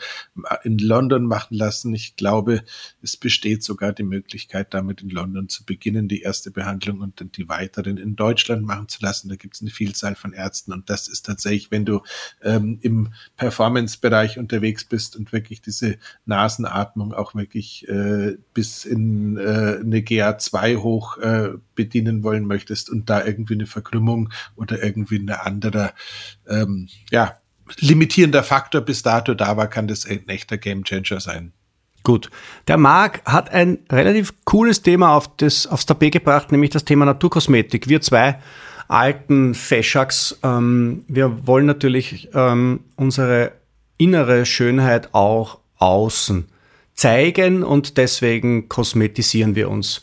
in 0.63 0.79
London 0.79 1.25
machen 1.25 1.57
lassen. 1.57 1.93
Ich 1.93 2.15
glaube, 2.15 2.63
es 3.03 3.17
besteht 3.17 3.65
sogar 3.65 3.93
die 3.93 4.05
Möglichkeit, 4.05 4.73
damit 4.75 5.03
in 5.03 5.11
London 5.11 5.49
zu 5.49 5.65
beginnen, 5.65 6.07
die 6.07 6.23
erste 6.23 6.53
Behandlung 6.53 7.01
und 7.01 7.21
dann 7.21 7.33
die 7.33 7.49
weiteren 7.49 7.97
in 7.97 8.15
Deutschland 8.15 8.65
machen 8.65 8.87
zu 8.87 9.03
lassen. 9.03 9.29
Da 9.29 9.35
gibt 9.35 9.57
es 9.57 9.61
eine 9.61 9.71
Vielzahl 9.71 10.15
von 10.15 10.33
Ärzten 10.33 10.73
und 10.73 10.89
das 10.89 11.09
ist 11.09 11.27
tatsächlich, 11.27 11.73
wenn 11.73 11.85
du 11.85 12.01
ähm, 12.45 12.79
im 12.83 13.13
Performance-Bereich 13.37 14.39
unterwegs 14.39 14.85
bist 14.85 15.17
und 15.17 15.33
wirklich 15.33 15.63
diese 15.63 15.99
Nasenatmung 16.27 17.13
auch 17.13 17.35
wirklich 17.35 17.89
äh, 17.89 18.36
bis 18.55 18.85
in 18.85 19.37
äh, 19.37 19.79
eine 19.81 20.01
GA2 20.01 20.77
hoch 20.79 21.19
äh, 21.19 21.51
bedienen 21.75 22.23
wollen 22.23 22.47
möchtest 22.47 22.91
und 22.91 23.11
da 23.11 23.25
irgendwie 23.25 23.55
eine 23.55 23.67
Verkrümmung 23.67 24.31
oder 24.55 24.83
irgendwie 24.83 25.19
eine 25.19 25.45
andere, 25.45 25.93
ähm, 26.49 26.89
ja, 27.11 27.37
limitierender 27.79 28.43
Faktor 28.43 28.81
bis 28.81 29.03
dato 29.03 29.35
da 29.35 29.57
war, 29.57 29.69
kann 29.69 29.89
das 29.89 30.07
ein 30.07 30.29
echter 30.29 30.57
Gamechanger 30.57 31.21
sein. 31.21 31.53
Gut. 32.03 32.31
Der 32.69 32.77
Marc 32.77 33.23
hat 33.25 33.51
ein 33.51 33.79
relativ 33.91 34.33
cooles 34.45 34.83
Thema 34.83 35.15
auf 35.15 35.37
das, 35.37 35.67
aufs 35.67 35.87
Tapet 35.87 36.13
gebracht, 36.13 36.53
nämlich 36.53 36.71
das 36.71 36.85
Thema 36.85 37.05
Naturkosmetik. 37.05 37.89
Wir 37.89 38.01
zwei 38.01 38.39
alten 38.87 39.55
Feschaks, 39.55 40.39
ähm, 40.45 41.05
wir 41.09 41.47
wollen 41.47 41.67
natürlich 41.67 42.29
ähm, 42.33 42.85
unsere 42.95 43.53
innere 43.99 44.47
Schönheit 44.47 45.15
auch 45.15 45.59
außen 45.79 46.47
zeigen 46.97 47.63
und 47.63 47.99
deswegen 47.99 48.69
kosmetisieren 48.69 49.55
wir 49.55 49.71
uns 49.71 50.01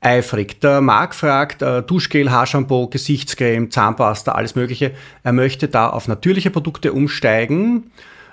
eifrig. 0.00 0.60
Der 0.60 0.80
Marc 0.80 1.14
fragt, 1.14 1.62
äh, 1.62 1.82
Duschgel, 1.82 2.30
Haarshampoo, 2.30 2.88
Gesichtscreme, 2.88 3.70
Zahnpasta, 3.70 4.32
alles 4.32 4.54
Mögliche. 4.54 4.92
Er 5.22 5.32
möchte 5.32 5.68
da 5.68 5.88
auf 5.88 6.08
natürliche 6.08 6.50
Produkte 6.50 6.92
umsteigen. 6.92 7.90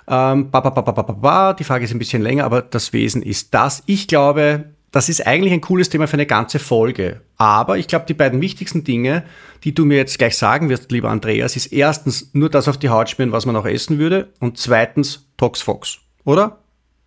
Ähm, 0.07 0.51
ba, 0.51 0.59
ba, 0.59 0.69
ba, 0.69 1.53
die 1.53 1.63
Frage 1.63 1.85
ist 1.85 1.93
ein 1.93 1.99
bisschen 1.99 2.21
länger, 2.21 2.43
aber 2.43 2.61
das 2.61 2.91
Wesen 2.93 3.21
ist 3.21 3.53
das. 3.53 3.83
Ich 3.85 4.07
glaube, 4.07 4.65
das 4.91 5.09
ist 5.09 5.25
eigentlich 5.25 5.53
ein 5.53 5.61
cooles 5.61 5.89
Thema 5.89 6.07
für 6.07 6.13
eine 6.13 6.25
ganze 6.25 6.59
Folge. 6.59 7.21
Aber 7.37 7.77
ich 7.77 7.87
glaube, 7.87 8.05
die 8.07 8.13
beiden 8.13 8.41
wichtigsten 8.41 8.83
Dinge, 8.83 9.23
die 9.63 9.73
du 9.73 9.85
mir 9.85 9.97
jetzt 9.97 10.19
gleich 10.19 10.37
sagen 10.37 10.69
wirst, 10.69 10.91
lieber 10.91 11.09
Andreas, 11.09 11.55
ist 11.55 11.67
erstens 11.67 12.29
nur 12.33 12.49
das 12.49 12.67
auf 12.67 12.77
die 12.77 12.89
Haut 12.89 13.09
schmieren, 13.09 13.31
was 13.31 13.45
man 13.45 13.55
auch 13.55 13.65
essen 13.65 13.97
würde. 13.97 14.29
Und 14.39 14.57
zweitens 14.57 15.25
Toxfox, 15.37 15.99
oder? 16.25 16.59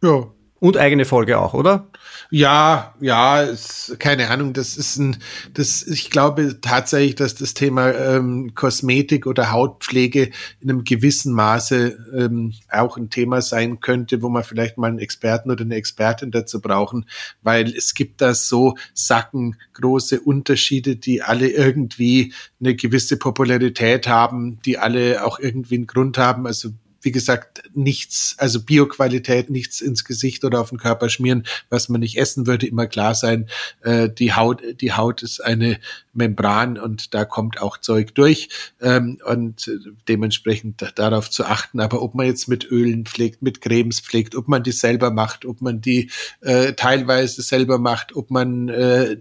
Ja, 0.02 0.26
und 0.58 0.76
eigene 0.76 1.04
Folge 1.04 1.38
auch, 1.38 1.54
oder? 1.54 1.86
Ja, 2.30 2.94
ja, 3.00 3.42
ist, 3.42 3.96
keine 3.98 4.30
Ahnung. 4.30 4.52
Das 4.52 4.76
ist 4.76 4.96
ein, 4.96 5.18
das, 5.54 5.86
ich 5.86 6.10
glaube 6.10 6.60
tatsächlich, 6.60 7.14
dass 7.14 7.34
das 7.34 7.54
Thema 7.54 7.92
ähm, 7.92 8.52
Kosmetik 8.54 9.26
oder 9.26 9.52
Hautpflege 9.52 10.30
in 10.60 10.70
einem 10.70 10.84
gewissen 10.84 11.32
Maße 11.34 11.98
ähm, 12.16 12.54
auch 12.70 12.96
ein 12.96 13.10
Thema 13.10 13.42
sein 13.42 13.80
könnte, 13.80 14.22
wo 14.22 14.28
man 14.28 14.44
vielleicht 14.44 14.78
mal 14.78 14.88
einen 14.88 14.98
Experten 14.98 15.50
oder 15.50 15.62
eine 15.62 15.76
Expertin 15.76 16.30
dazu 16.30 16.60
brauchen, 16.60 17.06
weil 17.42 17.68
es 17.76 17.94
gibt 17.94 18.20
da 18.20 18.34
so 18.34 18.74
sackengroße 18.94 20.20
Unterschiede, 20.20 20.96
die 20.96 21.22
alle 21.22 21.48
irgendwie 21.48 22.32
eine 22.60 22.74
gewisse 22.74 23.18
Popularität 23.18 24.08
haben, 24.08 24.58
die 24.64 24.78
alle 24.78 25.24
auch 25.24 25.38
irgendwie 25.38 25.76
einen 25.76 25.86
Grund 25.86 26.18
haben. 26.18 26.46
Also 26.46 26.70
wie 27.06 27.12
gesagt, 27.12 27.62
nichts, 27.72 28.34
also 28.36 28.60
Bioqualität, 28.60 29.48
nichts 29.48 29.80
ins 29.80 30.04
Gesicht 30.04 30.44
oder 30.44 30.60
auf 30.60 30.70
den 30.70 30.78
Körper 30.78 31.08
schmieren, 31.08 31.46
was 31.70 31.88
man 31.88 32.00
nicht 32.00 32.18
essen 32.18 32.48
würde, 32.48 32.66
immer 32.66 32.88
klar 32.88 33.14
sein. 33.14 33.48
Äh, 33.82 34.10
die 34.10 34.34
Haut, 34.34 34.60
die 34.80 34.92
Haut 34.92 35.22
ist 35.22 35.38
eine 35.38 35.78
Membran 36.12 36.76
und 36.78 37.14
da 37.14 37.24
kommt 37.24 37.62
auch 37.62 37.78
Zeug 37.78 38.12
durch 38.16 38.48
ähm, 38.80 39.18
und 39.24 39.70
dementsprechend 40.08 40.92
darauf 40.96 41.30
zu 41.30 41.44
achten. 41.44 41.78
Aber 41.78 42.02
ob 42.02 42.16
man 42.16 42.26
jetzt 42.26 42.48
mit 42.48 42.68
Ölen 42.68 43.06
pflegt, 43.06 43.40
mit 43.40 43.60
Cremes 43.60 44.00
pflegt, 44.00 44.34
ob 44.34 44.48
man 44.48 44.64
die 44.64 44.72
selber 44.72 45.12
macht, 45.12 45.44
ob 45.44 45.60
man 45.60 45.80
die 45.80 46.10
äh, 46.40 46.72
teilweise 46.72 47.40
selber 47.40 47.78
macht, 47.78 48.16
ob 48.16 48.32
man 48.32 48.68
äh, 48.68 49.18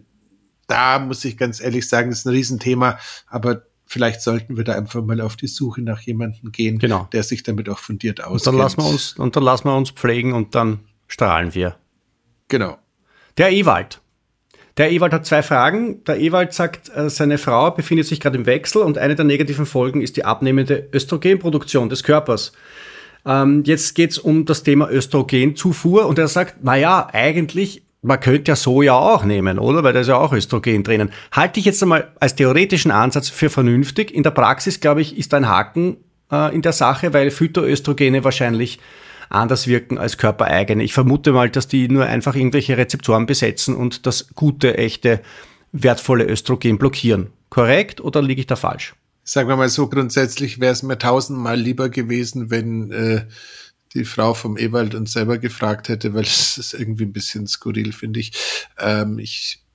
da 0.67 0.97
muss 0.97 1.23
ich 1.23 1.37
ganz 1.37 1.61
ehrlich 1.61 1.87
sagen, 1.87 2.11
ist 2.11 2.25
ein 2.25 2.33
Riesenthema, 2.33 2.97
aber 3.27 3.67
vielleicht 3.85 4.21
sollten 4.21 4.57
wir 4.57 4.63
da 4.63 4.73
einfach 4.73 5.03
mal 5.03 5.21
auf 5.21 5.35
die 5.35 5.47
Suche 5.47 5.81
nach 5.81 6.01
jemandem 6.01 6.51
gehen, 6.51 6.79
genau. 6.79 7.07
der 7.11 7.23
sich 7.23 7.43
damit 7.43 7.69
auch 7.69 7.79
fundiert 7.79 8.23
auskennt. 8.23 8.47
Und 8.47 8.53
dann 8.53 8.57
lassen 8.57 8.81
wir 8.81 8.89
uns, 8.89 9.13
und 9.13 9.35
dann 9.35 9.43
lassen 9.43 9.65
wir 9.65 9.75
uns 9.75 9.91
pflegen 9.91 10.33
und 10.33 10.55
dann 10.55 10.79
strahlen 11.07 11.53
wir. 11.53 11.75
Genau. 12.47 12.77
Der 13.37 13.51
Ewald. 13.51 14.01
Der 14.77 14.91
Ewald 14.91 15.13
hat 15.13 15.25
zwei 15.25 15.41
Fragen. 15.41 16.03
Der 16.03 16.19
Ewald 16.19 16.53
sagt, 16.53 16.91
äh, 16.95 17.09
seine 17.09 17.37
Frau 17.37 17.71
befindet 17.71 18.07
sich 18.07 18.19
gerade 18.19 18.37
im 18.37 18.45
Wechsel 18.45 18.81
und 18.81 18.97
eine 18.97 19.15
der 19.15 19.25
negativen 19.25 19.65
Folgen 19.65 20.01
ist 20.01 20.17
die 20.17 20.25
abnehmende 20.25 20.89
Östrogenproduktion 20.91 21.89
des 21.89 22.03
Körpers. 22.03 22.51
Ähm, 23.25 23.63
jetzt 23.65 23.95
geht 23.95 24.11
es 24.11 24.17
um 24.19 24.45
das 24.45 24.63
Thema 24.63 24.89
Östrogenzufuhr 24.89 26.05
und 26.05 26.19
er 26.19 26.27
sagt, 26.27 26.63
naja, 26.63 27.07
eigentlich 27.11 27.84
man 28.05 28.19
könnte 28.19 28.51
ja 28.51 28.55
Soja 28.55 28.93
auch 28.93 29.23
nehmen, 29.23 29.57
oder? 29.57 29.83
Weil 29.83 29.93
da 29.93 30.01
ist 30.01 30.07
ja 30.07 30.17
auch 30.17 30.31
Östrogen 30.31 30.83
drinnen. 30.83 31.11
Halte 31.31 31.59
ich 31.59 31.65
jetzt 31.65 31.81
einmal 31.81 32.11
als 32.19 32.35
theoretischen 32.35 32.91
Ansatz 32.91 33.29
für 33.29 33.49
vernünftig. 33.49 34.13
In 34.13 34.21
der 34.21 34.29
Praxis, 34.31 34.79
glaube 34.79 35.01
ich, 35.01 35.17
ist 35.17 35.33
ein 35.33 35.47
Haken 35.47 35.97
äh, 36.31 36.53
in 36.53 36.61
der 36.61 36.71
Sache, 36.71 37.13
weil 37.13 37.31
Phytoöstrogene 37.31 38.23
wahrscheinlich 38.23 38.79
anders 39.29 39.65
wirken 39.65 39.97
als 39.97 40.19
körpereigene. 40.19 40.83
Ich 40.83 40.93
vermute 40.93 41.31
mal, 41.31 41.49
dass 41.49 41.67
die 41.67 41.87
nur 41.87 42.05
einfach 42.05 42.35
irgendwelche 42.35 42.77
Rezeptoren 42.77 43.25
besetzen 43.25 43.75
und 43.75 44.05
das 44.05 44.27
gute, 44.35 44.77
echte, 44.77 45.21
wertvolle 45.71 46.25
Östrogen 46.25 46.77
blockieren. 46.77 47.31
Korrekt 47.49 48.01
oder 48.01 48.21
liege 48.21 48.41
ich 48.41 48.47
da 48.47 48.55
falsch? 48.55 48.93
Sagen 49.23 49.49
wir 49.49 49.55
mal 49.55 49.69
so, 49.69 49.87
grundsätzlich 49.87 50.59
wäre 50.59 50.73
es 50.73 50.83
mir 50.83 50.99
tausendmal 50.99 51.59
lieber 51.59 51.89
gewesen, 51.89 52.51
wenn 52.51 52.91
äh, 52.91 53.25
die 53.95 54.05
Frau 54.05 54.33
vom 54.33 54.57
Ewald 54.57 54.93
uns 54.93 55.13
selber 55.13 55.37
gefragt 55.37 55.89
hätte, 55.89 56.13
weil 56.13 56.23
es 56.23 56.57
ist 56.57 56.73
irgendwie 56.73 57.05
ein 57.05 57.13
bisschen 57.13 57.47
skurril, 57.47 57.93
finde 57.93 58.19
ich. 58.19 58.33
Ähm, 58.77 59.17
ich 59.19 59.65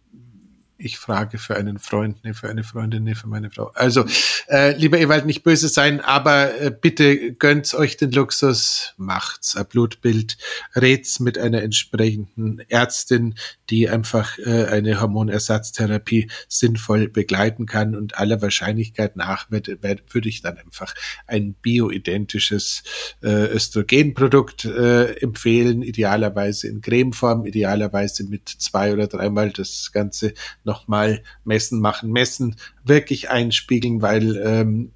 ich 0.82 0.98
frage 0.98 1.38
für 1.38 1.56
einen 1.56 1.78
Freund, 1.78 2.24
nee, 2.24 2.32
für 2.32 2.48
eine 2.48 2.64
Freundin, 2.64 3.04
nee, 3.04 3.14
für 3.14 3.28
meine 3.28 3.50
Frau. 3.50 3.70
Also, 3.74 4.04
äh, 4.50 4.76
lieber 4.76 4.98
Ewald, 4.98 5.26
nicht 5.26 5.44
böse 5.44 5.68
sein, 5.68 6.00
aber 6.00 6.60
äh, 6.60 6.70
bitte 6.70 7.32
gönnt 7.34 7.72
euch 7.74 7.96
den 7.96 8.10
Luxus, 8.10 8.94
macht's 8.96 9.56
ein 9.56 9.64
Blutbild, 9.66 10.38
red's 10.74 11.20
mit 11.20 11.38
einer 11.38 11.62
entsprechenden 11.62 12.58
Ärztin, 12.68 13.36
die 13.70 13.88
einfach 13.88 14.38
äh, 14.38 14.66
eine 14.66 15.00
Hormonersatztherapie 15.00 16.28
sinnvoll 16.48 17.08
begleiten 17.08 17.66
kann 17.66 17.94
und 17.94 18.18
aller 18.18 18.42
Wahrscheinlichkeit 18.42 19.14
nach 19.16 19.50
würde 19.50 19.78
würd 19.80 20.26
ich 20.26 20.42
dann 20.42 20.58
einfach 20.58 20.94
ein 21.28 21.54
bioidentisches 21.54 22.82
äh, 23.22 23.46
Östrogenprodukt 23.46 24.64
äh, 24.64 25.12
empfehlen, 25.20 25.82
idealerweise 25.82 26.66
in 26.66 26.80
Cremeform, 26.80 27.46
idealerweise 27.46 28.24
mit 28.24 28.48
zwei 28.48 28.92
oder 28.92 29.06
dreimal 29.06 29.50
das 29.50 29.92
Ganze 29.92 30.34
nochmal 30.64 31.22
messen, 31.44 31.80
machen, 31.80 32.10
messen, 32.10 32.56
wirklich 32.90 33.30
einspiegeln, 33.30 34.02
weil 34.02 34.36
ähm, 34.36 34.92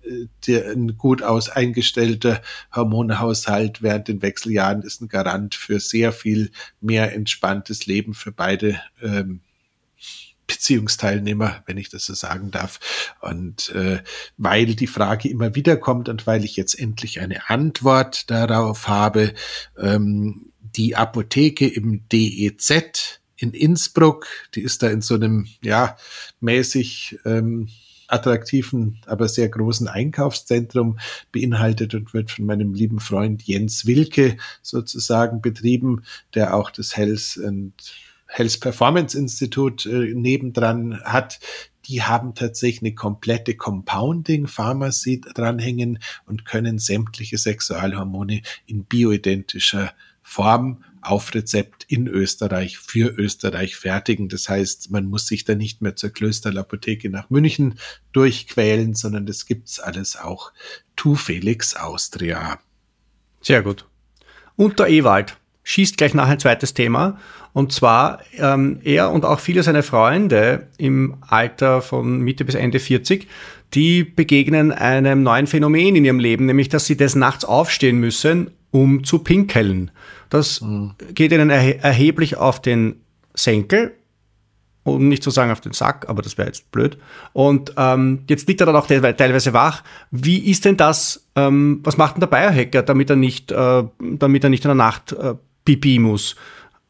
der, 0.47 0.71
ein 0.73 0.99
gut 0.99 1.23
aus 1.23 1.49
eingestellter 1.49 2.43
Hormonhaushalt 2.75 3.81
während 3.81 4.09
den 4.09 4.21
Wechseljahren 4.21 4.83
ist 4.83 5.01
ein 5.01 5.09
Garant 5.09 5.55
für 5.55 5.81
sehr 5.81 6.13
viel 6.13 6.51
mehr 6.83 7.15
entspanntes 7.15 7.87
Leben 7.87 8.13
für 8.13 8.33
beide 8.33 8.81
ähm, 9.01 9.41
Beziehungsteilnehmer, 10.47 11.63
wenn 11.67 11.79
ich 11.79 11.89
das 11.89 12.05
so 12.05 12.15
sagen 12.15 12.51
darf. 12.51 13.15
Und 13.23 13.71
äh, 13.71 14.03
weil 14.37 14.75
die 14.75 14.87
Frage 14.87 15.31
immer 15.31 15.55
wieder 15.55 15.77
kommt 15.77 16.11
und 16.11 16.27
weil 16.27 16.45
ich 16.45 16.57
jetzt 16.57 16.79
endlich 16.79 17.21
eine 17.21 17.49
Antwort 17.49 18.31
darauf 18.31 18.89
habe, 18.89 19.33
ähm, 19.79 20.53
die 20.61 20.97
Apotheke 20.97 21.67
im 21.67 22.07
DEZ 22.09 23.21
in 23.37 23.53
Innsbruck. 23.53 24.27
Die 24.55 24.63
ist 24.63 24.83
da 24.83 24.89
in 24.89 25.01
so 25.01 25.15
einem, 25.15 25.47
ja, 25.63 25.97
mäßig 26.41 27.19
ähm, 27.25 27.69
attraktiven, 28.15 28.99
aber 29.07 29.29
sehr 29.29 29.49
großen 29.49 29.89
Einkaufszentrum 29.89 30.99
beinhaltet 31.33 31.95
und 31.95 32.15
wird 32.15 32.31
von 32.31 32.47
meinem 32.47 32.73
lieben 32.73 33.01
Freund 33.01 33.43
Jens 33.43 33.87
Wilke 33.87 34.37
sozusagen 34.63 35.43
betrieben, 35.43 36.05
der 36.35 36.55
auch 36.55 36.71
das 36.71 36.97
Health 36.97 37.39
and 37.45 37.75
Health 38.27 38.61
Performance 38.61 39.17
Institute 39.17 39.89
äh, 39.89 40.15
nebendran 40.15 41.01
hat. 41.03 41.41
die 41.87 42.03
haben 42.03 42.35
tatsächlich 42.35 42.81
eine 42.81 42.95
komplette 42.95 43.55
Compounding 43.55 44.47
Pharmacy 44.47 45.21
dranhängen 45.21 45.99
und 46.25 46.47
können 46.47 46.79
sämtliche 46.79 47.37
Sexualhormone 47.37 48.41
in 48.65 48.85
bioidentischer 48.85 49.93
Form 50.23 50.83
auf 51.05 51.35
Rezept 51.35 51.85
in 51.89 52.07
Österreich 52.07 52.79
für 52.79 53.09
Österreich 53.19 53.77
fertigen. 53.77 54.29
Das 54.29 54.49
heißt, 54.49 54.91
man 54.91 55.07
muss 55.07 55.27
sich 55.27 55.45
da 55.45 55.55
nicht 55.55 55.83
mehr 55.83 55.97
zur 55.97 56.11
Klösterlapotheke 56.11 57.11
nach 57.11 57.31
München 57.31 57.79
durchquälen, 58.13 58.95
sondern 58.95 59.27
das 59.27 59.47
gibt's 59.47 59.81
alles 59.81 60.17
auch 60.17 60.53
Tu 60.97 61.15
Felix 61.15 61.75
Austria. 61.75 62.59
Sehr 63.41 63.63
gut. 63.63 63.87
Und 64.57 64.79
der 64.79 64.89
Ewald 64.89 65.37
schießt 65.65 65.97
gleich 65.97 66.15
nach 66.15 66.29
ein 66.29 66.39
zweites 66.39 66.75
Thema. 66.75 67.19
Und 67.53 67.73
zwar 67.73 68.21
ähm, 68.39 68.81
er 68.83 69.11
und 69.11 69.25
auch 69.25 69.41
viele 69.41 69.63
seiner 69.63 69.83
Freunde 69.83 70.69
im 70.77 71.17
Alter 71.21 71.83
von 71.83 72.21
Mitte 72.21 72.45
bis 72.45 72.55
Ende 72.55 72.81
40, 72.81 73.29
die 73.75 74.05
begegnen 74.05 74.73
einem 74.73 75.23
neuen 75.23 75.47
Phänomen 75.47 75.97
in 75.97 76.05
ihrem 76.05 76.19
Leben, 76.19 76.47
nämlich 76.47 76.69
dass 76.69 76.87
sie 76.87 76.97
des 76.97 77.15
Nachts 77.15 77.45
aufstehen 77.45 77.99
müssen, 77.99 78.51
um 78.75 79.05
zu 79.05 79.21
pinkeln. 79.21 79.93
Das 80.31 80.61
mhm. 80.61 80.95
geht 81.15 81.31
ihnen 81.31 81.49
erhe 81.49 81.79
erheblich 81.79 82.37
auf 82.37 82.61
den 82.61 82.97
Senkel, 83.33 83.95
um 84.83 85.09
nicht 85.09 85.23
zu 85.23 85.31
sagen 85.31 85.53
auf 85.53 85.61
den 85.61 85.73
Sack, 85.73 86.09
aber 86.09 86.23
das 86.23 86.37
wäre 86.37 86.49
jetzt 86.49 86.73
blöd. 86.73 86.99
Und 87.33 87.73
ähm, 87.77 88.25
jetzt 88.29 88.49
liegt 88.49 88.61
er 88.61 88.67
dann 88.67 88.75
auch 88.75 88.89
teilweise 88.89 89.53
wach. 89.53 89.85
Wie 90.11 90.39
ist 90.39 90.65
denn 90.65 90.77
das, 90.77 91.25
ähm, 91.37 91.81
was 91.85 91.97
macht 91.97 92.17
denn 92.17 92.21
der 92.21 92.27
Biohacker, 92.27 92.83
damit 92.83 93.11
er 93.11 93.17
nicht, 93.17 93.53
äh, 93.53 93.85
damit 94.01 94.43
er 94.43 94.51
nicht 94.51 94.65
in 94.65 94.71
der 94.71 94.75
Nacht 94.75 95.13
äh, 95.13 95.35
pipi 95.65 96.01
muss? 96.01 96.35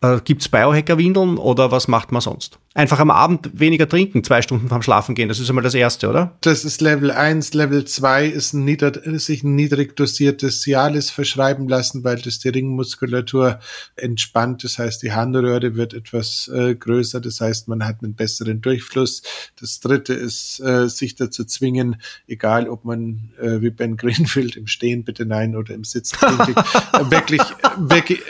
Äh, 0.01 0.21
Gibt 0.25 0.41
es 0.41 0.49
Biohacker-Windeln 0.49 1.37
oder 1.37 1.71
was 1.71 1.87
macht 1.87 2.13
man 2.13 2.23
sonst? 2.23 2.59
Einfach 2.77 2.99
am 2.99 3.13
Abend 3.13 3.51
weniger 3.53 3.89
trinken, 3.89 4.25
zwei 4.25 4.43
Stunden 4.43 4.69
vorm 4.69 4.83
Schlafen 4.83 5.15
gehen. 5.15 5.29
Das 5.29 5.39
ist 5.39 5.49
einmal 5.49 5.63
das 5.63 5.75
Erste, 5.75 6.11
oder? 6.11 6.37
Das 6.41 6.65
ist 6.65 6.81
Level 6.81 7.13
1. 7.13 7.55
Level 7.55 7.85
2 7.85 8.27
ist 8.27 8.53
ein 8.53 8.65
nieder, 8.65 8.93
sich 9.21 9.45
ein 9.45 9.55
niedrig 9.55 9.95
dosiertes 9.95 10.63
Cialis 10.63 11.09
verschreiben 11.11 11.69
lassen, 11.69 12.03
weil 12.03 12.17
das 12.17 12.41
die 12.41 12.49
Ringmuskulatur 12.49 13.61
entspannt. 13.95 14.65
Das 14.65 14.79
heißt, 14.79 15.05
die 15.05 15.13
Harnröhre 15.13 15.77
wird 15.77 15.95
etwas 15.95 16.51
äh, 16.53 16.75
größer. 16.75 17.21
Das 17.21 17.41
heißt, 17.41 17.69
man 17.69 17.87
hat 17.87 18.03
einen 18.03 18.15
besseren 18.15 18.61
Durchfluss. 18.61 19.23
Das 19.61 19.79
Dritte 19.79 20.13
ist, 20.13 20.59
äh, 20.59 20.89
sich 20.89 21.15
dazu 21.15 21.45
zwingen, 21.45 22.03
egal 22.27 22.69
ob 22.69 22.85
man 22.85 23.31
äh, 23.41 23.61
wie 23.61 23.71
Ben 23.71 23.97
Greenfield 23.97 24.57
im 24.57 24.67
Stehen 24.67 25.05
bitte 25.05 25.27
nein 25.27 25.55
oder 25.55 25.75
im 25.75 25.85
Sitzen 25.85 26.19
wirklich, 26.19 26.57
wirklich, 27.09 27.41
wirklich, 27.79 28.21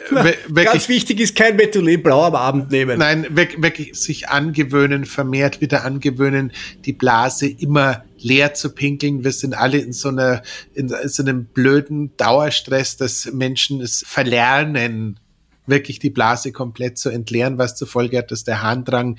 wirklich, 0.49 0.67
Ganz 0.67 0.89
wichtig 0.91 1.21
ist 1.21 1.35
kein 1.35 1.57
Methylen 1.57 2.03
Blau 2.03 2.25
am 2.25 2.35
Abend 2.35 2.71
nehmen. 2.71 2.99
Nein, 2.99 3.27
wirklich, 3.31 3.63
wirklich 3.63 3.95
sich 3.95 4.34
angewöhnen, 4.35 5.05
vermehrt 5.05 5.61
wieder 5.61 5.85
angewöhnen, 5.85 6.53
die 6.85 6.93
Blase 6.93 7.49
immer 7.49 8.05
leer 8.18 8.55
zu 8.55 8.74
pinkeln. 8.74 9.24
Wir 9.24 9.32
sind 9.32 9.55
alle 9.55 9.78
in 9.78 9.93
so 9.93 10.09
einer, 10.09 10.43
in 10.74 10.89
so 10.89 11.22
einem 11.22 11.47
blöden 11.47 12.16
Dauerstress, 12.16 12.97
dass 12.97 13.32
Menschen 13.32 13.80
es 13.80 14.05
verlernen, 14.07 15.20
wirklich 15.66 15.99
die 15.99 16.11
Blase 16.11 16.53
komplett 16.53 16.99
zu 16.99 17.11
entleeren, 17.11 17.59
was 17.59 17.76
zur 17.76 17.89
Folge 17.89 18.18
hat, 18.18 18.30
dass 18.30 18.45
der 18.45 18.62
Harndrang 18.62 19.18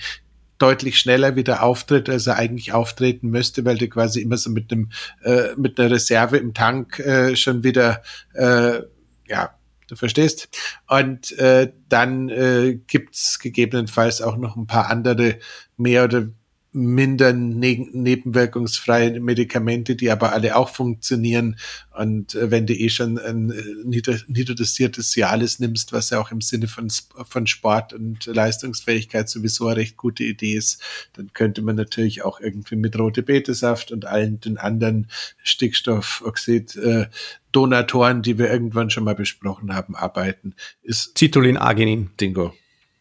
deutlich 0.57 0.97
schneller 0.97 1.36
wieder 1.36 1.63
auftritt, 1.63 2.09
als 2.09 2.28
er 2.28 2.38
eigentlich 2.38 2.72
auftreten 2.72 3.30
müsste, 3.30 3.66
weil 3.66 3.78
du 3.78 3.88
quasi 3.89 4.22
immer 4.22 4.38
so 4.38 4.49
mit 4.49 4.72
einem 4.72 4.89
äh, 5.24 5.49
mit 5.57 5.80
einer 5.80 5.91
Reserve 5.91 6.38
im 6.38 6.53
Tank 6.53 6.99
äh, 6.99 7.36
schon 7.36 7.63
wieder 7.63 8.01
äh, 8.34 8.80
ja 9.28 9.55
Du 9.88 9.96
verstehst? 9.96 10.50
Und 10.88 11.38
äh, 11.38 11.72
dann 11.90 12.30
äh, 12.30 12.80
gibt's 12.88 13.40
gegebenenfalls 13.40 14.22
auch 14.22 14.38
noch 14.38 14.56
ein 14.56 14.68
paar 14.68 14.90
andere 14.90 15.40
mehr 15.78 16.06
oder 16.06 16.28
minder 16.76 17.32
ne 17.32 17.88
nebenwirkungsfreie 17.94 19.22
Medikamente, 19.22 19.96
die 19.96 20.12
aber 20.12 20.34
alle 20.34 20.58
auch 20.58 20.68
funktionieren. 20.68 21.56
Und 21.98 22.36
äh, 22.36 22.52
wenn 22.52 22.68
du 22.68 22.74
eh 22.74 22.90
schon 22.90 23.18
ein 23.18 23.50
äh, 23.50 23.64
nieder 23.86 24.20
niederdosiertes 24.28 25.12
Cialis 25.12 25.60
nimmst, 25.60 25.94
was 25.94 26.10
ja 26.10 26.20
auch 26.20 26.32
im 26.32 26.42
Sinne 26.42 26.68
von, 26.68 26.90
von 27.30 27.48
Sport 27.48 27.94
und 27.94 28.26
Leistungsfähigkeit 28.26 29.30
sowieso 29.30 29.68
eine 29.68 29.78
recht 29.78 29.96
gute 29.96 30.26
Idee 30.26 30.56
ist, 30.56 30.82
dann 31.14 31.32
könnte 31.32 31.62
man 31.62 31.78
natürlich 31.78 32.24
auch 32.24 32.42
irgendwie 32.42 32.76
mit 32.76 33.00
rote 33.00 33.24
Betesaft 33.24 33.94
und 33.94 34.06
allen 34.06 34.42
den 34.42 34.58
anderen 34.58 35.08
Stickstoffoxid 35.44 36.76
äh, 36.76 37.08
Donatoren, 37.56 38.22
die 38.22 38.38
wir 38.38 38.51
irgendwann 38.51 38.89
schon 38.89 39.03
mal 39.03 39.16
besprochen 39.16 39.74
haben, 39.74 39.95
arbeiten. 39.95 40.56
Ist 40.84 41.18
Citrullin, 41.18 41.58
Arginin. 41.58 42.10
Dingo. 42.20 42.53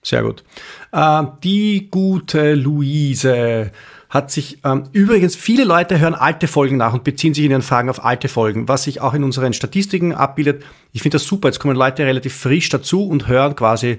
Sehr 0.03 0.23
gut. 0.23 0.45
Äh, 0.93 1.23
die 1.43 1.89
gute 1.91 2.55
Luise 2.55 3.73
hat 4.11 4.31
sich, 4.31 4.59
ähm, 4.65 4.85
übrigens, 4.93 5.35
viele 5.35 5.65
Leute 5.65 5.99
hören 5.99 6.15
alte 6.15 6.47
Folgen 6.47 6.77
nach 6.77 6.93
und 6.93 7.03
beziehen 7.03 7.35
sich 7.35 7.45
in 7.47 7.51
ihren 7.51 7.63
Fragen 7.63 7.89
auf 7.89 8.05
alte 8.05 8.29
Folgen, 8.29 8.69
was 8.69 8.85
sich 8.85 9.01
auch 9.01 9.15
in 9.15 9.25
unseren 9.25 9.55
Statistiken 9.55 10.13
abbildet. 10.13 10.63
Ich 10.93 11.03
finde 11.03 11.17
das 11.17 11.25
super. 11.25 11.49
Jetzt 11.49 11.59
kommen 11.59 11.77
Leute 11.77 12.05
relativ 12.05 12.35
frisch 12.35 12.69
dazu 12.69 13.09
und 13.09 13.27
hören 13.27 13.57
quasi 13.57 13.99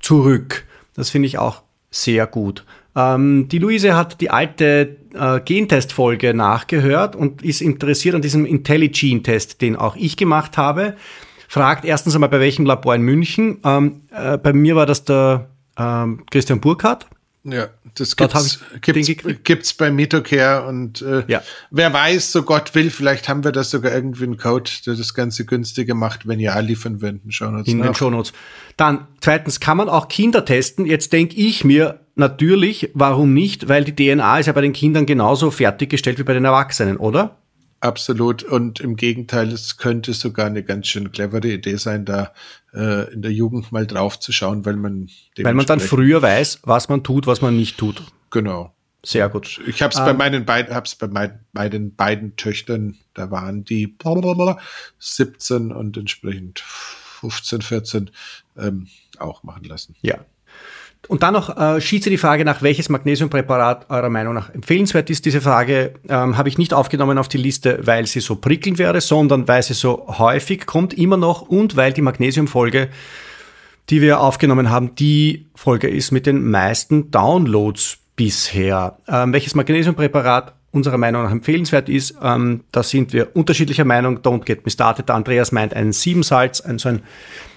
zurück. 0.00 0.64
Das 0.94 1.10
finde 1.10 1.26
ich 1.26 1.38
auch 1.38 1.62
sehr 1.90 2.26
gut. 2.26 2.64
Ähm, 2.94 3.48
die 3.48 3.58
Luise 3.58 3.96
hat 3.96 4.20
die 4.20 4.30
alte 4.30 4.96
äh, 5.14 5.40
Gentest-Folge 5.40 6.34
nachgehört 6.34 7.16
und 7.16 7.42
ist 7.42 7.62
interessiert 7.62 8.14
an 8.14 8.22
diesem 8.22 8.46
IntelliGene-Test, 8.46 9.60
den 9.62 9.76
auch 9.76 9.96
ich 9.96 10.16
gemacht 10.16 10.56
habe 10.58 10.96
fragt 11.52 11.84
erstens 11.84 12.14
einmal, 12.14 12.30
bei 12.30 12.40
welchem 12.40 12.64
Labor 12.64 12.94
in 12.94 13.02
München. 13.02 13.58
Ähm, 13.62 14.04
äh, 14.10 14.38
bei 14.38 14.54
mir 14.54 14.74
war 14.74 14.86
das 14.86 15.04
der 15.04 15.50
ähm, 15.76 16.24
Christian 16.30 16.62
Burkhardt. 16.62 17.06
Ja, 17.44 17.68
das 17.94 18.16
gibt's, 18.16 18.60
gibt's, 18.80 19.10
gibt's 19.44 19.74
bei 19.74 19.90
Metocare 19.90 20.66
und 20.66 21.02
äh, 21.02 21.24
ja. 21.26 21.42
wer 21.70 21.92
weiß, 21.92 22.32
so 22.32 22.44
Gott 22.44 22.74
will, 22.74 22.88
vielleicht 22.88 23.28
haben 23.28 23.44
wir 23.44 23.52
das 23.52 23.70
sogar 23.70 23.92
irgendwie 23.92 24.24
einen 24.24 24.38
Code, 24.38 24.70
der 24.86 24.94
das 24.94 25.12
Ganze 25.12 25.44
günstiger 25.44 25.94
macht. 25.94 26.26
Wenn 26.26 26.40
ja, 26.40 26.58
liefern 26.60 27.02
wir 27.02 27.10
in 27.10 27.20
den 27.20 27.32
Shownotes. 27.32 27.70
In 27.70 27.80
nach. 27.80 27.86
den 27.86 27.94
Shownotes. 27.96 28.32
Dann, 28.78 29.06
zweitens, 29.20 29.60
kann 29.60 29.76
man 29.76 29.90
auch 29.90 30.08
Kinder 30.08 30.46
testen? 30.46 30.86
Jetzt 30.86 31.12
denke 31.12 31.36
ich 31.36 31.64
mir 31.64 32.00
natürlich, 32.14 32.90
warum 32.94 33.32
nicht? 33.34 33.68
Weil 33.68 33.84
die 33.84 33.94
DNA 33.94 34.40
ist 34.40 34.46
ja 34.46 34.52
bei 34.52 34.60
den 34.60 34.72
Kindern 34.72 35.06
genauso 35.06 35.50
fertiggestellt 35.50 36.18
wie 36.18 36.24
bei 36.24 36.34
den 36.34 36.44
Erwachsenen, 36.44 36.96
oder? 36.96 37.38
Absolut. 37.80 38.44
Und 38.44 38.78
im 38.78 38.94
Gegenteil, 38.94 39.50
es 39.50 39.76
könnte 39.76 40.12
sogar 40.12 40.46
eine 40.46 40.62
ganz 40.62 40.86
schön 40.86 41.10
clevere 41.10 41.48
Idee 41.48 41.76
sein, 41.76 42.04
da 42.04 42.32
äh, 42.72 43.12
in 43.12 43.22
der 43.22 43.32
Jugend 43.32 43.72
mal 43.72 43.86
drauf 43.88 44.20
zu 44.20 44.30
schauen, 44.30 44.64
weil 44.64 44.76
man 44.76 45.10
weil 45.36 45.54
man 45.54 45.66
dann 45.66 45.80
früher 45.80 46.22
weiß, 46.22 46.60
was 46.62 46.88
man 46.88 47.02
tut, 47.02 47.26
was 47.26 47.40
man 47.40 47.56
nicht 47.56 47.78
tut. 47.78 48.04
Genau. 48.30 48.72
Sehr 49.04 49.28
gut. 49.28 49.60
Ich 49.66 49.82
habe 49.82 49.92
es 49.92 49.98
ähm, 49.98 50.04
bei 50.04 50.12
meinen 50.12 50.44
beiden, 50.44 50.72
hab's 50.72 50.94
bei 50.94 51.08
meinen 51.08 51.40
beiden 51.52 51.96
beiden 51.96 52.36
Töchtern, 52.36 52.98
da 53.14 53.32
waren 53.32 53.64
die 53.64 53.96
17 55.00 55.72
und 55.72 55.96
entsprechend 55.96 56.60
15, 56.60 57.62
14 57.62 58.10
ähm, 58.56 58.86
auch 59.18 59.42
machen 59.42 59.64
lassen. 59.64 59.96
Ja, 60.02 60.24
und 61.08 61.22
dann 61.22 61.34
noch 61.34 61.56
äh, 61.56 61.80
schießt 61.80 62.06
die 62.06 62.18
Frage 62.18 62.44
nach, 62.44 62.62
welches 62.62 62.88
Magnesiumpräparat 62.88 63.90
eurer 63.90 64.08
Meinung 64.08 64.34
nach 64.34 64.50
empfehlenswert 64.54 65.10
ist. 65.10 65.24
Diese 65.24 65.40
Frage 65.40 65.94
ähm, 66.08 66.36
habe 66.36 66.48
ich 66.48 66.58
nicht 66.58 66.72
aufgenommen 66.72 67.18
auf 67.18 67.28
die 67.28 67.38
Liste, 67.38 67.80
weil 67.84 68.06
sie 68.06 68.20
so 68.20 68.36
prickelnd 68.36 68.78
wäre, 68.78 69.00
sondern 69.00 69.48
weil 69.48 69.62
sie 69.62 69.74
so 69.74 70.06
häufig 70.18 70.66
kommt, 70.66 70.94
immer 70.94 71.16
noch, 71.16 71.42
und 71.42 71.76
weil 71.76 71.92
die 71.92 72.02
Magnesiumfolge, 72.02 72.88
die 73.90 74.00
wir 74.00 74.20
aufgenommen 74.20 74.70
haben, 74.70 74.94
die 74.94 75.46
Folge 75.54 75.88
ist 75.88 76.12
mit 76.12 76.26
den 76.26 76.50
meisten 76.50 77.10
Downloads 77.10 77.98
bisher. 78.14 78.98
Ähm, 79.08 79.32
welches 79.32 79.54
Magnesiumpräparat 79.56 80.54
unserer 80.70 80.98
Meinung 80.98 81.24
nach 81.24 81.32
empfehlenswert 81.32 81.88
ist, 81.88 82.14
ähm, 82.22 82.62
da 82.70 82.82
sind 82.82 83.12
wir 83.12 83.34
unterschiedlicher 83.36 83.84
Meinung. 83.84 84.18
Don't 84.18 84.44
get 84.44 84.64
me 84.64 84.70
started. 84.70 85.10
Andreas 85.10 85.52
meint 85.52 85.74
einen 85.74 85.92
Siebensalz, 85.92 86.60
ein 86.60 86.78
so 86.78 86.90
ein 86.90 87.02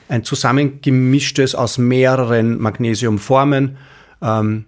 ein 0.08 0.24
zusammengemischtes 0.24 1.56
aus 1.56 1.78
mehreren 1.78 2.60
Magnesiumformen. 2.60 3.78
Ähm, 4.22 4.66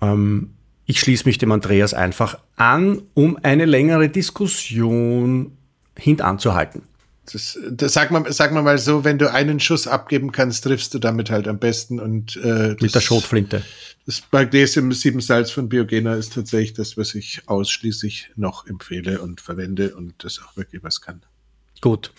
ähm, 0.00 0.54
ich 0.86 1.00
schließe 1.00 1.24
mich 1.26 1.38
dem 1.38 1.52
Andreas 1.52 1.92
einfach 1.92 2.38
an, 2.56 3.02
um 3.14 3.38
eine 3.42 3.66
längere 3.66 4.08
Diskussion 4.08 5.56
hintanzuhalten. 5.96 6.82
Das, 7.30 7.58
das 7.70 7.92
sag, 7.92 8.10
mal, 8.10 8.24
sag 8.32 8.52
mal 8.52 8.62
mal 8.62 8.78
so, 8.78 9.04
wenn 9.04 9.18
du 9.18 9.30
einen 9.30 9.60
Schuss 9.60 9.86
abgeben 9.86 10.32
kannst, 10.32 10.64
triffst 10.64 10.94
du 10.94 10.98
damit 10.98 11.30
halt 11.30 11.46
am 11.46 11.58
besten. 11.58 12.00
Und, 12.00 12.36
äh, 12.36 12.74
Mit 12.80 12.94
der 12.94 13.00
Schrotflinte. 13.00 13.62
Das 14.06 14.22
Magnesium 14.32 14.90
7 14.90 15.20
Salz 15.20 15.50
von 15.50 15.68
Biogena 15.68 16.14
ist 16.14 16.32
tatsächlich 16.32 16.72
das, 16.72 16.96
was 16.96 17.14
ich 17.14 17.42
ausschließlich 17.44 18.30
noch 18.36 18.66
empfehle 18.66 19.20
und 19.20 19.42
verwende 19.42 19.94
und 19.94 20.24
das 20.24 20.40
auch 20.40 20.56
wirklich 20.56 20.82
was 20.82 21.02
kann. 21.02 21.20
Gut. 21.82 22.12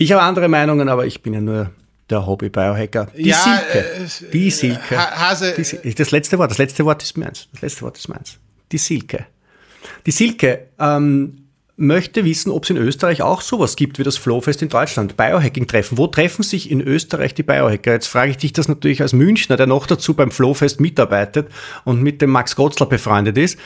Ich 0.00 0.12
habe 0.12 0.22
andere 0.22 0.48
Meinungen, 0.48 0.88
aber 0.88 1.04
ich 1.04 1.20
bin 1.20 1.34
ja 1.34 1.42
nur 1.42 1.72
der 2.08 2.24
Hobby-Biohacker. 2.26 3.08
Die 3.14 3.28
ja, 3.28 3.36
Silke. 3.36 3.78
Äh, 3.78 4.30
die 4.32 4.50
Silke. 4.50 4.96
Hase, 4.96 5.52
die 5.54 5.62
Silke. 5.62 5.94
Das 5.94 6.10
letzte 6.10 6.38
Wort, 6.38 6.50
das 6.50 6.56
letzte 6.56 6.86
Wort 6.86 7.02
ist 7.02 7.18
meins. 7.18 7.48
Das 7.52 7.60
letzte 7.60 7.82
Wort 7.82 7.98
ist 7.98 8.08
meins. 8.08 8.38
Die 8.72 8.78
Silke. 8.78 9.26
Die 10.06 10.10
Silke, 10.10 10.68
ähm, 10.78 11.44
möchte 11.76 12.24
wissen, 12.24 12.50
ob 12.50 12.64
es 12.64 12.70
in 12.70 12.78
Österreich 12.78 13.20
auch 13.20 13.42
sowas 13.42 13.76
gibt 13.76 13.98
wie 13.98 14.02
das 14.02 14.16
Flowfest 14.16 14.62
in 14.62 14.70
Deutschland, 14.70 15.18
Biohacking-Treffen. 15.18 15.98
Wo 15.98 16.06
treffen 16.06 16.44
sich 16.44 16.70
in 16.70 16.80
Österreich 16.80 17.34
die 17.34 17.42
Biohacker? 17.42 17.92
Jetzt 17.92 18.06
frage 18.06 18.30
ich 18.30 18.38
dich 18.38 18.54
das 18.54 18.68
natürlich 18.68 19.02
als 19.02 19.12
Münchner, 19.12 19.58
der 19.58 19.66
noch 19.66 19.86
dazu 19.86 20.14
beim 20.14 20.30
Flowfest 20.30 20.80
mitarbeitet 20.80 21.48
und 21.84 22.02
mit 22.02 22.22
dem 22.22 22.30
Max 22.30 22.56
Gotzler 22.56 22.86
befreundet 22.86 23.36
ist. 23.36 23.58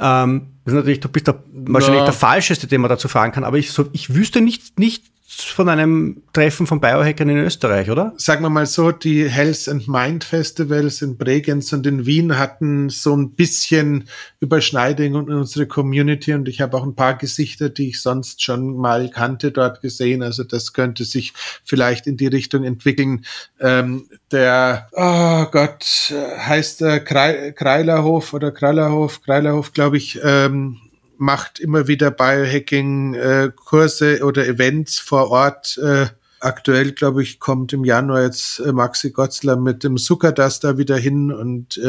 Ähm, 0.00 0.48
das 0.64 0.72
ist 0.72 0.76
natürlich, 0.76 1.00
du 1.00 1.08
bist 1.08 1.28
da 1.28 1.40
wahrscheinlich 1.52 2.00
ja. 2.00 2.04
der 2.04 2.14
Falscheste, 2.14 2.66
den 2.66 2.80
man 2.80 2.88
dazu 2.88 3.06
fragen 3.06 3.32
kann, 3.32 3.44
aber 3.44 3.58
ich, 3.58 3.70
so, 3.70 3.86
ich 3.92 4.12
wüsste 4.12 4.40
nicht, 4.40 4.78
nicht 4.80 5.04
von 5.30 5.68
einem 5.68 6.22
Treffen 6.32 6.66
von 6.66 6.80
Biohackern 6.80 7.28
in 7.28 7.36
Österreich, 7.36 7.90
oder? 7.90 8.14
Sagen 8.16 8.42
wir 8.42 8.48
mal 8.48 8.64
so, 8.64 8.92
die 8.92 9.28
Health 9.28 9.68
and 9.68 9.86
Mind 9.86 10.24
Festivals 10.24 11.02
in 11.02 11.18
Bregenz 11.18 11.70
und 11.74 11.86
in 11.86 12.06
Wien 12.06 12.38
hatten 12.38 12.88
so 12.88 13.14
ein 13.14 13.32
bisschen 13.32 14.08
Überschneidung 14.40 15.28
in 15.28 15.34
unsere 15.34 15.66
Community 15.66 16.32
und 16.32 16.48
ich 16.48 16.62
habe 16.62 16.78
auch 16.78 16.82
ein 16.82 16.94
paar 16.94 17.18
Gesichter, 17.18 17.68
die 17.68 17.90
ich 17.90 18.00
sonst 18.00 18.42
schon 18.42 18.78
mal 18.78 19.10
kannte, 19.10 19.52
dort 19.52 19.82
gesehen. 19.82 20.22
Also 20.22 20.44
das 20.44 20.72
könnte 20.72 21.04
sich 21.04 21.34
vielleicht 21.62 22.06
in 22.06 22.16
die 22.16 22.28
Richtung 22.28 22.64
entwickeln. 22.64 23.26
Ähm, 23.60 24.08
der, 24.32 24.88
oh 24.92 25.44
Gott, 25.50 26.14
heißt 26.38 26.80
der 26.80 27.00
Kreilerhof 27.00 28.32
oder 28.32 28.50
Kreilerhof, 28.50 29.22
Kreilerhof, 29.22 29.74
glaube 29.74 29.98
ich, 29.98 30.18
ähm, 30.24 30.78
macht 31.18 31.58
immer 31.58 31.88
wieder 31.88 32.10
Biohacking-Kurse 32.10 34.18
äh, 34.18 34.22
oder 34.22 34.46
Events 34.46 34.98
vor 34.98 35.30
Ort. 35.30 35.78
Äh, 35.78 36.06
aktuell, 36.40 36.92
glaube 36.92 37.22
ich, 37.22 37.40
kommt 37.40 37.72
im 37.72 37.84
Januar 37.84 38.22
jetzt 38.22 38.60
äh, 38.60 38.72
Maxi 38.72 39.10
Gotzler 39.10 39.56
mit 39.56 39.84
dem 39.84 39.96
Zuckerdas 39.96 40.60
da 40.60 40.78
wieder 40.78 40.96
hin 40.96 41.32
und 41.32 41.80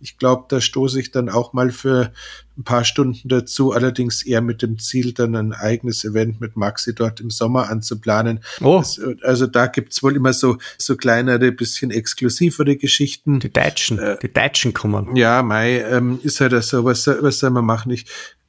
ich 0.00 0.18
glaube, 0.18 0.44
da 0.48 0.60
stoße 0.60 1.00
ich 1.00 1.10
dann 1.10 1.28
auch 1.28 1.52
mal 1.52 1.70
für 1.70 2.12
ein 2.56 2.64
paar 2.64 2.84
Stunden 2.84 3.28
dazu, 3.28 3.72
allerdings 3.72 4.22
eher 4.22 4.40
mit 4.40 4.62
dem 4.62 4.78
Ziel, 4.78 5.12
dann 5.12 5.36
ein 5.36 5.52
eigenes 5.52 6.04
Event 6.04 6.40
mit 6.40 6.56
Maxi 6.56 6.94
dort 6.94 7.20
im 7.20 7.30
Sommer 7.30 7.70
anzuplanen. 7.70 8.40
Oh. 8.60 8.78
Das, 8.78 9.00
also 9.22 9.46
da 9.46 9.66
gibt's 9.66 10.02
wohl 10.02 10.16
immer 10.16 10.32
so, 10.32 10.58
so 10.76 10.96
kleinere, 10.96 11.52
bisschen 11.52 11.90
exklusivere 11.90 12.76
Geschichten. 12.76 13.40
Die 13.40 13.52
Deutschen, 13.52 13.98
äh, 13.98 14.18
die 14.20 14.32
Deutschen 14.32 14.74
kommen. 14.74 15.16
Ja, 15.16 15.42
Mai, 15.42 15.80
ähm, 15.80 16.18
ist 16.22 16.40
halt 16.40 16.62
so, 16.64 16.84
was, 16.84 17.06
was 17.06 17.38
soll 17.38 17.50
man 17.50 17.64
machen? 17.64 17.92
Ich 17.92 18.06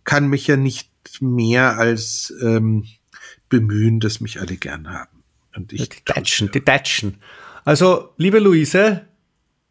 kann 0.09 0.27
mich 0.27 0.47
ja 0.47 0.57
nicht 0.57 0.89
mehr 1.19 1.77
als 1.77 2.33
ähm, 2.41 2.87
bemühen, 3.47 3.99
dass 3.99 4.21
mich 4.21 4.41
alle 4.41 4.57
gern 4.57 4.91
haben. 4.91 5.23
Und 5.55 5.71
ich 5.71 5.87
die 5.87 6.03
Deutschen, 6.03 6.49
die 6.49 6.65
Deutschen. 6.65 7.17
Also, 7.63 8.09
liebe 8.17 8.39
Luise, 8.39 9.05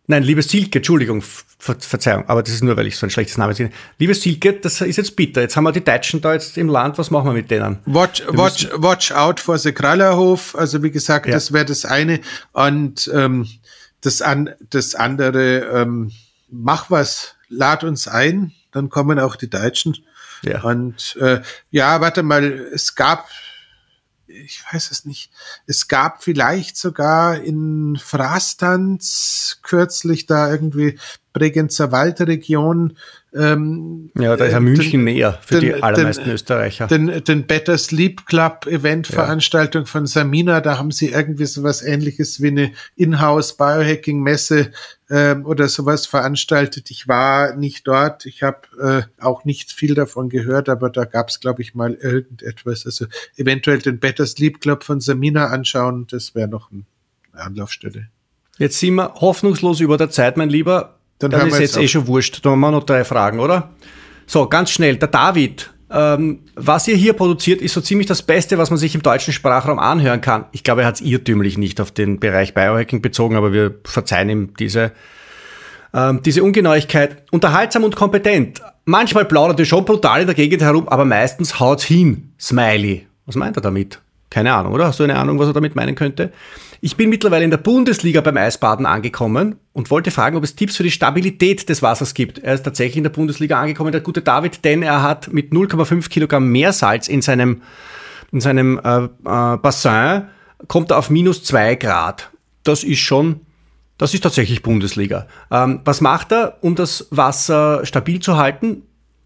nein, 0.06 0.22
liebe 0.22 0.42
Silke, 0.42 0.78
Entschuldigung, 0.78 1.22
Ver 1.22 1.74
Verzeihung, 1.80 2.28
aber 2.28 2.44
das 2.44 2.54
ist 2.54 2.62
nur, 2.62 2.76
weil 2.76 2.86
ich 2.86 2.96
so 2.96 3.04
ein 3.04 3.10
schlechtes 3.10 3.36
Name 3.36 3.52
sehe. 3.52 3.72
Liebe 3.98 4.14
Silke, 4.14 4.52
das 4.52 4.80
ist 4.80 4.96
jetzt 4.96 5.16
bitter. 5.16 5.40
Jetzt 5.40 5.56
haben 5.56 5.64
wir 5.64 5.72
die 5.72 5.82
Deutschen 5.82 6.20
da 6.20 6.34
jetzt 6.34 6.56
im 6.56 6.68
Land, 6.68 6.98
was 6.98 7.10
machen 7.10 7.26
wir 7.26 7.32
mit 7.32 7.50
denen? 7.50 7.80
Watch, 7.86 8.22
watch, 8.28 8.68
watch 8.74 9.10
out 9.10 9.40
for 9.40 9.58
the 9.58 9.72
Krallerhof. 9.72 10.54
Also 10.54 10.84
wie 10.84 10.92
gesagt, 10.92 11.26
ja. 11.26 11.32
das 11.32 11.52
wäre 11.52 11.64
das 11.64 11.84
eine. 11.84 12.20
Und 12.52 13.10
ähm, 13.12 13.48
das, 14.02 14.22
an, 14.22 14.50
das 14.70 14.94
andere, 14.94 15.66
ähm, 15.80 16.12
mach 16.48 16.92
was, 16.92 17.34
lad 17.48 17.82
uns 17.82 18.06
ein, 18.06 18.52
dann 18.70 18.88
kommen 18.88 19.18
auch 19.18 19.34
die 19.34 19.50
Deutschen. 19.50 19.96
Ja. 20.42 20.62
Und 20.62 21.16
äh, 21.20 21.42
ja, 21.70 22.00
warte 22.00 22.22
mal, 22.22 22.44
es 22.44 22.94
gab, 22.94 23.28
ich 24.26 24.62
weiß 24.72 24.90
es 24.90 25.04
nicht, 25.04 25.30
es 25.66 25.88
gab 25.88 26.22
vielleicht 26.22 26.76
sogar 26.76 27.40
in 27.40 27.96
Frastanz 28.00 29.58
kürzlich 29.62 30.26
da 30.26 30.50
irgendwie 30.50 30.98
Bregenzer 31.32 31.92
Waldregion 31.92 32.96
ähm, 33.34 34.10
ja, 34.18 34.36
da 34.36 34.46
ist 34.46 34.52
ja 34.52 34.60
München 34.60 34.90
den, 34.90 35.04
näher 35.04 35.38
für 35.42 35.60
den, 35.60 35.74
die 35.74 35.82
allermeisten 35.82 36.24
den, 36.24 36.32
Österreicher. 36.32 36.86
Den, 36.86 37.22
den 37.24 37.46
Better 37.46 37.76
Sleep 37.76 38.24
Club 38.24 38.66
Event 38.66 39.06
Veranstaltung 39.06 39.82
ja. 39.82 39.86
von 39.86 40.06
Samina, 40.06 40.62
da 40.62 40.78
haben 40.78 40.90
sie 40.90 41.08
irgendwie 41.08 41.44
sowas 41.44 41.82
ähnliches 41.82 42.40
wie 42.40 42.48
eine 42.48 42.72
Inhouse 42.96 43.56
Biohacking 43.56 44.22
Messe 44.22 44.72
ähm, 45.10 45.44
oder 45.44 45.68
sowas 45.68 46.06
veranstaltet. 46.06 46.90
Ich 46.90 47.06
war 47.06 47.54
nicht 47.54 47.86
dort, 47.86 48.24
ich 48.24 48.42
habe 48.42 48.60
äh, 48.80 49.22
auch 49.22 49.44
nicht 49.44 49.72
viel 49.72 49.94
davon 49.94 50.30
gehört, 50.30 50.70
aber 50.70 50.88
da 50.88 51.04
gab 51.04 51.28
es, 51.28 51.40
glaube 51.40 51.60
ich, 51.60 51.74
mal 51.74 51.94
irgendetwas. 51.94 52.86
Also 52.86 53.06
eventuell 53.36 53.78
den 53.80 53.98
Better 53.98 54.24
Sleep 54.24 54.60
Club 54.60 54.84
von 54.84 55.00
Samina 55.00 55.48
anschauen, 55.48 56.06
das 56.10 56.34
wäre 56.34 56.48
noch 56.48 56.70
eine 56.72 56.84
Anlaufstelle. 57.32 58.08
Jetzt 58.56 58.80
sind 58.80 58.94
wir 58.94 59.14
hoffnungslos 59.14 59.80
über 59.80 59.98
der 59.98 60.10
Zeit, 60.10 60.36
mein 60.36 60.48
Lieber. 60.48 60.97
Dann 61.18 61.30
das 61.30 61.44
ist 61.44 61.58
jetzt, 61.58 61.60
jetzt 61.60 61.84
eh 61.84 61.88
schon 61.88 62.06
wurscht. 62.06 62.44
Da 62.44 62.50
haben 62.50 62.60
wir 62.60 62.70
noch 62.70 62.84
drei 62.84 63.04
Fragen, 63.04 63.40
oder? 63.40 63.70
So, 64.26 64.46
ganz 64.46 64.70
schnell. 64.70 64.96
Der 64.96 65.08
David, 65.08 65.70
ähm, 65.90 66.40
was 66.54 66.86
ihr 66.86 66.96
hier 66.96 67.14
produziert, 67.14 67.60
ist 67.60 67.74
so 67.74 67.80
ziemlich 67.80 68.06
das 68.06 68.22
Beste, 68.22 68.58
was 68.58 68.70
man 68.70 68.78
sich 68.78 68.94
im 68.94 69.02
deutschen 69.02 69.32
Sprachraum 69.32 69.78
anhören 69.78 70.20
kann. 70.20 70.44
Ich 70.52 70.62
glaube, 70.62 70.82
er 70.82 70.86
hat 70.86 70.96
es 70.96 71.00
irrtümlich 71.00 71.58
nicht 71.58 71.80
auf 71.80 71.90
den 71.90 72.20
Bereich 72.20 72.54
Biohacking 72.54 73.02
bezogen, 73.02 73.36
aber 73.36 73.52
wir 73.52 73.74
verzeihen 73.84 74.28
ihm 74.28 74.54
diese, 74.58 74.92
ähm, 75.94 76.22
diese 76.22 76.44
Ungenauigkeit. 76.44 77.24
Unterhaltsam 77.30 77.84
und 77.84 77.96
kompetent. 77.96 78.60
Manchmal 78.84 79.24
plaudert 79.24 79.58
er 79.58 79.66
schon 79.66 79.84
brutal 79.84 80.20
in 80.20 80.26
der 80.26 80.34
Gegend 80.34 80.62
herum, 80.62 80.88
aber 80.88 81.04
meistens 81.04 81.58
haut's 81.58 81.84
hin. 81.84 82.32
Smiley. 82.38 83.06
Was 83.26 83.34
meint 83.34 83.56
er 83.56 83.62
damit? 83.62 84.00
Keine 84.30 84.52
Ahnung, 84.52 84.74
oder? 84.74 84.86
Hast 84.86 85.00
du 85.00 85.04
eine 85.04 85.16
Ahnung, 85.16 85.38
was 85.38 85.48
er 85.48 85.54
damit 85.54 85.74
meinen 85.74 85.94
könnte? 85.94 86.32
Ich 86.80 86.96
bin 86.96 87.10
mittlerweile 87.10 87.44
in 87.44 87.50
der 87.50 87.58
Bundesliga 87.58 88.20
beim 88.20 88.36
Eisbaden 88.36 88.86
angekommen 88.86 89.56
und 89.72 89.90
wollte 89.90 90.10
fragen, 90.10 90.36
ob 90.36 90.44
es 90.44 90.54
Tipps 90.54 90.76
für 90.76 90.84
die 90.84 90.90
Stabilität 90.90 91.68
des 91.68 91.82
Wassers 91.82 92.14
gibt. 92.14 92.38
Er 92.38 92.54
ist 92.54 92.62
tatsächlich 92.62 92.98
in 92.98 93.02
der 93.02 93.10
Bundesliga 93.10 93.60
angekommen, 93.60 93.90
der 93.90 94.00
gute 94.00 94.22
David, 94.22 94.64
denn 94.64 94.82
er 94.82 95.02
hat 95.02 95.32
mit 95.32 95.52
0,5 95.52 96.08
Kilogramm 96.08 96.48
Meersalz 96.48 97.08
in 97.08 97.20
seinem, 97.20 97.62
in 98.30 98.40
seinem 98.40 98.78
äh, 98.78 99.04
äh, 99.04 99.56
Bassin, 99.56 100.28
kommt 100.68 100.90
er 100.90 100.98
auf 100.98 101.10
minus 101.10 101.42
zwei 101.42 101.74
Grad. 101.74 102.30
Das 102.62 102.84
ist 102.84 103.00
schon, 103.00 103.40
das 103.96 104.14
ist 104.14 104.22
tatsächlich 104.22 104.62
Bundesliga. 104.62 105.26
Ähm, 105.50 105.80
was 105.84 106.00
macht 106.00 106.32
er, 106.32 106.58
um 106.60 106.76
das 106.76 107.08
Wasser 107.10 107.84
stabil 107.86 108.20
zu 108.20 108.36
halten? 108.36 108.82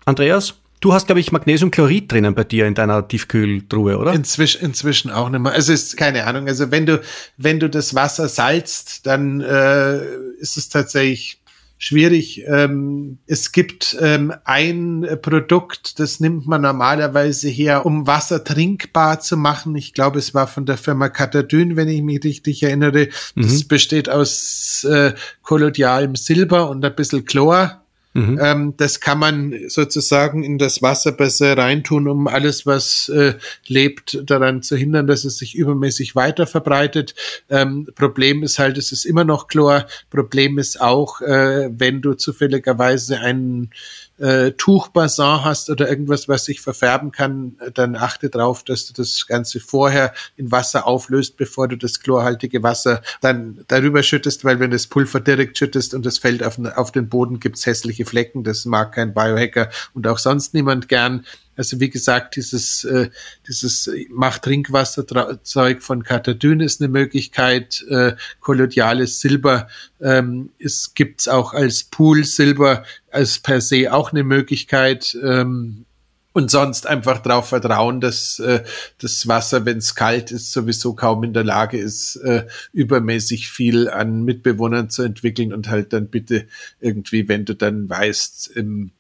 Andreas? 0.07 0.62
Du 0.83 0.93
hast, 0.93 1.07
glaube 1.07 1.21
ich, 1.21 1.31
Magnesiumchlorid 1.31 2.11
drinnen 2.11 2.35
bei 2.35 2.43
dir 2.43 2.67
in 2.67 2.75
deiner 2.75 3.07
Tiefkühltruhe, 3.07 3.99
oder? 3.99 4.13
Inzwischen, 4.15 4.63
inzwischen 4.63 5.13
auch 5.13 5.31
nicht 5.31 5.41
mehr. 5.41 5.53
Also 5.53 5.73
ist 5.73 5.97
keine 5.97 6.27
Ahnung. 6.27 6.49
Also 6.49 6.73
wenn 6.73 6.87
du, 6.87 7.01
wenn 7.37 7.61
du 7.61 7.71
das 7.71 7.95
Wasser 7.95 8.29
salzt, 8.29 9.07
dann 9.07 9.41
äh, 9.41 10.05
ist 10.41 10.57
es 10.57 10.69
tatsächlich 10.71 11.41
schwierig. 11.79 12.43
Ähm, 12.49 13.19
es 13.29 13.53
gibt 13.53 13.97
ähm, 14.01 14.35
ein 14.43 15.07
Produkt, 15.23 16.01
das 16.01 16.19
nimmt 16.19 16.49
man 16.49 16.63
normalerweise 16.63 17.49
her, 17.49 17.87
um 17.87 18.09
Wasser 18.09 18.43
trinkbar 18.43 19.21
zu 19.21 19.37
machen. 19.37 19.77
Ich 19.77 19.95
glaube, 19.95 20.19
es 20.19 20.35
war 20.35 20.49
von 20.49 20.67
der 20.67 20.79
Firma 20.79 21.11
Katadyn, 21.11 21.77
wenn 21.77 21.89
ich 21.89 22.03
mich 22.03 22.25
richtig 22.25 22.61
erinnere. 22.65 23.07
Das 23.37 23.65
mhm. 23.65 23.69
besteht 23.69 24.09
aus 24.09 24.83
äh, 24.83 25.13
kolodialem 25.43 26.17
Silber 26.17 26.69
und 26.71 26.85
ein 26.85 26.97
bisschen 26.97 27.25
Chlor. 27.25 27.82
Mhm. 28.15 28.39
Ähm, 28.43 28.75
das 28.77 29.01
kann 29.01 29.19
man 29.19 29.55
sozusagen 29.69 30.43
in 30.43 30.59
das 30.59 30.83
Wasser 30.83 31.13
besser 31.13 31.57
reintun, 31.57 32.09
um 32.09 32.29
alles, 32.29 32.67
was 32.67 33.09
äh, 33.09 33.35
lebt, 33.67 34.19
daran 34.29 34.63
zu 34.63 34.77
hindern, 34.77 35.07
dass 35.07 35.25
es 35.25 35.39
sich 35.39 35.55
übermäßig 35.55 36.15
weiter 36.15 36.47
verbreitet. 36.47 37.15
Ähm, 37.49 37.89
Problem 37.95 38.43
ist 38.43 38.59
halt, 38.59 38.77
es 38.77 38.93
ist 38.93 39.07
immer 39.07 39.25
noch 39.25 39.49
Chlor. 39.49 39.87
Problem 40.11 40.59
ist 40.59 40.81
auch, 40.81 41.23
äh, 41.23 41.71
wenn 41.73 42.03
du 42.03 42.15
zufälligerweise 42.15 43.19
einen 43.21 43.71
äh, 44.19 44.53
Tuchbassin 44.53 45.45
hast 45.45 45.71
oder 45.71 45.89
irgendwas, 45.89 46.29
was 46.29 46.45
sich 46.45 46.61
verfärben 46.61 47.13
kann, 47.13 47.57
dann 47.75 47.97
achte 47.97 48.31
darauf, 48.31 48.63
dass 48.63 48.87
du 48.87 48.93
das 48.93 49.27
Ganze 49.27 49.61
vorher 49.61 50.13
in 50.37 50.53
Wasser 50.53 50.87
auflöst, 50.87 51.37
bevor 51.37 51.69
du 51.69 51.77
das 51.77 52.01
chlorhaltige 52.01 52.63
Wasser 52.63 53.03
dann 53.21 53.65
darüber 53.69 54.03
schüttest, 54.03 54.45
weil 54.45 54.61
wenn 54.61 54.71
das 54.71 54.87
Pulver 54.87 55.21
direkt 55.21 55.59
schüttest 55.59 55.95
und 55.95 56.07
das 56.07 56.19
fällt 56.19 56.43
auf, 56.43 56.59
auf 56.77 56.93
den 56.93 57.09
Boden, 57.09 57.41
gibt's 57.41 57.67
hässliche 57.67 58.05
Flecken. 58.05 58.45
Das 58.45 58.65
mag 58.65 58.93
kein 58.93 59.15
Biohacker 59.15 59.71
und 59.95 60.07
auch 60.07 60.19
sonst 60.19 60.55
niemand 60.55 60.89
gern. 60.89 61.25
Also 61.63 61.79
wie 61.79 61.91
gesagt, 61.91 62.35
dieses, 62.35 62.83
äh, 62.83 63.09
dieses 63.47 63.89
macht 64.11 64.43
Trinkwasserzeug 64.43 65.81
von 65.81 66.03
Katadyn 66.03 66.59
ist 66.59 66.81
eine 66.81 66.89
Möglichkeit. 66.89 67.85
Äh, 67.89 68.17
kolodiales 68.41 69.21
Silber 69.21 69.69
ähm, 70.01 70.51
es 70.59 70.95
gibt's 70.95 71.29
auch 71.29 71.55
als 71.55 71.85
Pool 71.85 72.25
Silber 72.25 72.83
als 73.13 73.39
per 73.39 73.61
se 73.61 73.93
auch 73.93 74.11
eine 74.11 74.25
Möglichkeit. 74.25 75.17
Ähm, 75.23 75.85
und 76.33 76.51
sonst 76.51 76.89
einfach 76.89 77.21
darauf 77.21 77.51
vertrauen, 77.51 78.01
dass 78.01 78.41
äh, 78.41 78.65
das 78.99 79.29
Wasser, 79.29 79.65
wenn 79.67 79.79
es 79.79 79.95
kalt 79.95 80.33
ist, 80.33 80.53
sowieso 80.53 80.95
kaum 80.95 81.23
in 81.23 81.33
der 81.33 81.45
Lage 81.45 81.79
ist, 81.79 82.17
äh, 82.17 82.47
übermäßig 82.73 83.51
viel 83.51 83.89
an 83.89 84.25
Mitbewohnern 84.25 84.91
zu 84.91 85.03
entwickeln 85.05 85.53
und 85.53 85.69
halt 85.69 85.93
dann 85.93 86.09
bitte 86.09 86.49
irgendwie, 86.81 87.29
wenn 87.29 87.45
du 87.45 87.55
dann 87.55 87.89
weißt, 87.89 88.51
im 88.57 88.91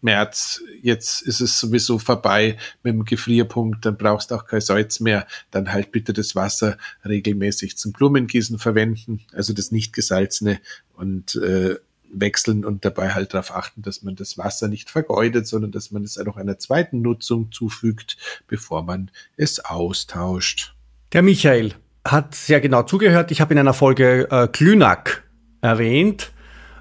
März, 0.00 0.62
jetzt 0.82 1.22
ist 1.22 1.40
es 1.40 1.58
sowieso 1.58 1.98
vorbei 1.98 2.56
mit 2.82 2.94
dem 2.94 3.04
Gefrierpunkt, 3.04 3.84
dann 3.84 3.96
brauchst 3.96 4.30
du 4.30 4.36
auch 4.36 4.46
kein 4.46 4.60
Salz 4.60 5.00
mehr, 5.00 5.26
dann 5.50 5.72
halt 5.72 5.92
bitte 5.92 6.12
das 6.12 6.36
Wasser 6.36 6.78
regelmäßig 7.04 7.76
zum 7.76 7.92
Blumengießen 7.92 8.58
verwenden, 8.58 9.20
also 9.32 9.52
das 9.52 9.72
nicht 9.72 9.92
gesalzene 9.92 10.60
und 10.94 11.34
äh, 11.36 11.76
wechseln 12.10 12.64
und 12.64 12.84
dabei 12.84 13.14
halt 13.14 13.34
darauf 13.34 13.54
achten, 13.54 13.82
dass 13.82 14.02
man 14.02 14.16
das 14.16 14.38
Wasser 14.38 14.68
nicht 14.68 14.90
vergeudet, 14.90 15.46
sondern 15.46 15.72
dass 15.72 15.90
man 15.90 16.04
es 16.04 16.18
auch 16.18 16.36
einer 16.36 16.58
zweiten 16.58 17.02
Nutzung 17.02 17.52
zufügt, 17.52 18.16
bevor 18.46 18.82
man 18.82 19.10
es 19.36 19.64
austauscht. 19.64 20.74
Der 21.12 21.22
Michael 21.22 21.74
hat 22.04 22.34
sehr 22.34 22.60
genau 22.60 22.82
zugehört. 22.82 23.30
Ich 23.30 23.40
habe 23.40 23.52
in 23.52 23.58
einer 23.58 23.74
Folge 23.74 24.28
äh, 24.30 24.48
Glünack 24.50 25.24
erwähnt. 25.60 26.32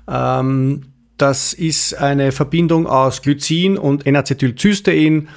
Ähm, 0.07 0.93
das 1.17 1.53
ist 1.53 1.93
eine 1.95 2.31
Verbindung 2.31 2.87
aus 2.87 3.21
Glycin 3.21 3.77
und 3.77 4.05
N-Acetylcystein, 4.05 5.29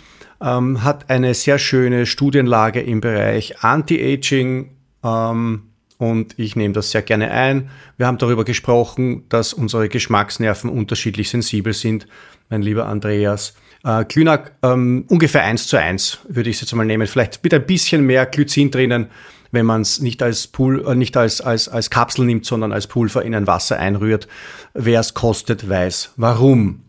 ähm, 0.43 0.85
hat 0.85 1.11
eine 1.11 1.35
sehr 1.35 1.59
schöne 1.59 2.07
Studienlage 2.07 2.81
im 2.81 3.01
Bereich 3.01 3.63
Anti-Aging. 3.63 4.71
Ähm, 5.03 5.63
und 5.99 6.39
ich 6.39 6.57
nehme 6.57 6.73
das 6.73 6.93
sehr 6.93 7.03
gerne 7.03 7.31
ein. 7.31 7.69
Wir 7.99 8.07
haben 8.07 8.17
darüber 8.17 8.45
gesprochen, 8.45 9.25
dass 9.29 9.53
unsere 9.53 9.89
Geschmacksnerven 9.91 10.71
unterschiedlich 10.71 11.29
sensibel 11.29 11.75
sind, 11.75 12.07
mein 12.49 12.63
lieber 12.63 12.87
Andreas. 12.87 13.55
Äh, 13.85 14.05
Glünack 14.07 14.53
ähm, 14.63 15.05
ungefähr 15.09 15.45
eins 15.45 15.67
zu 15.67 15.77
eins 15.77 16.19
würde 16.29 16.49
ich 16.49 16.57
es 16.57 16.63
jetzt 16.63 16.75
mal 16.75 16.87
nehmen. 16.87 17.07
Vielleicht 17.07 17.43
mit 17.43 17.53
ein 17.53 17.67
bisschen 17.67 18.05
mehr 18.05 18.27
Glycin 18.27 18.71
drinnen, 18.71 19.09
wenn 19.53 19.67
man 19.67 19.83
es 19.83 20.01
nicht 20.01 20.23
als 20.23 20.47
Pool, 20.47 20.87
äh, 20.87 20.95
nicht 20.95 21.17
als, 21.17 21.41
als, 21.41 21.69
als 21.69 21.91
Kapsel 21.91 22.25
nimmt, 22.25 22.47
sondern 22.47 22.73
als 22.73 22.87
Pulver 22.87 23.23
in 23.23 23.35
ein 23.35 23.47
Wasser 23.47 23.79
einrührt. 23.79 24.29
Wer 24.75 25.01
es 25.01 25.15
kostet, 25.15 25.69
weiß 25.69 26.13
warum. 26.17 26.83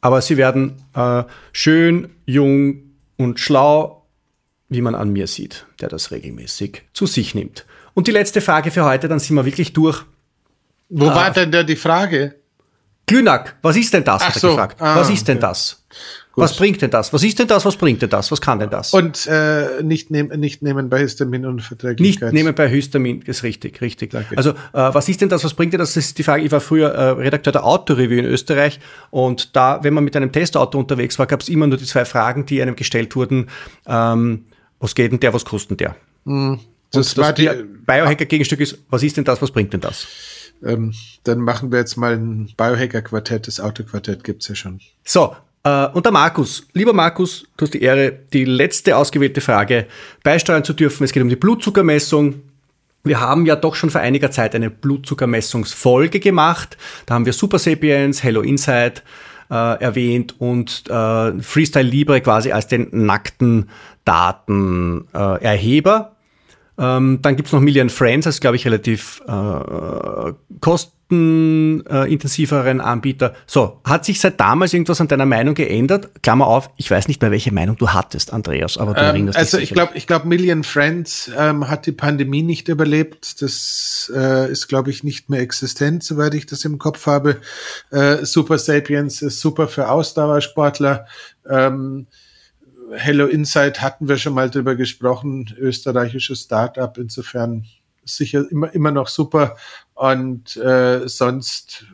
Aber 0.00 0.20
sie 0.20 0.36
werden 0.36 0.82
äh, 0.94 1.24
schön, 1.52 2.10
jung 2.26 2.82
und 3.16 3.38
schlau, 3.38 4.06
wie 4.68 4.80
man 4.80 4.94
an 4.94 5.12
mir 5.12 5.26
sieht, 5.26 5.66
der 5.80 5.88
das 5.88 6.10
regelmäßig 6.10 6.82
zu 6.92 7.06
sich 7.06 7.34
nimmt. 7.34 7.66
Und 7.94 8.06
die 8.06 8.10
letzte 8.10 8.40
Frage 8.40 8.70
für 8.70 8.84
heute, 8.84 9.08
dann 9.08 9.20
sind 9.20 9.36
wir 9.36 9.44
wirklich 9.44 9.72
durch. 9.72 10.04
Wo 10.88 11.08
ah, 11.08 11.14
war 11.14 11.30
denn 11.30 11.52
da 11.52 11.62
die 11.62 11.76
Frage? 11.76 12.34
Glünack, 13.06 13.56
was 13.62 13.76
ist 13.76 13.92
denn 13.92 14.04
das? 14.04 14.22
Ach 14.22 14.28
hat 14.28 14.36
er 14.36 14.40
so. 14.40 14.48
gefragt. 14.48 14.80
Ah, 14.80 14.96
was 14.96 15.10
ist 15.10 15.28
denn 15.28 15.38
okay. 15.38 15.46
das? 15.46 15.84
Gut. 16.32 16.44
Was 16.44 16.56
bringt 16.56 16.80
denn 16.80 16.90
das? 16.90 17.12
Was 17.12 17.22
ist 17.22 17.38
denn 17.38 17.46
das? 17.46 17.66
Was 17.66 17.76
bringt 17.76 18.00
denn 18.00 18.08
das? 18.08 18.30
Was 18.30 18.40
kann 18.40 18.58
denn 18.58 18.70
das? 18.70 18.94
Und 18.94 19.26
äh, 19.26 19.82
nicht, 19.82 20.10
nehm, 20.10 20.28
nicht 20.28 20.62
nehmen 20.62 20.88
bei 20.88 21.00
Histamin 21.00 21.44
und 21.44 21.60
Verträglichkeit. 21.60 22.32
Nicht 22.32 22.42
nehmen 22.42 22.54
bei 22.54 22.70
Histamin, 22.70 23.20
ist 23.20 23.42
richtig, 23.42 23.82
richtig. 23.82 24.12
Danke. 24.12 24.38
Also 24.38 24.50
äh, 24.50 24.54
was 24.72 25.10
ist 25.10 25.20
denn 25.20 25.28
das? 25.28 25.44
Was 25.44 25.52
bringt 25.52 25.74
denn 25.74 25.78
das? 25.78 25.92
Das 25.92 26.06
ist 26.06 26.16
die 26.16 26.22
Frage. 26.22 26.42
Ich 26.42 26.50
war 26.50 26.60
früher 26.60 26.88
äh, 26.88 27.10
Redakteur 27.10 27.52
der 27.52 27.66
Autoreview 27.66 28.18
in 28.18 28.24
Österreich 28.24 28.80
und 29.10 29.54
da, 29.54 29.84
wenn 29.84 29.92
man 29.92 30.04
mit 30.04 30.16
einem 30.16 30.32
Testauto 30.32 30.78
unterwegs 30.78 31.18
war, 31.18 31.26
gab 31.26 31.42
es 31.42 31.50
immer 31.50 31.66
nur 31.66 31.76
die 31.76 31.84
zwei 31.84 32.06
Fragen, 32.06 32.46
die 32.46 32.62
einem 32.62 32.76
gestellt 32.76 33.14
wurden. 33.14 33.50
Ähm, 33.86 34.46
was 34.80 34.94
geht 34.94 35.12
denn 35.12 35.20
der? 35.20 35.34
Was 35.34 35.44
kostet 35.44 35.72
denn 35.72 35.76
der? 35.76 35.96
Mhm. 36.24 36.60
Das, 36.92 37.16
war 37.18 37.34
die 37.34 37.50
Biohacker-Gegenstück 37.86 38.60
ist, 38.60 38.78
was 38.88 39.02
ist 39.02 39.18
denn 39.18 39.24
das, 39.24 39.40
was 39.42 39.50
bringt 39.50 39.72
denn 39.72 39.80
das? 39.80 40.06
Ähm, 40.64 40.94
dann 41.24 41.40
machen 41.40 41.72
wir 41.72 41.78
jetzt 41.78 41.96
mal 41.96 42.14
ein 42.14 42.52
Biohacker-Quartett, 42.56 43.46
das 43.46 43.60
Autoquartett 43.60 44.24
gibt's 44.24 44.48
ja 44.48 44.54
schon. 44.54 44.80
So, 45.04 45.34
und 45.64 46.04
der 46.04 46.12
Markus, 46.12 46.66
lieber 46.72 46.92
Markus, 46.92 47.46
du 47.56 47.64
hast 47.64 47.74
die 47.74 47.82
Ehre, 47.82 48.12
die 48.32 48.44
letzte 48.44 48.96
ausgewählte 48.96 49.40
Frage 49.40 49.86
beisteuern 50.24 50.64
zu 50.64 50.72
dürfen. 50.72 51.04
Es 51.04 51.12
geht 51.12 51.22
um 51.22 51.28
die 51.28 51.36
Blutzuckermessung. 51.36 52.42
Wir 53.04 53.20
haben 53.20 53.46
ja 53.46 53.56
doch 53.56 53.74
schon 53.74 53.90
vor 53.90 54.00
einiger 54.00 54.30
Zeit 54.30 54.54
eine 54.54 54.70
Blutzuckermessungsfolge 54.70 56.20
gemacht. 56.20 56.76
Da 57.06 57.14
haben 57.14 57.26
wir 57.26 57.32
Super 57.32 57.58
Sapiens, 57.58 58.22
Hello 58.22 58.40
Insight 58.40 59.02
äh, 59.50 59.82
erwähnt 59.82 60.40
und 60.40 60.84
äh, 60.88 61.42
Freestyle 61.42 61.88
Libre 61.88 62.20
quasi 62.20 62.52
als 62.52 62.68
den 62.68 62.88
nackten 62.90 63.68
Datenerheber. 64.04 66.16
Ähm, 66.78 67.18
dann 67.22 67.36
gibt's 67.36 67.52
noch 67.52 67.60
Million 67.60 67.90
Friends 67.90 68.26
als, 68.26 68.40
glaube 68.40 68.56
ich, 68.56 68.64
relativ 68.64 69.20
äh, 69.28 70.32
kostenintensiveren 71.12 72.80
Anbieter. 72.80 73.34
So, 73.46 73.80
hat 73.84 74.04
sich 74.04 74.20
seit 74.20 74.40
damals 74.40 74.72
irgendwas 74.72 75.00
an 75.00 75.08
deiner 75.08 75.26
Meinung 75.26 75.54
geändert? 75.54 76.22
Klammer 76.22 76.46
auf, 76.46 76.70
ich 76.76 76.90
weiß 76.90 77.08
nicht 77.08 77.20
mehr, 77.20 77.30
welche 77.30 77.52
Meinung 77.52 77.76
du 77.76 77.90
hattest, 77.90 78.32
Andreas, 78.32 78.78
aber 78.78 78.94
du 78.94 79.00
ähm, 79.00 79.06
also 79.06 79.18
dich. 79.28 79.36
Also 79.36 79.58
ich 79.58 79.70
glaube, 79.70 79.92
ich 79.96 80.06
glaube, 80.06 80.28
Million 80.28 80.64
Friends 80.64 81.30
ähm, 81.36 81.68
hat 81.68 81.86
die 81.86 81.92
Pandemie 81.92 82.42
nicht 82.42 82.68
überlebt. 82.68 83.42
Das 83.42 84.10
äh, 84.14 84.50
ist, 84.50 84.68
glaube 84.68 84.90
ich, 84.90 85.04
nicht 85.04 85.28
mehr 85.28 85.40
existent, 85.40 86.02
soweit 86.02 86.34
ich 86.34 86.46
das 86.46 86.64
im 86.64 86.78
Kopf 86.78 87.06
habe. 87.06 87.40
Äh, 87.90 88.24
Super 88.24 88.58
Sapiens 88.58 89.22
ist 89.22 89.40
super 89.40 89.68
für 89.68 89.90
Ausdauersportler. 89.90 91.06
Ähm, 91.48 92.06
Hello 92.94 93.26
Insight 93.26 93.80
hatten 93.80 94.06
wir 94.06 94.18
schon 94.18 94.34
mal 94.34 94.50
drüber 94.50 94.74
gesprochen, 94.74 95.54
österreichisches 95.58 96.42
Startup, 96.42 96.96
insofern 96.98 97.64
sicher 98.04 98.44
immer, 98.50 98.72
immer 98.74 98.90
noch 98.90 99.08
super. 99.08 99.56
Und 99.94 100.56
äh, 100.56 101.08
sonst 101.08 101.86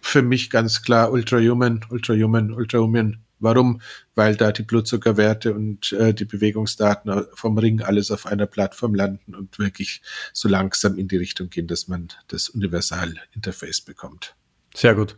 für 0.00 0.22
mich 0.22 0.50
ganz 0.50 0.82
klar 0.82 1.10
Ultrahuman, 1.10 1.80
Ultrahuman, 1.88 2.52
Ultrahuman. 2.52 3.18
Warum? 3.40 3.80
Weil 4.14 4.36
da 4.36 4.52
die 4.52 4.62
Blutzuckerwerte 4.62 5.54
und 5.54 5.92
äh, 5.92 6.14
die 6.14 6.24
Bewegungsdaten 6.24 7.24
vom 7.34 7.58
Ring 7.58 7.82
alles 7.82 8.10
auf 8.10 8.26
einer 8.26 8.46
Plattform 8.46 8.94
landen 8.94 9.34
und 9.34 9.58
wirklich 9.58 10.02
so 10.32 10.48
langsam 10.48 10.96
in 10.96 11.08
die 11.08 11.16
Richtung 11.16 11.50
gehen, 11.50 11.66
dass 11.66 11.88
man 11.88 12.08
das 12.28 12.48
Universal-Interface 12.48 13.82
bekommt. 13.82 14.34
Sehr 14.74 14.94
gut. 14.94 15.16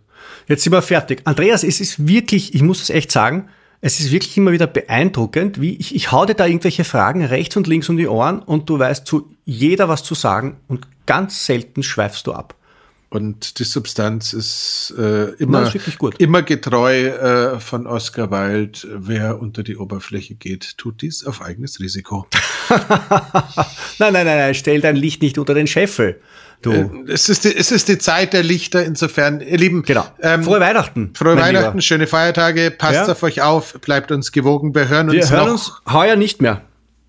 Jetzt 0.48 0.64
sind 0.64 0.72
wir 0.72 0.82
fertig. 0.82 1.22
Andreas, 1.24 1.62
es 1.62 1.80
ist 1.80 2.06
wirklich, 2.06 2.54
ich 2.54 2.62
muss 2.62 2.82
es 2.82 2.90
echt 2.90 3.12
sagen, 3.12 3.48
es 3.80 4.00
ist 4.00 4.10
wirklich 4.10 4.36
immer 4.36 4.52
wieder 4.52 4.66
beeindruckend, 4.66 5.60
wie 5.60 5.76
ich, 5.76 5.94
ich 5.94 6.10
hau 6.10 6.26
dir 6.26 6.34
da 6.34 6.46
irgendwelche 6.46 6.84
Fragen 6.84 7.24
rechts 7.24 7.56
und 7.56 7.66
links 7.66 7.88
um 7.88 7.96
die 7.96 8.08
Ohren 8.08 8.40
und 8.40 8.68
du 8.68 8.78
weißt 8.78 9.06
zu 9.06 9.35
jeder 9.46 9.88
was 9.88 10.02
zu 10.02 10.14
sagen 10.14 10.58
und 10.68 10.86
ganz 11.06 11.46
selten 11.46 11.82
schweifst 11.82 12.26
du 12.26 12.34
ab. 12.34 12.54
Und 13.08 13.60
die 13.60 13.64
Substanz 13.64 14.32
ist 14.32 14.92
äh, 14.98 15.30
immer, 15.38 15.60
Na, 15.62 15.68
ist 15.68 16.18
immer 16.18 16.42
getreu 16.42 17.06
äh, 17.06 17.60
von 17.60 17.86
Oscar 17.86 18.32
Wilde. 18.32 18.80
Wer 18.98 19.40
unter 19.40 19.62
die 19.62 19.76
Oberfläche 19.76 20.34
geht, 20.34 20.76
tut 20.76 21.02
dies 21.02 21.24
auf 21.24 21.40
eigenes 21.40 21.78
Risiko. 21.78 22.26
nein, 22.68 24.12
nein, 24.12 24.12
nein, 24.12 24.26
nein, 24.26 24.54
stell 24.54 24.80
dein 24.80 24.96
Licht 24.96 25.22
nicht 25.22 25.38
unter 25.38 25.54
den 25.54 25.68
Scheffel. 25.68 26.20
Du. 26.62 26.72
Äh, 26.72 27.12
es, 27.12 27.28
ist 27.28 27.44
die, 27.44 27.56
es 27.56 27.70
ist 27.70 27.86
die 27.86 27.98
Zeit 27.98 28.32
der 28.32 28.42
Lichter, 28.42 28.84
insofern, 28.84 29.40
ihr 29.40 29.56
Lieben. 29.56 29.82
Genau. 29.82 30.04
Ähm, 30.20 30.42
frohe 30.42 30.58
Weihnachten. 30.58 31.12
Frohe 31.14 31.36
Weihnachten, 31.36 31.70
lieber. 31.74 31.82
schöne 31.82 32.06
Feiertage, 32.08 32.72
passt 32.72 33.06
ja. 33.06 33.12
auf 33.12 33.22
euch 33.22 33.40
auf, 33.40 33.74
bleibt 33.80 34.10
uns 34.10 34.32
gewogen, 34.32 34.74
wir 34.74 34.88
hören 34.88 35.12
wir 35.12 35.20
uns 35.20 35.30
hören 35.30 35.46
noch. 35.46 35.52
uns 35.52 35.72
heuer 35.92 36.16
nicht 36.16 36.42
mehr. 36.42 36.62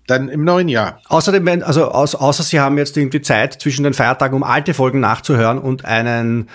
Dann 0.08 0.28
im 0.28 0.42
neuen 0.42 0.68
Jahr. 0.68 1.00
Außerdem, 1.08 1.46
wenn, 1.46 1.62
also 1.62 1.90
außer 1.90 2.42
Sie 2.42 2.58
haben 2.58 2.78
jetzt 2.78 2.96
irgendwie 2.96 3.20
Zeit 3.20 3.60
zwischen 3.60 3.84
den 3.84 3.94
Feiertagen, 3.94 4.34
um 4.34 4.42
alte 4.42 4.74
Folgen 4.74 5.00
nachzuhören 5.00 5.58
und 5.58 5.84
einen 5.84 6.48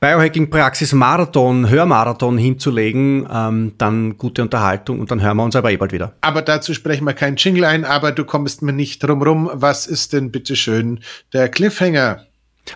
Biohacking-Praxis-Marathon, 0.00 1.70
Hörmarathon 1.70 2.38
hinzulegen, 2.38 3.28
ähm, 3.32 3.72
dann 3.78 4.18
gute 4.18 4.42
Unterhaltung 4.42 5.00
und 5.00 5.10
dann 5.10 5.22
hören 5.22 5.36
wir 5.36 5.44
uns 5.44 5.56
aber 5.56 5.70
eh 5.70 5.76
bald 5.76 5.92
wieder. 5.92 6.12
Aber 6.20 6.42
dazu 6.42 6.74
sprechen 6.74 7.04
wir 7.04 7.14
kein 7.14 7.36
Jingle 7.36 7.64
ein, 7.64 7.84
aber 7.84 8.12
du 8.12 8.24
kommst 8.24 8.62
mir 8.62 8.72
nicht 8.72 9.02
drum 9.02 9.22
rum. 9.22 9.50
Was 9.52 9.86
ist 9.86 10.12
denn 10.12 10.30
bitteschön 10.32 11.00
der 11.32 11.48
Cliffhanger? 11.48 12.26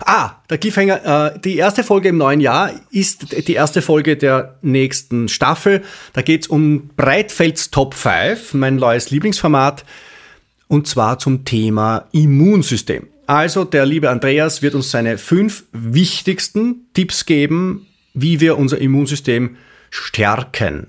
Ah, 0.05 0.37
der 0.49 0.59
Cliffhanger. 0.59 1.35
Äh, 1.35 1.41
die 1.41 1.57
erste 1.57 1.85
Folge 1.85 2.09
im 2.09 2.17
neuen 2.17 2.41
Jahr 2.41 2.71
ist 2.91 3.47
die 3.47 3.55
erste 3.55 3.83
Folge 3.83 4.17
der 4.17 4.59
nächsten 4.63 5.29
Staffel. 5.29 5.83
Da 6.13 6.23
geht's 6.23 6.47
um 6.47 6.91
Breitfelds 6.97 7.71
Top 7.71 7.95
5, 7.95 8.55
mein 8.55 8.77
neues 8.77 9.11
Lieblingsformat, 9.11 9.85
und 10.69 10.87
zwar 10.87 11.19
zum 11.19 11.45
Thema 11.45 12.07
Immunsystem. 12.13 13.09
Also 13.27 13.65
der 13.65 13.87
liebe 13.87 14.11
Andreas 14.11 14.63
wird 14.63 14.75
uns 14.75 14.91
seine 14.91 15.19
fünf 15.19 15.65
wichtigsten 15.73 16.87
Tipps 16.95 17.25
geben, 17.25 17.87
wie 18.15 18.41
wir 18.41 18.59
unser 18.59 18.79
Immunsystem 18.79 19.57
stärken. 19.91 20.89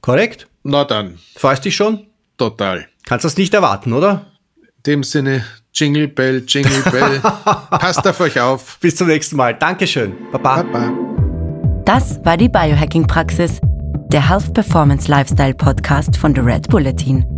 Korrekt? 0.00 0.46
Na 0.62 0.84
dann. 0.84 1.18
Freust 1.36 1.64
dich 1.64 1.74
schon? 1.74 2.06
Total. 2.36 2.86
Kannst 3.04 3.24
das 3.24 3.36
nicht 3.36 3.54
erwarten, 3.54 3.92
oder? 3.92 4.26
In 4.56 4.82
dem 4.86 5.02
Sinne, 5.02 5.44
Jingle 5.72 6.08
Bell, 6.08 6.44
Jingle 6.46 6.82
Bell. 6.90 7.20
Passt 7.70 8.06
auf 8.06 8.20
euch 8.20 8.40
auf. 8.40 8.78
Bis 8.80 8.96
zum 8.96 9.08
nächsten 9.08 9.36
Mal. 9.36 9.54
Dankeschön. 9.54 10.12
Baba. 10.30 10.62
Baba. 10.62 10.92
Das 11.84 12.22
war 12.24 12.36
die 12.36 12.48
Biohacking-Praxis, 12.48 13.60
der 14.12 14.28
Health 14.28 14.52
Performance 14.52 15.10
Lifestyle 15.10 15.54
Podcast 15.54 16.16
von 16.16 16.34
The 16.34 16.42
Red 16.42 16.68
Bulletin. 16.68 17.37